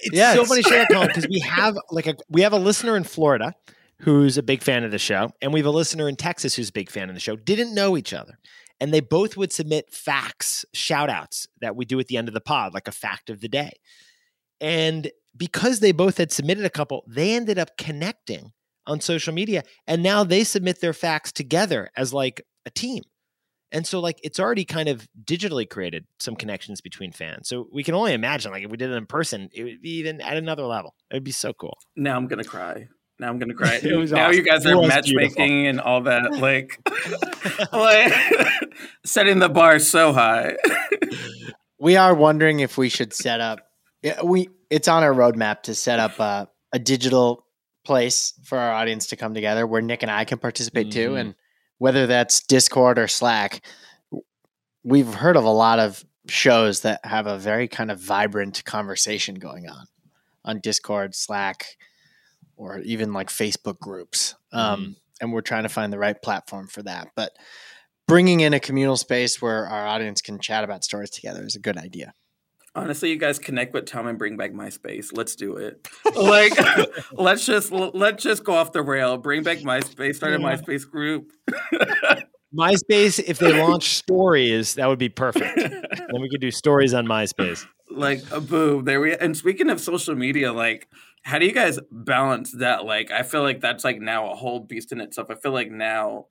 It's 0.02 0.16
Yeah, 0.16 0.32
so 0.34 0.42
it's- 0.42 0.48
funny, 0.48 0.62
Sharon, 0.62 1.06
because 1.08 1.28
we 1.30 1.40
have 1.40 1.76
like 1.90 2.06
a 2.06 2.14
we 2.30 2.40
have 2.42 2.52
a 2.54 2.58
listener 2.58 2.96
in 2.96 3.04
Florida 3.04 3.54
who's 4.00 4.38
a 4.38 4.42
big 4.42 4.62
fan 4.62 4.84
of 4.84 4.90
the 4.90 4.98
show, 4.98 5.30
and 5.40 5.52
we 5.52 5.60
have 5.60 5.66
a 5.66 5.70
listener 5.70 6.08
in 6.08 6.16
Texas 6.16 6.54
who's 6.54 6.70
a 6.70 6.72
big 6.72 6.90
fan 6.90 7.08
of 7.08 7.14
the 7.14 7.20
show. 7.20 7.36
Didn't 7.36 7.74
know 7.74 7.96
each 7.96 8.12
other, 8.12 8.38
and 8.80 8.92
they 8.92 9.00
both 9.00 9.36
would 9.36 9.52
submit 9.52 9.92
facts, 9.92 10.64
shout 10.72 11.10
outs 11.10 11.46
that 11.60 11.76
we 11.76 11.84
do 11.84 12.00
at 12.00 12.08
the 12.08 12.16
end 12.16 12.28
of 12.28 12.34
the 12.34 12.40
pod, 12.40 12.74
like 12.74 12.88
a 12.88 12.92
fact 12.92 13.30
of 13.30 13.40
the 13.40 13.48
day. 13.48 13.72
And 14.60 15.10
because 15.36 15.80
they 15.80 15.92
both 15.92 16.18
had 16.18 16.32
submitted 16.32 16.64
a 16.64 16.70
couple, 16.70 17.04
they 17.06 17.34
ended 17.34 17.58
up 17.58 17.76
connecting 17.76 18.52
on 18.86 19.00
social 19.00 19.32
media 19.32 19.62
and 19.86 20.02
now 20.02 20.24
they 20.24 20.44
submit 20.44 20.80
their 20.80 20.92
facts 20.92 21.32
together 21.32 21.90
as 21.96 22.12
like 22.12 22.42
a 22.66 22.70
team. 22.70 23.02
And 23.72 23.86
so 23.86 24.00
like 24.00 24.18
it's 24.24 24.40
already 24.40 24.64
kind 24.64 24.88
of 24.88 25.06
digitally 25.22 25.68
created 25.68 26.04
some 26.18 26.34
connections 26.34 26.80
between 26.80 27.12
fans. 27.12 27.48
So 27.48 27.68
we 27.72 27.84
can 27.84 27.94
only 27.94 28.14
imagine 28.14 28.50
like 28.50 28.64
if 28.64 28.70
we 28.70 28.76
did 28.76 28.90
it 28.90 28.94
in 28.94 29.06
person, 29.06 29.48
it 29.52 29.62
would 29.62 29.80
be 29.80 29.98
even 29.98 30.20
at 30.20 30.36
another 30.36 30.64
level. 30.64 30.94
It 31.10 31.14
would 31.14 31.24
be 31.24 31.30
so 31.30 31.52
cool. 31.52 31.78
Now 31.94 32.16
I'm 32.16 32.26
gonna 32.26 32.42
cry. 32.42 32.88
Now 33.20 33.28
I'm 33.28 33.38
gonna 33.38 33.54
cry. 33.62 33.78
It 33.82 33.96
was 33.96 34.12
now 34.12 34.26
awesome. 34.28 34.36
you 34.36 34.42
guys 34.42 34.64
are 34.66 34.80
matchmaking 34.80 35.34
beautiful. 35.34 35.68
and 35.68 35.80
all 35.80 36.00
that, 36.02 36.32
like, 36.40 36.80
like 37.72 38.12
setting 39.04 39.38
the 39.38 39.48
bar 39.48 39.78
so 39.78 40.12
high. 40.12 40.56
We 41.78 41.96
are 41.96 42.14
wondering 42.14 42.60
if 42.60 42.76
we 42.78 42.88
should 42.88 43.12
set 43.12 43.40
up. 43.40 43.60
Yeah, 44.02 44.22
we 44.22 44.48
it's 44.70 44.88
on 44.88 45.02
our 45.02 45.12
roadmap 45.12 45.62
to 45.64 45.74
set 45.74 45.98
up 45.98 46.18
a, 46.18 46.48
a 46.72 46.78
digital 46.78 47.44
place 47.84 48.32
for 48.44 48.58
our 48.58 48.72
audience 48.72 49.08
to 49.08 49.16
come 49.16 49.34
together 49.34 49.66
where 49.66 49.82
Nick 49.82 50.02
and 50.02 50.10
I 50.10 50.24
can 50.24 50.38
participate 50.38 50.90
too, 50.92 51.10
Mhm. 51.10 51.20
and 51.20 51.34
whether 51.78 52.06
that's 52.06 52.40
Discord 52.40 52.98
or 52.98 53.08
Slack. 53.08 53.62
We've 54.82 55.12
heard 55.12 55.36
of 55.36 55.44
a 55.44 55.50
lot 55.50 55.78
of 55.78 56.04
shows 56.28 56.80
that 56.80 57.04
have 57.04 57.26
a 57.26 57.38
very 57.38 57.68
kind 57.68 57.90
of 57.90 58.00
vibrant 58.00 58.64
conversation 58.64 59.34
going 59.34 59.68
on 59.68 59.86
on 60.44 60.60
Discord, 60.60 61.14
Slack, 61.14 61.76
or 62.60 62.78
even 62.80 63.12
like 63.14 63.28
Facebook 63.30 63.78
groups. 63.78 64.34
Um, 64.52 64.96
and 65.20 65.32
we're 65.32 65.40
trying 65.40 65.62
to 65.62 65.68
find 65.70 65.90
the 65.92 65.98
right 65.98 66.20
platform 66.20 66.66
for 66.68 66.82
that. 66.82 67.08
But 67.16 67.32
bringing 68.06 68.40
in 68.40 68.52
a 68.52 68.60
communal 68.60 68.96
space 68.98 69.40
where 69.40 69.66
our 69.66 69.86
audience 69.86 70.20
can 70.20 70.38
chat 70.38 70.62
about 70.62 70.84
stories 70.84 71.10
together 71.10 71.42
is 71.44 71.56
a 71.56 71.60
good 71.60 71.78
idea. 71.78 72.12
Honestly, 72.74 73.10
you 73.10 73.16
guys 73.16 73.38
connect 73.38 73.72
with 73.74 73.86
Tom 73.86 74.06
and 74.06 74.18
bring 74.18 74.36
back 74.36 74.52
MySpace. 74.52 75.08
Let's 75.12 75.34
do 75.36 75.56
it. 75.56 75.88
Like, 76.14 76.52
let's 77.12 77.46
just 77.46 77.72
let's 77.72 78.22
just 78.22 78.44
go 78.44 78.52
off 78.54 78.72
the 78.72 78.82
rail. 78.82 79.16
Bring 79.16 79.42
back 79.42 79.58
MySpace. 79.58 80.16
Start 80.16 80.34
a 80.34 80.38
Yeah. 80.40 80.46
MySpace 80.56 80.88
group. 80.88 81.32
MySpace, 82.56 83.20
if 83.24 83.38
they 83.38 83.58
launch 83.60 83.90
stories, 83.96 84.74
that 84.74 84.86
would 84.88 84.98
be 84.98 85.08
perfect. 85.08 85.54
then 85.56 86.20
we 86.20 86.28
could 86.28 86.40
do 86.40 86.50
stories 86.50 86.94
on 86.94 87.06
MySpace. 87.06 87.64
like 87.92 88.20
a 88.30 88.40
boom 88.40 88.84
there 88.84 89.00
we 89.00 89.16
and 89.16 89.36
speaking 89.36 89.68
of 89.68 89.80
social 89.80 90.14
media 90.14 90.52
like 90.52 90.86
how 91.22 91.38
do 91.38 91.46
you 91.46 91.52
guys 91.52 91.78
balance 91.90 92.52
that 92.52 92.84
like 92.84 93.10
i 93.10 93.22
feel 93.22 93.42
like 93.42 93.60
that's 93.60 93.84
like 93.84 94.00
now 94.00 94.30
a 94.32 94.34
whole 94.34 94.60
beast 94.60 94.92
in 94.92 95.00
itself 95.00 95.28
i 95.30 95.34
feel 95.34 95.52
like 95.52 95.70
now 95.70 96.26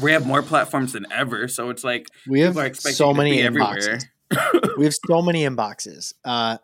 we 0.00 0.12
have 0.12 0.26
more 0.26 0.42
platforms 0.42 0.92
than 0.92 1.06
ever 1.10 1.48
so 1.48 1.70
it's 1.70 1.84
like 1.84 2.06
We 2.26 2.40
have 2.40 2.56
so 2.76 3.12
many 3.12 3.38
inboxes. 3.38 4.04
we 4.76 4.84
have 4.84 4.94
so 4.94 5.22
many 5.22 5.44
inboxes. 5.44 6.14
Uh, 6.24 6.58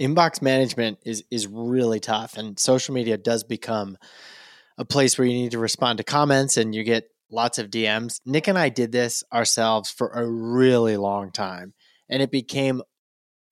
inbox 0.00 0.42
management 0.42 0.98
is 1.04 1.24
is 1.30 1.46
really 1.46 2.00
tough, 2.00 2.36
and 2.36 2.58
social 2.58 2.94
media 2.94 3.16
does 3.16 3.44
become 3.44 3.96
a 4.78 4.84
place 4.84 5.16
where 5.16 5.26
you 5.26 5.34
need 5.34 5.52
to 5.52 5.58
respond 5.58 5.98
to 5.98 6.04
comments, 6.04 6.56
and 6.56 6.74
you 6.74 6.82
get 6.82 7.08
lots 7.30 7.58
of 7.58 7.70
DMs. 7.70 8.20
Nick 8.26 8.48
and 8.48 8.58
I 8.58 8.68
did 8.68 8.92
this 8.92 9.22
ourselves 9.32 9.90
for 9.90 10.08
a 10.08 10.26
really 10.28 10.96
long 10.96 11.30
time, 11.30 11.72
and 12.08 12.20
it 12.20 12.30
became 12.30 12.82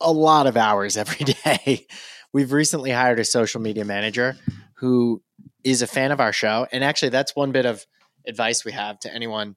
a 0.00 0.10
lot 0.12 0.46
of 0.46 0.56
hours 0.56 0.96
every 0.96 1.24
day. 1.24 1.86
We've 2.32 2.52
recently 2.52 2.90
hired 2.90 3.18
a 3.18 3.24
social 3.24 3.60
media 3.60 3.84
manager 3.84 4.36
who 4.74 5.22
is 5.64 5.82
a 5.82 5.86
fan 5.86 6.12
of 6.12 6.20
our 6.20 6.32
show, 6.32 6.66
and 6.72 6.84
actually, 6.84 7.08
that's 7.08 7.34
one 7.34 7.52
bit 7.52 7.66
of 7.66 7.86
advice 8.26 8.64
we 8.64 8.72
have 8.72 8.98
to 9.00 9.12
anyone 9.12 9.56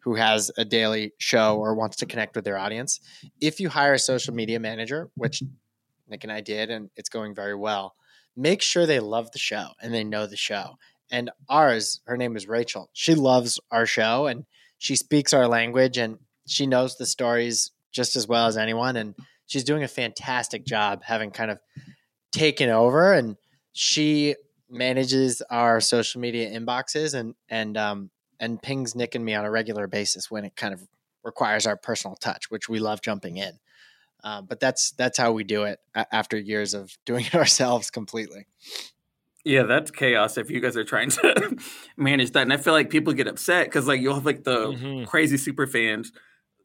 who 0.00 0.14
has 0.14 0.50
a 0.58 0.64
daily 0.64 1.12
show 1.18 1.56
or 1.56 1.74
wants 1.74 1.96
to 1.96 2.06
connect 2.06 2.36
with 2.36 2.44
their 2.44 2.58
audience. 2.58 3.00
If 3.40 3.58
you 3.58 3.70
hire 3.70 3.94
a 3.94 3.98
social 3.98 4.34
media 4.34 4.60
manager, 4.60 5.10
which 5.14 5.42
Nick 6.08 6.24
and 6.24 6.32
I 6.32 6.40
did, 6.40 6.70
and 6.70 6.90
it's 6.94 7.08
going 7.08 7.34
very 7.34 7.54
well, 7.54 7.94
make 8.36 8.62
sure 8.62 8.84
they 8.84 9.00
love 9.00 9.32
the 9.32 9.38
show 9.38 9.68
and 9.80 9.94
they 9.94 10.04
know 10.04 10.26
the 10.26 10.36
show. 10.36 10.76
And 11.10 11.30
ours, 11.48 12.00
her 12.06 12.16
name 12.16 12.36
is 12.36 12.46
Rachel. 12.46 12.90
She 12.92 13.14
loves 13.14 13.58
our 13.70 13.86
show 13.86 14.26
and 14.26 14.44
she 14.78 14.96
speaks 14.96 15.32
our 15.32 15.48
language 15.48 15.96
and 15.96 16.18
she 16.46 16.66
knows 16.66 16.96
the 16.96 17.06
stories 17.06 17.70
just 17.90 18.16
as 18.16 18.28
well 18.28 18.46
as 18.46 18.56
anyone. 18.56 18.96
And 18.96 19.14
she's 19.46 19.64
doing 19.64 19.82
a 19.82 19.88
fantastic 19.88 20.66
job 20.66 21.02
having 21.04 21.30
kind 21.30 21.50
of 21.50 21.58
taken 22.34 22.68
over. 22.70 23.12
And 23.14 23.36
she 23.72 24.34
manages 24.68 25.40
our 25.50 25.80
social 25.80 26.20
media 26.20 26.50
inboxes 26.50 27.14
and 27.14 27.34
and 27.48 27.76
um, 27.76 28.10
and 28.40 28.60
pings 28.60 28.94
Nick 28.94 29.14
and 29.14 29.24
me 29.24 29.34
on 29.34 29.44
a 29.44 29.50
regular 29.50 29.86
basis 29.86 30.30
when 30.30 30.44
it 30.44 30.56
kind 30.56 30.74
of 30.74 30.82
requires 31.22 31.66
our 31.66 31.76
personal 31.76 32.16
touch, 32.16 32.50
which 32.50 32.68
we 32.68 32.78
love 32.78 33.00
jumping 33.00 33.36
in. 33.38 33.58
Uh, 34.22 34.42
but 34.42 34.58
that's 34.60 34.90
that's 34.92 35.16
how 35.18 35.32
we 35.32 35.44
do 35.44 35.64
it 35.64 35.78
after 36.12 36.36
years 36.38 36.74
of 36.74 36.96
doing 37.06 37.24
it 37.24 37.34
ourselves 37.34 37.90
completely. 37.90 38.46
yeah 39.44 39.62
that's 39.64 39.90
chaos 39.90 40.38
if 40.38 40.50
you 40.50 40.60
guys 40.60 40.76
are 40.76 40.84
trying 40.84 41.10
to 41.10 41.56
manage 41.98 42.30
that 42.32 42.40
and 42.42 42.52
i 42.52 42.56
feel 42.56 42.72
like 42.72 42.88
people 42.88 43.12
get 43.12 43.26
upset 43.26 43.66
because 43.66 43.86
like 43.86 44.00
you'll 44.00 44.14
have 44.14 44.24
like 44.24 44.42
the 44.44 44.68
Mhm. 44.72 45.06
crazy 45.06 45.36
super 45.36 45.66
fans 45.66 46.10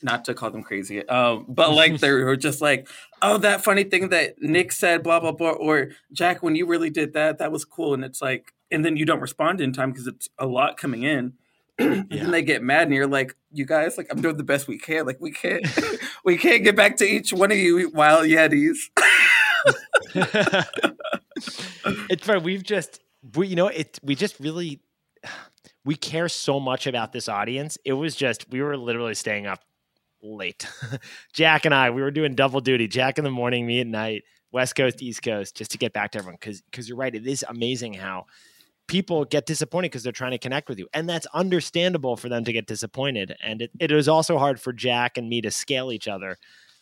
not 0.02 0.24
to 0.26 0.34
call 0.34 0.50
them 0.52 0.64
crazy 0.64 1.08
um 1.10 1.46
but 1.50 1.72
like 1.74 1.98
they're 2.00 2.36
just 2.36 2.62
like 2.62 2.88
oh 3.22 3.38
that 3.38 3.64
funny 3.64 3.84
thing 3.84 4.10
that 4.10 4.36
nick 4.42 4.72
said 4.72 5.04
blah 5.04 5.20
blah 5.20 5.32
blah 5.32 5.52
or 5.52 5.90
jack 6.14 6.42
when 6.44 6.56
you 6.56 6.66
really 6.66 6.90
did 6.90 7.14
that 7.14 7.38
that 7.40 7.52
was 7.52 7.66
cool 7.66 7.94
and 7.94 8.04
it's 8.04 8.22
like 8.22 8.54
and 8.72 8.86
then 8.86 8.96
you 8.98 9.06
don't 9.06 9.20
respond 9.20 9.60
in 9.62 9.74
time 9.74 9.92
because 9.92 10.08
it's 10.08 10.30
a 10.38 10.46
lot 10.46 10.78
coming 10.78 11.04
in 11.04 11.34
and 11.80 12.06
Yeah. 12.10 12.30
they 12.30 12.42
get 12.42 12.62
mad 12.64 12.84
and 12.84 12.94
you're 12.94 13.08
like 13.08 13.36
you 13.52 13.66
guys 13.66 13.98
like 13.98 14.08
i'm 14.12 14.22
doing 14.22 14.38
the 14.38 14.44
best 14.44 14.68
we 14.68 14.78
can 14.78 15.06
like 15.06 15.20
we 15.20 15.32
can't 15.32 15.66
we 16.26 16.38
can't 16.38 16.64
get 16.64 16.76
back 16.76 16.98
to 16.98 17.06
each 17.06 17.34
one 17.34 17.52
of 17.52 17.58
you 17.58 17.90
wild 17.94 18.26
yetis 18.26 18.78
it's 22.10 22.26
funny. 22.26 22.42
We've 22.42 22.64
just, 22.64 23.00
we, 23.36 23.48
you 23.48 23.56
know, 23.56 23.68
it. 23.68 24.00
We 24.04 24.16
just 24.16 24.40
really, 24.40 24.80
we 25.86 25.96
care 25.96 26.30
so 26.30 26.60
much 26.60 26.88
about 26.88 27.12
this 27.12 27.28
audience. 27.30 27.78
It 27.86 27.94
was 27.94 28.16
just 28.16 28.50
we 28.50 28.62
were 28.62 28.78
literally 28.78 29.16
staying 29.16 29.48
up 29.48 29.60
late. 30.22 30.68
Jack 31.34 31.66
and 31.66 31.74
I, 31.74 31.90
we 31.90 32.02
were 32.02 32.12
doing 32.12 32.36
double 32.36 32.62
duty. 32.62 32.88
Jack 32.88 33.18
in 33.18 33.24
the 33.24 33.32
morning, 33.32 33.66
me 33.66 33.82
at 33.82 33.88
night, 33.88 34.24
West 34.52 34.76
Coast, 34.76 35.02
East 35.02 35.22
Coast, 35.22 35.56
just 35.56 35.72
to 35.72 35.78
get 35.78 35.94
back 35.94 36.12
to 36.12 36.20
everyone. 36.20 36.38
Because 36.40 36.62
because 36.62 36.88
you're 36.88 36.98
right, 36.98 37.14
it 37.14 37.26
is 37.26 37.46
amazing 37.48 37.94
how 37.94 38.26
people 38.88 39.26
get 39.26 39.46
disappointed 39.46 39.92
because 39.92 40.04
they're 40.04 40.12
trying 40.12 40.32
to 40.32 40.38
connect 40.38 40.70
with 40.70 40.80
you, 40.80 40.88
and 40.94 41.08
that's 41.08 41.28
understandable 41.28 42.16
for 42.16 42.30
them 42.30 42.44
to 42.44 42.54
get 42.54 42.68
disappointed. 42.68 43.36
And 43.42 43.62
it, 43.62 43.72
it 43.80 43.92
is 43.92 44.08
also 44.08 44.38
hard 44.38 44.60
for 44.60 44.74
Jack 44.74 45.18
and 45.18 45.30
me 45.30 45.42
to 45.42 45.52
scale 45.52 45.92
each 45.92 46.08
other 46.08 46.38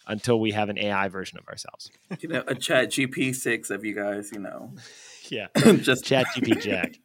until 0.07 0.39
we 0.39 0.51
have 0.51 0.69
an 0.69 0.77
AI 0.77 1.09
version 1.09 1.37
of 1.37 1.47
ourselves. 1.49 1.91
you 2.21 2.29
know 2.29 2.41
a 2.47 2.55
chat 2.55 2.91
gp6 2.91 3.69
of 3.69 3.83
you 3.83 3.93
guys 3.93 4.31
you 4.31 4.39
know 4.39 4.71
Yeah, 5.31 5.47
just 5.77 6.05
Chat 6.05 6.27
GP 6.35 6.61
Jack. 6.61 6.99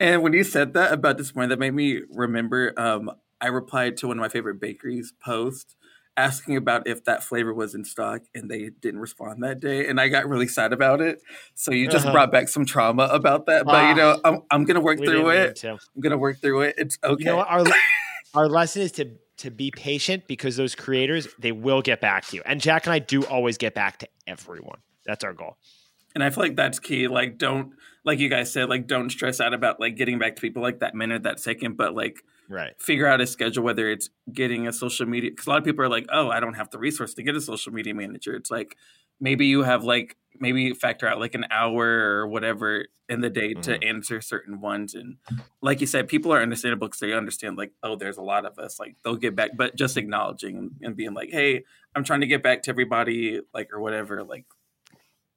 And 0.00 0.22
when 0.22 0.32
you 0.32 0.44
said 0.44 0.74
that 0.74 0.92
about 0.92 1.18
this 1.18 1.34
morning, 1.34 1.50
that 1.50 1.58
made 1.58 1.74
me 1.74 2.02
remember. 2.10 2.72
Um, 2.76 3.10
I 3.40 3.48
replied 3.48 3.96
to 3.98 4.08
one 4.08 4.18
of 4.18 4.20
my 4.22 4.28
favorite 4.28 4.60
bakeries 4.60 5.12
post 5.24 5.76
asking 6.18 6.56
about 6.56 6.86
if 6.88 7.04
that 7.04 7.22
flavor 7.22 7.52
was 7.52 7.74
in 7.74 7.84
stock, 7.84 8.22
and 8.34 8.50
they 8.50 8.70
didn't 8.80 9.00
respond 9.00 9.42
that 9.42 9.60
day, 9.60 9.86
and 9.86 10.00
I 10.00 10.08
got 10.08 10.26
really 10.26 10.48
sad 10.48 10.72
about 10.72 11.02
it. 11.02 11.20
So 11.54 11.72
you 11.72 11.88
just 11.88 12.06
Uh-huh. 12.06 12.12
brought 12.12 12.32
back 12.32 12.48
some 12.48 12.64
trauma 12.64 13.04
about 13.12 13.44
that. 13.46 13.66
But 13.66 13.90
you 13.90 13.94
know, 13.94 14.18
I'm, 14.24 14.38
I'm 14.50 14.64
gonna 14.64 14.80
work 14.80 14.98
We 14.98 15.06
through 15.06 15.30
it. 15.30 15.56
to. 15.56 15.72
I'm 15.72 16.00
gonna 16.00 16.16
work 16.16 16.40
through 16.40 16.62
it. 16.62 16.74
It's 16.78 16.96
okay. 17.04 17.22
You 17.24 17.30
know 17.32 17.36
what? 17.36 17.48
Our 17.48 17.64
our 18.34 18.48
lesson 18.48 18.82
is 18.82 18.92
to 18.92 19.10
to 19.38 19.50
be 19.50 19.70
patient 19.70 20.26
because 20.26 20.56
those 20.56 20.74
creators 20.74 21.28
they 21.38 21.52
will 21.52 21.82
get 21.82 22.00
back 22.00 22.24
to 22.28 22.36
you. 22.36 22.42
And 22.46 22.60
Jack 22.60 22.86
and 22.86 22.94
I 22.94 22.98
do 22.98 23.22
always 23.26 23.58
get 23.58 23.74
back 23.74 23.98
to 23.98 24.08
everyone. 24.26 24.78
That's 25.04 25.22
our 25.24 25.34
goal. 25.34 25.58
And 26.14 26.24
I 26.24 26.30
feel 26.30 26.44
like 26.44 26.56
that's 26.56 26.78
key. 26.78 27.08
Like, 27.08 27.36
don't 27.36 27.72
like 28.06 28.20
you 28.20 28.30
guys 28.30 28.52
said, 28.52 28.70
like 28.70 28.86
don't 28.86 29.10
stress 29.10 29.40
out 29.40 29.52
about 29.52 29.80
like 29.80 29.96
getting 29.96 30.18
back 30.18 30.36
to 30.36 30.40
people 30.40 30.62
like 30.62 30.78
that 30.78 30.94
minute, 30.94 31.24
that 31.24 31.40
second. 31.40 31.76
But 31.76 31.94
like 31.94 32.22
Right. 32.48 32.80
figure 32.80 33.08
out 33.08 33.20
a 33.20 33.26
schedule, 33.26 33.64
whether 33.64 33.90
it's 33.90 34.08
getting 34.32 34.68
a 34.68 34.72
social 34.72 35.04
media. 35.04 35.30
Because 35.30 35.48
a 35.48 35.50
lot 35.50 35.58
of 35.58 35.64
people 35.64 35.84
are 35.84 35.88
like, 35.88 36.06
oh, 36.12 36.30
I 36.30 36.38
don't 36.38 36.54
have 36.54 36.70
the 36.70 36.78
resource 36.78 37.12
to 37.14 37.24
get 37.24 37.34
a 37.34 37.40
social 37.40 37.72
media 37.72 37.92
manager. 37.92 38.36
It's 38.36 38.52
like 38.52 38.76
maybe 39.20 39.46
you 39.46 39.64
have 39.64 39.82
like 39.82 40.16
maybe 40.38 40.72
factor 40.72 41.08
out 41.08 41.18
like 41.18 41.34
an 41.34 41.46
hour 41.50 41.84
or 41.84 42.28
whatever 42.28 42.86
in 43.08 43.20
the 43.20 43.30
day 43.30 43.54
to 43.54 43.72
mm-hmm. 43.72 43.88
answer 43.88 44.20
certain 44.20 44.60
ones. 44.60 44.94
And 44.94 45.16
like 45.60 45.80
you 45.80 45.86
said, 45.86 46.08
people 46.08 46.32
are 46.32 46.42
understandable 46.42 46.86
because 46.86 47.00
they 47.00 47.12
understand 47.12 47.56
like, 47.56 47.72
oh, 47.82 47.96
there's 47.96 48.18
a 48.18 48.22
lot 48.22 48.44
of 48.44 48.58
us. 48.58 48.78
Like 48.78 48.96
they'll 49.02 49.16
get 49.16 49.34
back, 49.34 49.50
but 49.56 49.76
just 49.76 49.96
acknowledging 49.96 50.56
and, 50.56 50.70
and 50.82 50.96
being 50.96 51.14
like, 51.14 51.30
hey, 51.30 51.64
I'm 51.94 52.04
trying 52.04 52.20
to 52.20 52.26
get 52.26 52.42
back 52.42 52.62
to 52.64 52.70
everybody, 52.70 53.40
like 53.54 53.72
or 53.72 53.80
whatever. 53.80 54.22
Like 54.22 54.44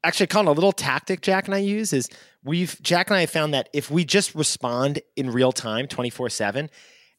Actually, 0.04 0.28
Colin, 0.28 0.48
a 0.48 0.52
little 0.52 0.72
tactic 0.72 1.22
Jack 1.22 1.48
and 1.48 1.56
I 1.56 1.60
use 1.60 1.92
is 1.92 2.10
we've 2.44 2.82
Jack 2.82 3.10
and 3.10 3.18
I 3.18 3.26
found 3.26 3.54
that 3.54 3.70
if 3.74 3.92
we 3.92 4.06
just 4.06 4.34
respond 4.34 5.02
in 5.16 5.30
real 5.30 5.52
time, 5.52 5.88
24 5.88 6.30
7, 6.30 6.70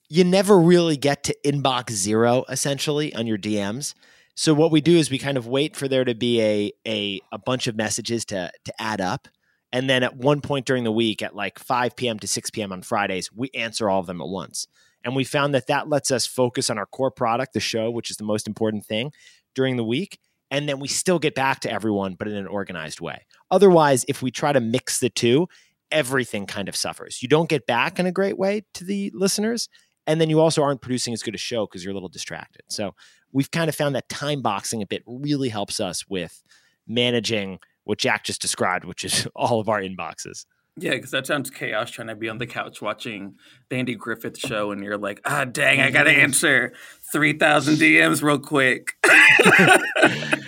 you 0.08 0.24
never 0.24 0.58
really 0.58 0.96
get 0.96 1.22
to 1.24 1.36
inbox 1.44 1.90
zero 1.90 2.44
essentially 2.48 3.14
on 3.14 3.26
your 3.26 3.38
DMs. 3.38 3.94
So 4.34 4.54
what 4.54 4.70
we 4.70 4.80
do 4.80 4.96
is 4.96 5.10
we 5.10 5.18
kind 5.18 5.36
of 5.36 5.46
wait 5.46 5.76
for 5.76 5.88
there 5.88 6.04
to 6.04 6.14
be 6.14 6.40
a 6.40 6.72
a, 6.86 7.20
a 7.32 7.38
bunch 7.38 7.66
of 7.66 7.76
messages 7.76 8.24
to 8.26 8.50
to 8.64 8.72
add 8.80 9.00
up. 9.00 9.28
And 9.72 9.88
then 9.88 10.02
at 10.02 10.16
one 10.16 10.40
point 10.40 10.66
during 10.66 10.84
the 10.84 10.92
week 10.92 11.22
at 11.22 11.36
like 11.36 11.58
5 11.58 11.94
p.m. 11.94 12.18
to 12.18 12.26
6 12.26 12.50
p.m. 12.50 12.72
on 12.72 12.82
Fridays, 12.82 13.30
we 13.32 13.50
answer 13.54 13.88
all 13.88 14.00
of 14.00 14.06
them 14.06 14.20
at 14.20 14.26
once. 14.26 14.66
And 15.04 15.14
we 15.14 15.24
found 15.24 15.54
that 15.54 15.68
that 15.68 15.88
lets 15.88 16.10
us 16.10 16.26
focus 16.26 16.70
on 16.70 16.78
our 16.78 16.86
core 16.86 17.10
product, 17.10 17.52
the 17.52 17.60
show, 17.60 17.90
which 17.90 18.10
is 18.10 18.16
the 18.16 18.24
most 18.24 18.48
important 18.48 18.84
thing 18.84 19.12
during 19.54 19.76
the 19.76 19.84
week. 19.84 20.18
And 20.50 20.68
then 20.68 20.80
we 20.80 20.88
still 20.88 21.18
get 21.18 21.34
back 21.34 21.60
to 21.60 21.70
everyone, 21.70 22.14
but 22.18 22.28
in 22.28 22.34
an 22.34 22.46
organized 22.46 23.00
way. 23.00 23.24
Otherwise, 23.50 24.04
if 24.08 24.22
we 24.22 24.30
try 24.30 24.52
to 24.52 24.60
mix 24.60 24.98
the 24.98 25.10
two, 25.10 25.48
everything 25.90 26.46
kind 26.46 26.68
of 26.68 26.76
suffers. 26.76 27.22
You 27.22 27.28
don't 27.28 27.48
get 27.48 27.66
back 27.66 27.98
in 27.98 28.06
a 28.06 28.12
great 28.12 28.38
way 28.38 28.64
to 28.74 28.84
the 28.84 29.10
listeners. 29.14 29.68
And 30.06 30.20
then 30.20 30.30
you 30.30 30.40
also 30.40 30.62
aren't 30.62 30.80
producing 30.80 31.12
as 31.12 31.22
good 31.22 31.34
a 31.34 31.38
show 31.38 31.66
because 31.66 31.84
you're 31.84 31.92
a 31.92 31.94
little 31.94 32.08
distracted. 32.08 32.62
So 32.68 32.94
we've 33.32 33.50
kind 33.50 33.68
of 33.68 33.74
found 33.74 33.94
that 33.94 34.08
time 34.08 34.42
boxing 34.42 34.82
a 34.82 34.86
bit 34.86 35.02
really 35.06 35.48
helps 35.48 35.78
us 35.78 36.08
with 36.08 36.42
managing 36.86 37.58
what 37.84 37.98
Jack 37.98 38.24
just 38.24 38.40
described, 38.40 38.84
which 38.84 39.04
is 39.04 39.28
all 39.36 39.60
of 39.60 39.68
our 39.68 39.80
inboxes. 39.80 40.46
Yeah, 40.76 40.92
because 40.92 41.10
that 41.10 41.26
sounds 41.26 41.50
chaos 41.50 41.90
trying 41.90 42.08
to 42.08 42.14
be 42.14 42.28
on 42.28 42.38
the 42.38 42.46
couch 42.46 42.80
watching 42.80 43.34
the 43.68 43.76
Andy 43.76 43.94
Griffith 43.94 44.38
show 44.38 44.70
and 44.70 44.82
you're 44.82 44.96
like, 44.96 45.20
ah, 45.24 45.44
dang, 45.44 45.80
I 45.80 45.90
got 45.90 46.04
to 46.04 46.10
answer 46.10 46.72
3,000 47.12 47.74
DMs 47.74 48.22
real 48.22 48.38
quick. 48.38 48.94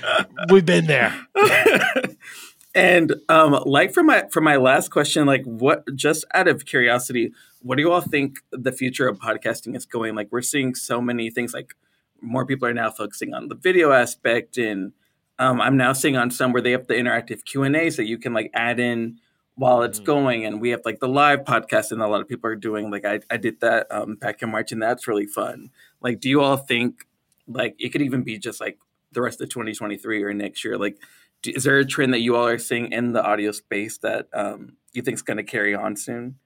We've 0.51 0.65
been 0.65 0.87
there. 0.87 1.27
and 2.75 3.15
um, 3.29 3.63
like 3.67 3.93
for 3.93 4.03
my 4.03 4.25
for 4.31 4.41
my 4.41 4.57
last 4.57 4.91
question, 4.91 5.27
like 5.27 5.45
what 5.45 5.85
just 5.95 6.25
out 6.35 6.49
of 6.49 6.65
curiosity, 6.67 7.33
what 7.61 7.77
do 7.77 7.83
you 7.83 7.93
all 7.93 8.01
think 8.01 8.39
the 8.51 8.73
future 8.73 9.09
of 9.09 9.19
podcasting 9.19 9.77
is 9.77 9.87
going? 9.87 10.15
Like 10.15 10.29
we're 10.31 10.43
seeing 10.43 10.75
so 10.75 11.01
many 11.01 11.31
things 11.31 11.53
like 11.55 11.75
more 12.21 12.47
people 12.47 12.69
are 12.69 12.75
now 12.75 12.91
focusing 12.91 13.35
on 13.35 13.49
the 13.49 13.57
video 13.57 13.93
aspect 13.93 14.57
and 14.57 14.93
um, 15.39 15.61
I'm 15.61 15.77
now 15.77 15.93
seeing 15.93 16.17
on 16.17 16.31
some 16.31 16.53
where 16.53 16.63
they 16.63 16.71
have 16.73 16.87
the 16.87 16.95
interactive 16.95 17.45
Q 17.45 17.65
and 17.65 17.75
A's 17.75 17.97
that 17.97 18.07
you 18.07 18.19
can 18.19 18.33
like 18.33 18.51
add 18.55 18.79
in 18.79 19.19
while 19.55 19.83
it's 19.83 20.01
mm. 20.01 20.05
going, 20.05 20.45
and 20.45 20.61
we 20.61 20.71
have 20.71 20.83
like 20.85 21.01
the 21.01 21.09
live 21.09 21.41
podcast, 21.41 21.91
and 21.91 22.01
a 22.01 22.07
lot 22.07 22.21
of 22.21 22.29
people 22.29 22.49
are 22.49 22.57
doing. 22.57 22.91
Like 22.91 23.05
I, 23.05 23.21
I 23.31 23.37
did 23.39 23.61
that 23.61 23.87
um, 23.91 24.17
back 24.17 24.43
in 24.43 24.51
March, 24.51 24.73
and 24.73 24.83
that's 24.83 25.09
really 25.09 25.27
fun. 25.27 25.71
Like, 26.01 26.21
do 26.21 26.29
you 26.29 26.41
all 26.41 26.57
think 26.57 27.07
like 27.49 27.75
it 27.79 27.91
could 27.91 28.03
even 28.03 28.23
be 28.23 28.39
just 28.39 28.61
like 28.61 28.79
the 29.13 29.23
rest 29.23 29.41
of 29.41 29.49
2023 29.49 30.23
or 30.23 30.35
next 30.35 30.65
year? 30.65 30.79
Like, 30.79 30.99
is 31.45 31.65
there 31.65 31.79
a 31.79 31.85
trend 31.85 32.15
that 32.15 32.21
you 32.21 32.37
all 32.37 32.47
are 32.47 32.59
seeing 32.59 32.93
in 32.93 33.13
the 33.13 33.23
audio 33.23 33.51
space 33.53 33.99
that 33.99 34.29
um, 34.33 34.77
you 34.93 35.03
think 35.03 35.17
is 35.17 35.23
going 35.23 35.39
to 35.39 35.43
carry 35.43 35.75
on 35.75 35.97
soon? 35.97 36.37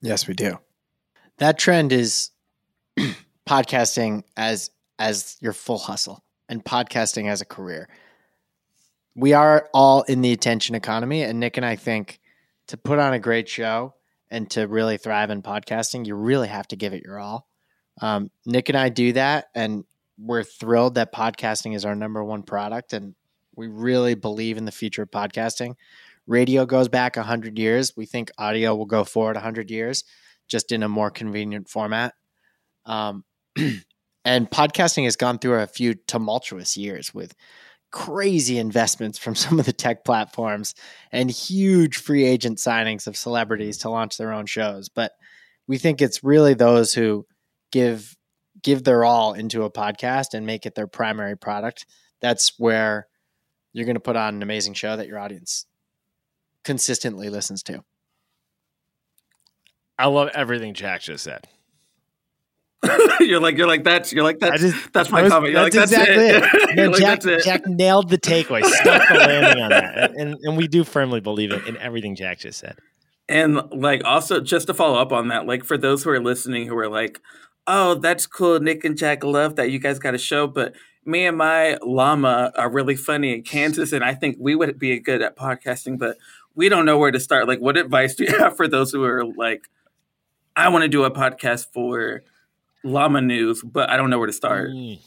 Yes, 0.00 0.26
we 0.26 0.34
do. 0.34 0.58
That 1.38 1.58
trend 1.58 1.92
is 1.92 2.30
podcasting 3.48 4.24
as 4.36 4.70
as 4.98 5.36
your 5.40 5.52
full 5.52 5.78
hustle 5.78 6.24
and 6.48 6.64
podcasting 6.64 7.28
as 7.28 7.40
a 7.40 7.44
career. 7.44 7.88
We 9.14 9.32
are 9.32 9.68
all 9.72 10.02
in 10.02 10.22
the 10.22 10.32
attention 10.32 10.74
economy, 10.74 11.22
and 11.22 11.38
Nick 11.38 11.56
and 11.56 11.66
I 11.66 11.76
think 11.76 12.20
to 12.68 12.76
put 12.76 12.98
on 12.98 13.12
a 13.12 13.18
great 13.18 13.48
show 13.48 13.94
and 14.30 14.48
to 14.50 14.66
really 14.66 14.96
thrive 14.96 15.30
in 15.30 15.42
podcasting, 15.42 16.06
you 16.06 16.14
really 16.14 16.48
have 16.48 16.68
to 16.68 16.76
give 16.76 16.92
it 16.92 17.02
your 17.02 17.18
all. 17.18 17.48
Um, 18.00 18.30
Nick 18.46 18.68
and 18.68 18.78
I 18.78 18.88
do 18.88 19.12
that, 19.12 19.48
and 19.54 19.84
we're 20.18 20.42
thrilled 20.42 20.96
that 20.96 21.14
podcasting 21.14 21.74
is 21.74 21.84
our 21.84 21.94
number 21.94 22.22
one 22.24 22.42
product, 22.42 22.92
and 22.92 23.14
we 23.56 23.68
really 23.68 24.14
believe 24.14 24.58
in 24.58 24.64
the 24.64 24.72
future 24.72 25.02
of 25.02 25.10
podcasting. 25.10 25.74
Radio 26.26 26.66
goes 26.66 26.88
back 26.88 27.16
100 27.16 27.58
years. 27.58 27.96
We 27.96 28.04
think 28.04 28.30
audio 28.36 28.74
will 28.74 28.86
go 28.86 29.04
forward 29.04 29.36
100 29.36 29.70
years, 29.70 30.04
just 30.48 30.72
in 30.72 30.82
a 30.82 30.88
more 30.88 31.10
convenient 31.10 31.68
format. 31.68 32.14
Um, 32.84 33.24
and 34.24 34.50
podcasting 34.50 35.04
has 35.04 35.16
gone 35.16 35.38
through 35.38 35.60
a 35.60 35.66
few 35.66 35.94
tumultuous 35.94 36.76
years 36.76 37.14
with 37.14 37.34
crazy 37.90 38.58
investments 38.58 39.18
from 39.18 39.34
some 39.36 39.58
of 39.58 39.66
the 39.66 39.72
tech 39.72 40.04
platforms 40.04 40.74
and 41.12 41.30
huge 41.30 41.96
free 41.96 42.24
agent 42.24 42.58
signings 42.58 43.06
of 43.06 43.16
celebrities 43.16 43.78
to 43.78 43.90
launch 43.90 44.18
their 44.18 44.32
own 44.32 44.46
shows. 44.46 44.88
But 44.88 45.12
we 45.66 45.78
think 45.78 46.02
it's 46.02 46.24
really 46.24 46.54
those 46.54 46.92
who 46.92 47.26
give 47.72 48.17
give 48.62 48.84
their 48.84 49.04
all 49.04 49.34
into 49.34 49.64
a 49.64 49.70
podcast 49.70 50.34
and 50.34 50.46
make 50.46 50.66
it 50.66 50.74
their 50.74 50.86
primary 50.86 51.36
product. 51.36 51.86
That's 52.20 52.58
where 52.58 53.06
you're 53.72 53.86
going 53.86 53.96
to 53.96 54.00
put 54.00 54.16
on 54.16 54.34
an 54.34 54.42
amazing 54.42 54.74
show 54.74 54.96
that 54.96 55.06
your 55.06 55.18
audience 55.18 55.66
consistently 56.64 57.30
listens 57.30 57.62
to. 57.64 57.84
I 59.98 60.06
love 60.06 60.30
everything 60.34 60.74
Jack 60.74 61.02
just 61.02 61.24
said. 61.24 61.48
you're 63.20 63.40
like 63.40 63.56
you're 63.56 63.66
like 63.66 63.82
that's 63.82 64.12
you're 64.12 64.22
like 64.22 64.38
that's 64.38 64.60
just, 64.60 64.92
that's 64.92 65.10
my 65.10 65.22
was, 65.22 65.32
comment. 65.32 65.52
You're 65.52 65.68
that's 65.68 65.74
like 65.74 65.88
that's 65.88 66.08
exactly 66.08 66.28
it. 66.28 66.70
it. 66.70 66.76
No, 66.76 66.90
like, 66.90 67.00
Jack, 67.00 67.24
it. 67.24 67.42
Jack 67.42 67.66
nailed 67.66 68.08
the 68.08 68.18
takeaway, 68.18 68.64
stuck 68.64 69.08
the 69.08 69.14
landing 69.14 69.62
on 69.64 69.70
that, 69.70 70.12
and, 70.16 70.36
and 70.42 70.56
we 70.56 70.68
do 70.68 70.84
firmly 70.84 71.20
believe 71.20 71.50
it 71.50 71.66
in 71.66 71.76
everything 71.78 72.14
Jack 72.14 72.38
just 72.38 72.60
said. 72.60 72.78
And 73.28 73.56
like 73.72 74.04
also 74.04 74.40
just 74.40 74.68
to 74.68 74.74
follow 74.74 74.96
up 74.96 75.12
on 75.12 75.28
that, 75.28 75.46
like 75.46 75.64
for 75.64 75.76
those 75.76 76.04
who 76.04 76.10
are 76.10 76.20
listening 76.20 76.68
who 76.68 76.78
are 76.78 76.88
like, 76.88 77.20
oh, 77.68 77.94
that's 77.94 78.26
cool, 78.26 78.58
Nick 78.58 78.84
and 78.84 78.96
Jack 78.96 79.22
love 79.22 79.56
that 79.56 79.70
you 79.70 79.78
guys 79.78 80.00
got 80.00 80.14
a 80.14 80.18
show, 80.18 80.48
but 80.48 80.74
me 81.04 81.26
and 81.26 81.36
my 81.36 81.78
llama 81.82 82.50
are 82.56 82.70
really 82.70 82.96
funny 82.96 83.32
in 83.32 83.42
Kansas, 83.42 83.92
and 83.92 84.02
I 84.02 84.14
think 84.14 84.36
we 84.40 84.56
would 84.56 84.78
be 84.78 84.98
good 84.98 85.22
at 85.22 85.36
podcasting, 85.36 85.98
but 85.98 86.16
we 86.54 86.68
don't 86.68 86.86
know 86.86 86.98
where 86.98 87.12
to 87.12 87.20
start. 87.20 87.46
Like, 87.46 87.60
what 87.60 87.76
advice 87.76 88.14
do 88.16 88.24
you 88.24 88.36
have 88.38 88.56
for 88.56 88.66
those 88.66 88.90
who 88.90 89.04
are 89.04 89.24
like, 89.24 89.68
I 90.56 90.68
want 90.70 90.82
to 90.82 90.88
do 90.88 91.04
a 91.04 91.10
podcast 91.10 91.68
for 91.72 92.22
llama 92.82 93.20
news, 93.20 93.62
but 93.62 93.90
I 93.90 93.96
don't 93.96 94.10
know 94.10 94.18
where 94.18 94.26
to 94.26 94.32
start. 94.32 94.70
Mm. 94.70 94.98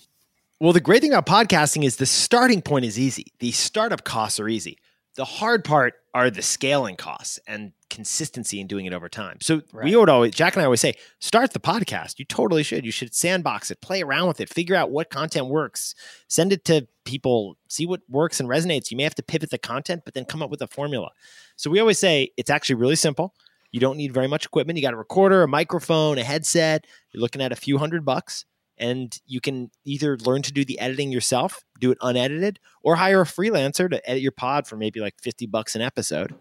Well, 0.59 0.73
the 0.73 0.79
great 0.79 1.01
thing 1.01 1.13
about 1.13 1.25
podcasting 1.25 1.83
is 1.83 1.95
the 1.95 2.05
starting 2.05 2.61
point 2.61 2.85
is 2.85 2.99
easy. 2.99 3.33
The 3.39 3.51
startup 3.51 4.03
costs 4.03 4.39
are 4.39 4.47
easy. 4.47 4.77
The 5.15 5.25
hard 5.25 5.63
part 5.63 5.95
are 6.13 6.29
the 6.29 6.41
scaling 6.41 6.97
costs 6.97 7.39
and 7.47 7.71
consistency 7.89 8.59
in 8.59 8.67
doing 8.67 8.85
it 8.85 8.93
over 8.93 9.07
time. 9.07 9.37
So 9.41 9.61
right. 9.71 9.85
we 9.85 9.95
would 9.95 10.09
always, 10.09 10.33
Jack 10.33 10.55
and 10.55 10.61
I 10.61 10.65
always 10.65 10.81
say, 10.81 10.95
start 11.19 11.53
the 11.53 11.59
podcast. 11.59 12.19
You 12.19 12.25
totally 12.25 12.63
should. 12.63 12.85
You 12.85 12.91
should 12.91 13.13
sandbox 13.13 13.71
it, 13.71 13.81
play 13.81 14.01
around 14.01 14.27
with 14.27 14.41
it, 14.41 14.49
figure 14.49 14.75
out 14.75 14.91
what 14.91 15.09
content 15.09 15.47
works, 15.47 15.95
send 16.27 16.51
it 16.51 16.65
to 16.65 16.87
people, 17.05 17.55
see 17.69 17.85
what 17.85 18.01
works 18.09 18.39
and 18.39 18.49
resonates. 18.49 18.91
You 18.91 18.97
may 18.97 19.03
have 19.03 19.15
to 19.15 19.23
pivot 19.23 19.51
the 19.51 19.57
content, 19.57 20.03
but 20.03 20.13
then 20.13 20.25
come 20.25 20.41
up 20.41 20.49
with 20.49 20.61
a 20.61 20.67
formula. 20.67 21.11
So 21.55 21.69
we 21.69 21.79
always 21.79 21.99
say 21.99 22.31
it's 22.35 22.49
actually 22.49 22.75
really 22.75 22.95
simple. 22.95 23.33
You 23.71 23.79
don't 23.79 23.97
need 23.97 24.13
very 24.13 24.27
much 24.27 24.45
equipment. 24.45 24.77
You 24.77 24.83
got 24.83 24.93
a 24.93 24.97
recorder, 24.97 25.43
a 25.43 25.47
microphone, 25.47 26.17
a 26.17 26.23
headset. 26.23 26.85
You're 27.11 27.21
looking 27.21 27.41
at 27.41 27.53
a 27.53 27.55
few 27.55 27.77
hundred 27.77 28.03
bucks. 28.03 28.45
And 28.77 29.15
you 29.25 29.41
can 29.41 29.69
either 29.85 30.17
learn 30.17 30.41
to 30.43 30.51
do 30.51 30.65
the 30.65 30.79
editing 30.79 31.11
yourself, 31.11 31.63
do 31.79 31.91
it 31.91 31.97
unedited, 32.01 32.59
or 32.83 32.95
hire 32.95 33.21
a 33.21 33.25
freelancer 33.25 33.89
to 33.89 34.09
edit 34.09 34.23
your 34.23 34.31
pod 34.31 34.67
for 34.67 34.75
maybe 34.75 34.99
like 34.99 35.15
50 35.21 35.45
bucks 35.47 35.75
an 35.75 35.81
episode. 35.81 36.33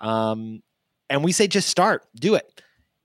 Um, 0.00 0.60
and 1.08 1.24
we 1.24 1.32
say 1.32 1.46
just 1.46 1.68
start, 1.68 2.06
do 2.14 2.34
it. 2.34 2.62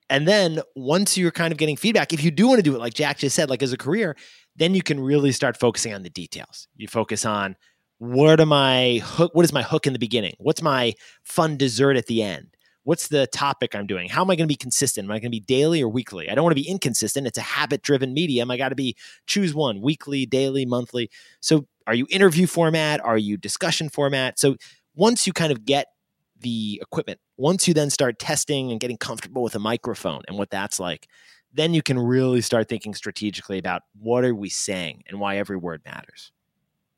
And 0.10 0.28
then 0.28 0.62
once 0.76 1.18
you're 1.18 1.32
kind 1.32 1.52
of 1.52 1.58
getting 1.58 1.78
feedback, 1.78 2.14
if 2.14 2.24
you 2.24 2.30
do 2.30 2.48
want 2.48 2.60
to 2.60 2.64
do 2.64 2.76
it, 2.76 2.80
like 2.80 2.94
Jack 2.94 3.18
just 3.18 3.36
said, 3.36 3.50
like 3.50 3.64
as 3.64 3.74
a 3.74 3.78
career, 3.78 4.16
then 4.56 4.76
you 4.76 4.84
can 4.84 5.00
really 5.00 5.32
start 5.32 5.58
focusing 5.58 5.94
on 5.94 6.04
the 6.04 6.10
details. 6.10 6.68
You 6.76 6.88
focus 6.88 7.26
on 7.26 7.56
what 8.00 8.42
am 8.42 8.52
I 8.52 9.02
hook? 9.04 9.34
What 9.34 9.46
is 9.46 9.54
my 9.54 9.64
hook 9.64 9.88
in 9.88 9.94
the 9.94 10.00
beginning? 10.00 10.36
What's 10.40 10.62
my 10.62 10.94
fun 11.24 11.58
dessert 11.58 11.96
at 11.96 12.08
the 12.08 12.22
end? 12.22 12.53
What's 12.84 13.08
the 13.08 13.28
topic 13.28 13.76
I'm 13.76 13.88
doing? 13.88 14.10
How 14.10 14.22
am 14.22 14.30
I 14.30 14.36
going 14.36 14.48
to 14.48 14.52
be 14.52 14.58
consistent? 14.58 15.06
Am 15.06 15.12
I 15.12 15.16
going 15.16 15.32
to 15.32 15.38
be 15.38 15.40
daily 15.40 15.82
or 15.82 15.88
weekly? 15.88 16.30
I 16.30 16.36
don't 16.36 16.44
want 16.44 16.56
to 16.56 16.62
be 16.62 16.68
inconsistent. 16.68 17.28
It's 17.28 17.38
a 17.38 17.42
habit 17.42 17.82
driven 17.82 18.14
medium. 18.14 18.52
I 18.52 18.58
got 18.58 18.70
to 18.70 18.76
be 18.76 18.96
choose 19.26 19.54
one 19.54 19.82
weekly, 19.82 20.26
daily, 20.26 20.66
monthly. 20.66 21.10
So 21.40 21.66
are 21.88 21.96
you 21.96 22.08
interview 22.10 22.48
format? 22.48 23.04
Are 23.04 23.18
you 23.18 23.38
discussion 23.38 23.90
format? 23.90 24.40
So 24.40 24.56
once 24.96 25.26
you 25.26 25.34
kind 25.34 25.52
of 25.52 25.66
get 25.66 25.88
the 26.40 26.80
equipment, 26.82 27.20
once 27.38 27.68
you 27.68 27.74
then 27.74 27.90
start 27.90 28.20
testing 28.20 28.72
and 28.72 28.80
getting 28.80 28.98
comfortable 28.98 29.44
with 29.44 29.56
a 29.56 29.60
microphone 29.60 30.22
and 30.28 30.38
what 30.38 30.50
that's 30.50 30.80
like, 30.80 31.08
then 31.54 31.74
you 31.74 31.82
can 31.82 32.00
really 32.00 32.42
start 32.42 32.68
thinking 32.68 32.94
strategically 32.94 33.60
about 33.60 33.84
what 34.00 34.26
are 34.26 34.36
we 34.36 34.50
saying 34.50 35.04
and 35.08 35.20
why 35.20 35.38
every 35.38 35.58
word 35.58 35.82
matters. 35.86 36.32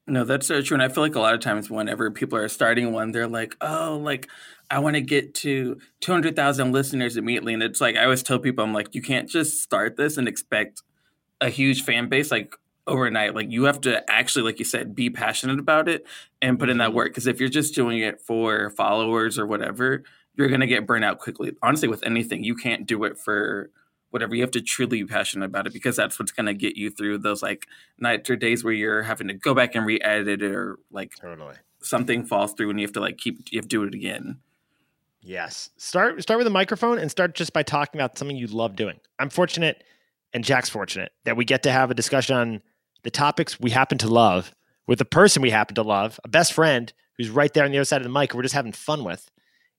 No, 0.08 0.24
that's 0.24 0.48
so 0.48 0.62
true. 0.62 0.76
And 0.76 0.84
I 0.84 0.90
feel 0.90 1.04
like 1.04 1.16
a 1.16 1.20
lot 1.20 1.34
of 1.34 1.40
times 1.40 1.70
whenever 1.70 2.12
people 2.12 2.38
are 2.38 2.48
starting 2.48 2.92
one, 2.92 3.12
they're 3.12 3.28
like, 3.28 3.56
oh, 3.60 4.00
like 4.02 4.28
I 4.70 4.80
want 4.80 4.96
to 4.96 5.02
get 5.02 5.34
to 5.36 5.80
200,000 6.02 6.72
listeners 6.72 7.18
immediately. 7.18 7.54
And 7.54 7.64
it's 7.64 7.82
like, 7.82 7.96
I 7.96 8.04
always 8.04 8.22
tell 8.22 8.38
people, 8.38 8.64
I'm 8.64 8.74
like, 8.74 8.94
you 8.94 9.02
can't 9.02 9.28
just 9.28 9.64
start 9.64 9.98
this 9.98 10.18
and 10.18 10.28
expect 10.28 10.84
a 11.42 11.50
huge 11.50 11.84
fan 11.84 12.08
base 12.08 12.30
like 12.30 12.56
overnight. 12.86 13.34
Like 13.34 13.52
you 13.52 13.64
have 13.64 13.82
to 13.82 14.08
actually, 14.10 14.44
like 14.44 14.60
you 14.60 14.66
said, 14.66 14.96
be 14.96 15.10
passionate 15.10 15.60
about 15.60 15.90
it 15.90 16.06
and 16.40 16.60
put 16.60 16.70
in 16.70 16.78
that 16.78 16.90
mm-hmm. 16.90 16.98
work. 16.98 17.08
Because 17.10 17.26
if 17.26 17.40
you're 17.40 17.50
just 17.50 17.74
doing 17.74 18.00
it 18.00 18.22
for 18.22 18.70
followers 18.72 19.40
or 19.40 19.48
whatever, 19.48 20.04
you're 20.36 20.50
going 20.50 20.62
to 20.62 20.68
get 20.68 20.86
burnt 20.86 21.06
out 21.06 21.20
quickly. 21.20 21.54
Honestly, 21.64 21.88
with 21.88 22.04
anything, 22.06 22.44
you 22.44 22.56
can't 22.56 22.86
do 22.86 23.04
it 23.06 23.18
for 23.18 23.72
whatever 24.16 24.34
you 24.34 24.42
have 24.42 24.52
to 24.52 24.62
truly 24.62 25.04
be 25.04 25.06
passionate 25.06 25.46
about 25.46 25.68
it 25.68 25.74
because 25.74 25.98
that's 25.98 26.18
what's 26.18 26.32
going 26.32 26.46
to 26.46 26.54
get 26.54 26.78
you 26.78 26.90
through 26.90 27.18
those 27.18 27.44
like 27.44 27.68
nights 28.00 28.30
or 28.30 28.38
days 28.38 28.64
where 28.64 28.72
you're 28.72 29.04
having 29.04 29.28
to 29.28 29.34
go 29.34 29.54
back 29.54 29.76
and 29.76 29.86
re-edit 29.86 30.42
it 30.42 30.42
or 30.42 30.80
like 30.90 31.14
totally. 31.18 31.56
something 31.82 32.24
falls 32.24 32.54
through 32.54 32.70
and 32.70 32.80
you 32.80 32.86
have 32.86 32.94
to 32.94 33.02
like 33.02 33.18
keep 33.18 33.52
you 33.52 33.60
have 33.60 33.66
to 33.66 33.68
do 33.68 33.84
it 33.84 33.94
again. 33.94 34.38
Yes. 35.20 35.70
Start 35.76 36.22
start 36.22 36.38
with 36.38 36.48
a 36.48 36.52
microphone 36.52 36.98
and 36.98 37.12
start 37.12 37.36
just 37.36 37.52
by 37.52 37.62
talking 37.62 38.00
about 38.00 38.18
something 38.18 38.38
you 38.38 38.48
love 38.48 38.78
doing. 38.78 39.02
I'm 39.20 39.30
fortunate 39.30 39.84
and 40.34 40.46
jack's 40.46 40.70
fortunate 40.70 41.12
that 41.26 41.36
we 41.36 41.44
get 41.44 41.64
to 41.64 41.72
have 41.74 41.92
a 41.92 41.94
discussion 41.94 42.38
on 42.38 42.62
the 43.04 43.12
topics 43.12 43.60
we 43.60 43.70
happen 43.70 43.98
to 43.98 44.08
love 44.08 44.56
with 44.88 45.02
a 45.02 45.06
person 45.06 45.42
we 45.42 45.50
happen 45.50 45.76
to 45.76 45.84
love 45.84 46.22
a 46.24 46.30
best 46.30 46.54
friend 46.54 46.94
who's 47.18 47.30
right 47.30 47.54
there 47.54 47.66
on 47.66 47.72
the 47.72 47.78
other 47.78 47.84
side 47.84 48.00
of 48.00 48.04
the 48.04 48.18
mic 48.18 48.34
we're 48.34 48.44
just 48.44 48.56
having 48.56 48.72
fun 48.72 49.04
with 49.04 49.30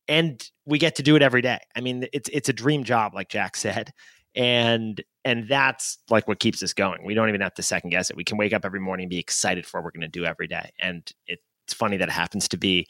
and 0.09 0.51
we 0.64 0.78
get 0.78 0.97
to 0.97 1.03
do 1.03 1.16
it 1.16 1.22
every 1.22 1.43
day. 1.43 1.59
I 1.74 1.80
mean, 1.80 2.07
it's 2.12 2.28
it's 2.32 2.49
a 2.49 2.53
dream 2.53 2.84
job, 2.84 3.14
like 3.14 3.28
Jack 3.28 3.57
said, 3.57 3.93
and 4.37 5.03
and 5.24 5.49
that's 5.49 5.99
like 6.11 6.28
what 6.28 6.39
keeps 6.39 6.62
us 6.62 6.72
going 6.72 7.05
we 7.05 7.14
don't 7.14 7.28
even 7.28 7.41
have 7.41 7.55
to 7.55 7.62
second 7.62 7.91
guess 7.91 8.11
it 8.11 8.16
we 8.16 8.24
can 8.24 8.37
wake 8.37 8.53
up 8.53 8.64
every 8.64 8.80
morning 8.80 9.05
and 9.05 9.11
be 9.11 9.18
excited 9.18 9.66
for 9.66 9.80
what 9.80 9.84
we're 9.84 9.91
going 9.91 10.01
to 10.03 10.09
do 10.09 10.24
every 10.24 10.47
day 10.47 10.70
and 10.78 11.12
it's 11.26 11.74
funny 11.74 11.97
that 11.97 12.09
it 12.09 12.12
happens 12.12 12.47
to 12.47 12.57
be 12.57 12.87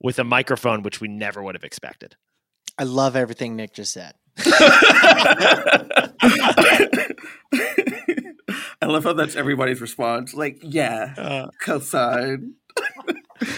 with 0.00 0.18
a 0.18 0.24
microphone 0.24 0.82
which 0.82 1.00
we 1.00 1.08
never 1.08 1.42
would 1.42 1.54
have 1.54 1.64
expected 1.64 2.16
I 2.76 2.84
love 2.84 3.14
everything 3.14 3.54
Nick 3.54 3.72
just 3.72 3.92
said. 3.92 4.14
I 4.38 6.08
love 8.86 9.04
how 9.04 9.12
that's 9.12 9.36
everybody's 9.36 9.80
response. 9.80 10.34
Like, 10.34 10.58
yeah, 10.60 11.14
Uh, 11.16 11.46
cosign. 11.64 12.54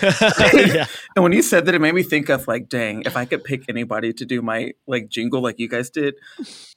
Yeah. 0.02 0.86
And 1.16 1.22
when 1.22 1.32
you 1.32 1.42
said 1.42 1.64
that, 1.66 1.74
it 1.74 1.80
made 1.80 1.94
me 1.94 2.02
think 2.02 2.28
of 2.28 2.46
like, 2.46 2.68
dang, 2.68 3.02
if 3.06 3.16
I 3.16 3.24
could 3.24 3.42
pick 3.44 3.68
anybody 3.68 4.12
to 4.12 4.24
do 4.26 4.42
my 4.42 4.72
like 4.86 5.08
jingle 5.08 5.40
like 5.40 5.58
you 5.58 5.68
guys 5.68 5.88
did, 5.90 6.14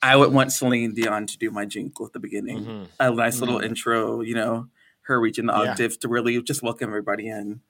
I 0.01 0.15
would 0.15 0.31
want 0.33 0.51
Celine 0.53 0.93
Dion 0.93 1.27
to 1.27 1.37
do 1.37 1.51
my 1.51 1.65
jingle 1.65 2.05
at 2.05 2.13
the 2.13 2.19
beginning. 2.19 2.65
Mhm. 2.65 2.87
A 2.99 3.11
nice 3.11 3.39
little 3.39 3.59
intro, 3.59 4.21
you 4.21 4.35
know, 4.35 4.67
her 5.01 5.19
reaching 5.19 5.47
the 5.47 5.53
Yeah. 5.53 5.71
octave 5.71 5.99
to 6.01 6.07
really 6.07 6.41
just 6.41 6.61
welcome 6.63 6.89
everybody 6.89 7.27
in. 7.27 7.61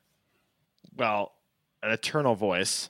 Well, 0.96 1.32
an 1.82 1.92
eternal 1.92 2.36
voice 2.36 2.90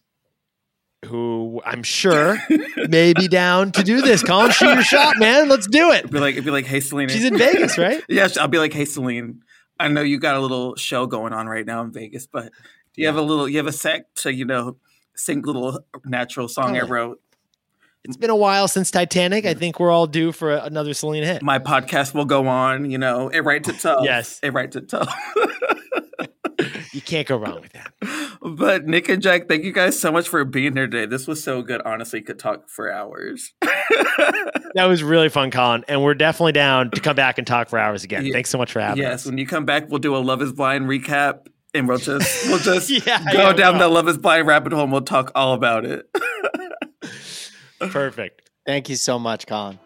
who 1.05 1.61
I'm 1.65 1.83
sure 1.83 2.37
may 2.89 3.13
be 3.13 3.27
down 3.29 3.71
to 3.73 3.83
do 3.83 4.01
this. 4.01 4.21
Colin, 4.23 4.51
shoot 4.51 4.73
your 4.73 4.83
shot, 4.83 5.17
man. 5.17 5.47
Let's 5.47 5.67
do 5.67 5.91
it. 5.91 5.99
It'd 5.99 6.11
be 6.11 6.19
like, 6.19 6.33
it'd 6.33 6.43
be 6.45 6.51
like, 6.51 6.65
hey, 6.65 6.79
Celine. 6.81 7.07
She's 7.09 7.23
in 7.23 7.37
Vegas, 7.37 7.77
right? 7.77 8.03
yeah, 8.09 8.27
I'll 8.39 8.47
be 8.49 8.57
like, 8.57 8.73
hey, 8.73 8.83
Celine. 8.85 9.41
I 9.79 9.87
know 9.87 10.01
you 10.01 10.19
got 10.19 10.35
a 10.35 10.39
little 10.39 10.75
show 10.75 11.05
going 11.07 11.33
on 11.33 11.47
right 11.47 11.65
now 11.65 11.81
in 11.81 11.91
Vegas, 11.91 12.27
but 12.27 12.51
do 12.93 13.01
you 13.01 13.07
have 13.07 13.15
a 13.15 13.21
little, 13.21 13.47
you 13.47 13.57
have 13.57 13.67
a 13.67 13.71
sec 13.71 14.13
to, 14.15 14.33
you 14.33 14.45
know, 14.45 14.77
sing 15.15 15.43
a 15.43 15.45
little 15.45 15.79
natural 16.05 16.47
song 16.47 16.75
I 16.75 16.81
Oh, 16.81 16.85
yeah. 16.85 16.91
wrote? 16.91 17.21
It's 18.03 18.17
been 18.17 18.29
a 18.29 18.35
while 18.35 18.67
since 18.67 18.91
Titanic. 18.91 19.45
I 19.45 19.53
mm. 19.53 19.59
think 19.59 19.79
we're 19.79 19.91
all 19.91 20.07
due 20.07 20.31
for 20.31 20.53
another 20.53 20.93
Celine 20.93 21.23
hit. 21.23 21.43
My 21.43 21.59
podcast 21.59 22.13
will 22.13 22.25
go 22.25 22.47
on, 22.47 22.89
you 22.89 22.97
know, 22.97 23.27
it 23.29 23.41
right 23.41 23.63
to 23.63 23.73
tell. 23.73 24.05
Yes. 24.05 24.39
It 24.41 24.53
right 24.53 24.71
to 24.71 24.81
tell. 24.81 25.07
You 26.91 27.01
can't 27.01 27.27
go 27.27 27.37
wrong 27.37 27.61
with 27.61 27.71
that. 27.73 27.93
but 28.41 28.85
Nick 28.85 29.07
and 29.09 29.21
Jack, 29.21 29.47
thank 29.47 29.63
you 29.63 29.71
guys 29.71 29.99
so 29.99 30.11
much 30.11 30.27
for 30.27 30.43
being 30.45 30.73
here 30.75 30.87
today. 30.87 31.05
This 31.05 31.27
was 31.27 31.43
so 31.43 31.61
good. 31.61 31.81
Honestly, 31.85 32.21
could 32.21 32.39
talk 32.39 32.69
for 32.69 32.91
hours. 32.91 33.53
That 34.75 34.85
was 34.85 35.01
really 35.01 35.29
fun, 35.29 35.49
Colin. 35.49 35.83
And 35.87 36.03
we're 36.03 36.13
definitely 36.13 36.51
down 36.51 36.91
to 36.91 37.01
come 37.01 37.15
back 37.15 37.39
and 37.39 37.47
talk 37.47 37.69
for 37.69 37.79
hours 37.79 38.03
again. 38.03 38.23
Yeah. 38.27 38.33
Thanks 38.33 38.51
so 38.51 38.59
much 38.59 38.71
for 38.71 38.79
having 38.79 39.01
yes, 39.01 39.21
us. 39.21 39.25
when 39.25 39.39
you 39.39 39.47
come 39.47 39.65
back, 39.65 39.89
we'll 39.89 39.97
do 39.97 40.15
a 40.15 40.19
Love 40.19 40.43
Is 40.43 40.53
Blind 40.53 40.85
recap, 40.85 41.47
and 41.73 41.87
we'll 41.87 41.97
just 41.97 42.45
we'll 42.47 42.59
just 42.59 42.87
Yeah, 42.91 43.23
go 43.33 43.47
yeah, 43.47 43.53
down 43.53 43.73
we 43.73 43.79
the. 43.79 43.87
Love 43.87 44.07
Is 44.07 44.19
Blind 44.19 44.45
rabbit 44.45 44.71
hole. 44.71 44.83
and 44.83 44.91
We'll 44.91 45.01
talk 45.01 45.31
all 45.33 45.55
about 45.55 45.85
it. 45.85 46.07
Perfect. 47.79 48.51
Thank 48.67 48.89
you 48.89 48.95
so 48.95 49.17
much, 49.17 49.47
Colin. 49.47 49.79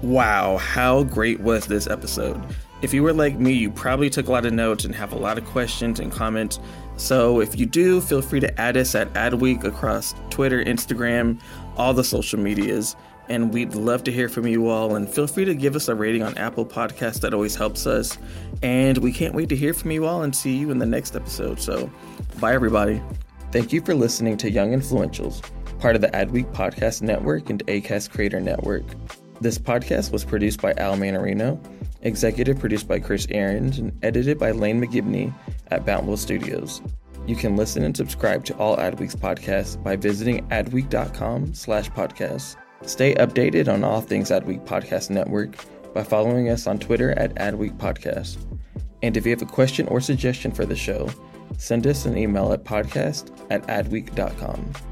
Wow, 0.00 0.56
how 0.56 1.04
great 1.04 1.40
was 1.40 1.66
this 1.66 1.86
episode? 1.86 2.42
If 2.82 2.92
you 2.92 3.04
were 3.04 3.12
like 3.12 3.38
me, 3.38 3.52
you 3.52 3.70
probably 3.70 4.10
took 4.10 4.26
a 4.26 4.32
lot 4.32 4.44
of 4.44 4.52
notes 4.52 4.84
and 4.84 4.92
have 4.94 5.12
a 5.12 5.16
lot 5.16 5.38
of 5.38 5.44
questions 5.46 6.00
and 6.00 6.10
comments. 6.10 6.58
So 6.96 7.40
if 7.40 7.56
you 7.56 7.64
do, 7.64 8.00
feel 8.00 8.20
free 8.20 8.40
to 8.40 8.60
add 8.60 8.76
us 8.76 8.94
at 8.96 9.12
Adweek 9.14 9.62
across 9.62 10.14
Twitter, 10.30 10.64
Instagram, 10.64 11.40
all 11.76 11.94
the 11.94 12.02
social 12.02 12.40
medias. 12.40 12.96
And 13.28 13.54
we'd 13.54 13.74
love 13.74 14.02
to 14.04 14.12
hear 14.12 14.28
from 14.28 14.48
you 14.48 14.68
all. 14.68 14.96
And 14.96 15.08
feel 15.08 15.28
free 15.28 15.44
to 15.44 15.54
give 15.54 15.76
us 15.76 15.86
a 15.86 15.94
rating 15.94 16.24
on 16.24 16.36
Apple 16.36 16.66
Podcasts. 16.66 17.20
That 17.20 17.32
always 17.32 17.54
helps 17.54 17.86
us. 17.86 18.18
And 18.62 18.98
we 18.98 19.12
can't 19.12 19.34
wait 19.34 19.48
to 19.50 19.56
hear 19.56 19.74
from 19.74 19.92
you 19.92 20.04
all 20.04 20.22
and 20.22 20.34
see 20.34 20.56
you 20.56 20.72
in 20.72 20.78
the 20.78 20.86
next 20.86 21.14
episode. 21.14 21.60
So 21.60 21.88
bye, 22.40 22.52
everybody. 22.52 23.00
Thank 23.52 23.72
you 23.72 23.80
for 23.80 23.94
listening 23.94 24.36
to 24.38 24.50
Young 24.50 24.72
Influentials, 24.72 25.40
part 25.78 25.94
of 25.94 26.02
the 26.02 26.08
Adweek 26.08 26.52
Podcast 26.52 27.00
Network 27.00 27.48
and 27.48 27.64
Acast 27.66 28.10
Creator 28.10 28.40
Network. 28.40 28.84
This 29.40 29.56
podcast 29.58 30.10
was 30.10 30.24
produced 30.24 30.60
by 30.60 30.72
Al 30.74 30.96
Manarino, 30.96 31.60
executive 32.02 32.58
produced 32.58 32.88
by 32.88 33.00
Chris 33.00 33.26
Aarons, 33.30 33.78
and 33.78 33.96
edited 34.02 34.38
by 34.38 34.50
Lane 34.50 34.80
McGibney 34.80 35.32
at 35.70 35.86
Bountiful 35.86 36.16
Studios. 36.16 36.82
You 37.26 37.36
can 37.36 37.56
listen 37.56 37.84
and 37.84 37.96
subscribe 37.96 38.44
to 38.46 38.56
all 38.56 38.76
Adweek's 38.76 39.14
podcasts 39.14 39.80
by 39.82 39.96
visiting 39.96 40.46
adweek.com 40.48 41.54
slash 41.54 41.88
podcasts. 41.90 42.56
Stay 42.84 43.14
updated 43.14 43.72
on 43.72 43.84
all 43.84 44.00
things 44.00 44.30
Adweek 44.30 44.64
Podcast 44.66 45.10
Network 45.10 45.54
by 45.94 46.02
following 46.02 46.48
us 46.48 46.66
on 46.66 46.78
Twitter 46.78 47.12
at 47.12 47.34
Adweek 47.36 47.76
Podcast. 47.76 48.38
And 49.02 49.16
if 49.16 49.24
you 49.24 49.30
have 49.30 49.42
a 49.42 49.46
question 49.46 49.86
or 49.88 50.00
suggestion 50.00 50.52
for 50.52 50.64
the 50.64 50.76
show, 50.76 51.08
send 51.58 51.86
us 51.86 52.06
an 52.06 52.16
email 52.16 52.52
at 52.52 52.64
podcast 52.64 53.30
at 53.50 53.62
adweek.com. 53.66 54.91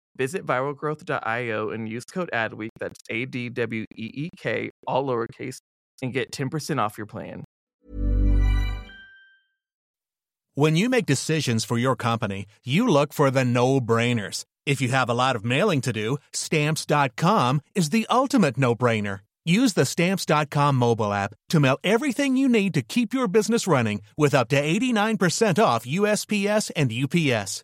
Visit 0.17 0.45
viralgrowth.io 0.45 1.69
and 1.69 1.87
use 1.87 2.05
code 2.05 2.29
ADWEEK, 2.33 2.69
that's 2.79 2.99
A 3.09 3.25
D 3.25 3.49
W 3.49 3.85
E 3.95 4.11
E 4.13 4.29
K, 4.37 4.69
all 4.85 5.05
lowercase, 5.05 5.57
and 6.01 6.13
get 6.13 6.31
10% 6.31 6.79
off 6.79 6.97
your 6.97 7.07
plan. 7.07 7.43
When 10.53 10.75
you 10.75 10.89
make 10.89 11.05
decisions 11.05 11.63
for 11.63 11.77
your 11.77 11.95
company, 11.95 12.45
you 12.65 12.85
look 12.85 13.13
for 13.13 13.31
the 13.31 13.45
no 13.45 13.79
brainers. 13.79 14.43
If 14.65 14.81
you 14.81 14.89
have 14.89 15.09
a 15.09 15.13
lot 15.13 15.37
of 15.37 15.45
mailing 15.45 15.79
to 15.81 15.93
do, 15.93 16.17
stamps.com 16.33 17.61
is 17.73 17.89
the 17.89 18.05
ultimate 18.09 18.57
no 18.57 18.75
brainer. 18.75 19.21
Use 19.45 19.73
the 19.73 19.85
stamps.com 19.85 20.75
mobile 20.75 21.13
app 21.13 21.33
to 21.49 21.59
mail 21.59 21.79
everything 21.83 22.35
you 22.35 22.49
need 22.49 22.73
to 22.73 22.81
keep 22.81 23.13
your 23.13 23.27
business 23.27 23.65
running 23.65 24.01
with 24.17 24.35
up 24.35 24.49
to 24.49 24.61
89% 24.61 25.63
off 25.63 25.85
USPS 25.85 26.69
and 26.75 26.91
UPS. 26.91 27.63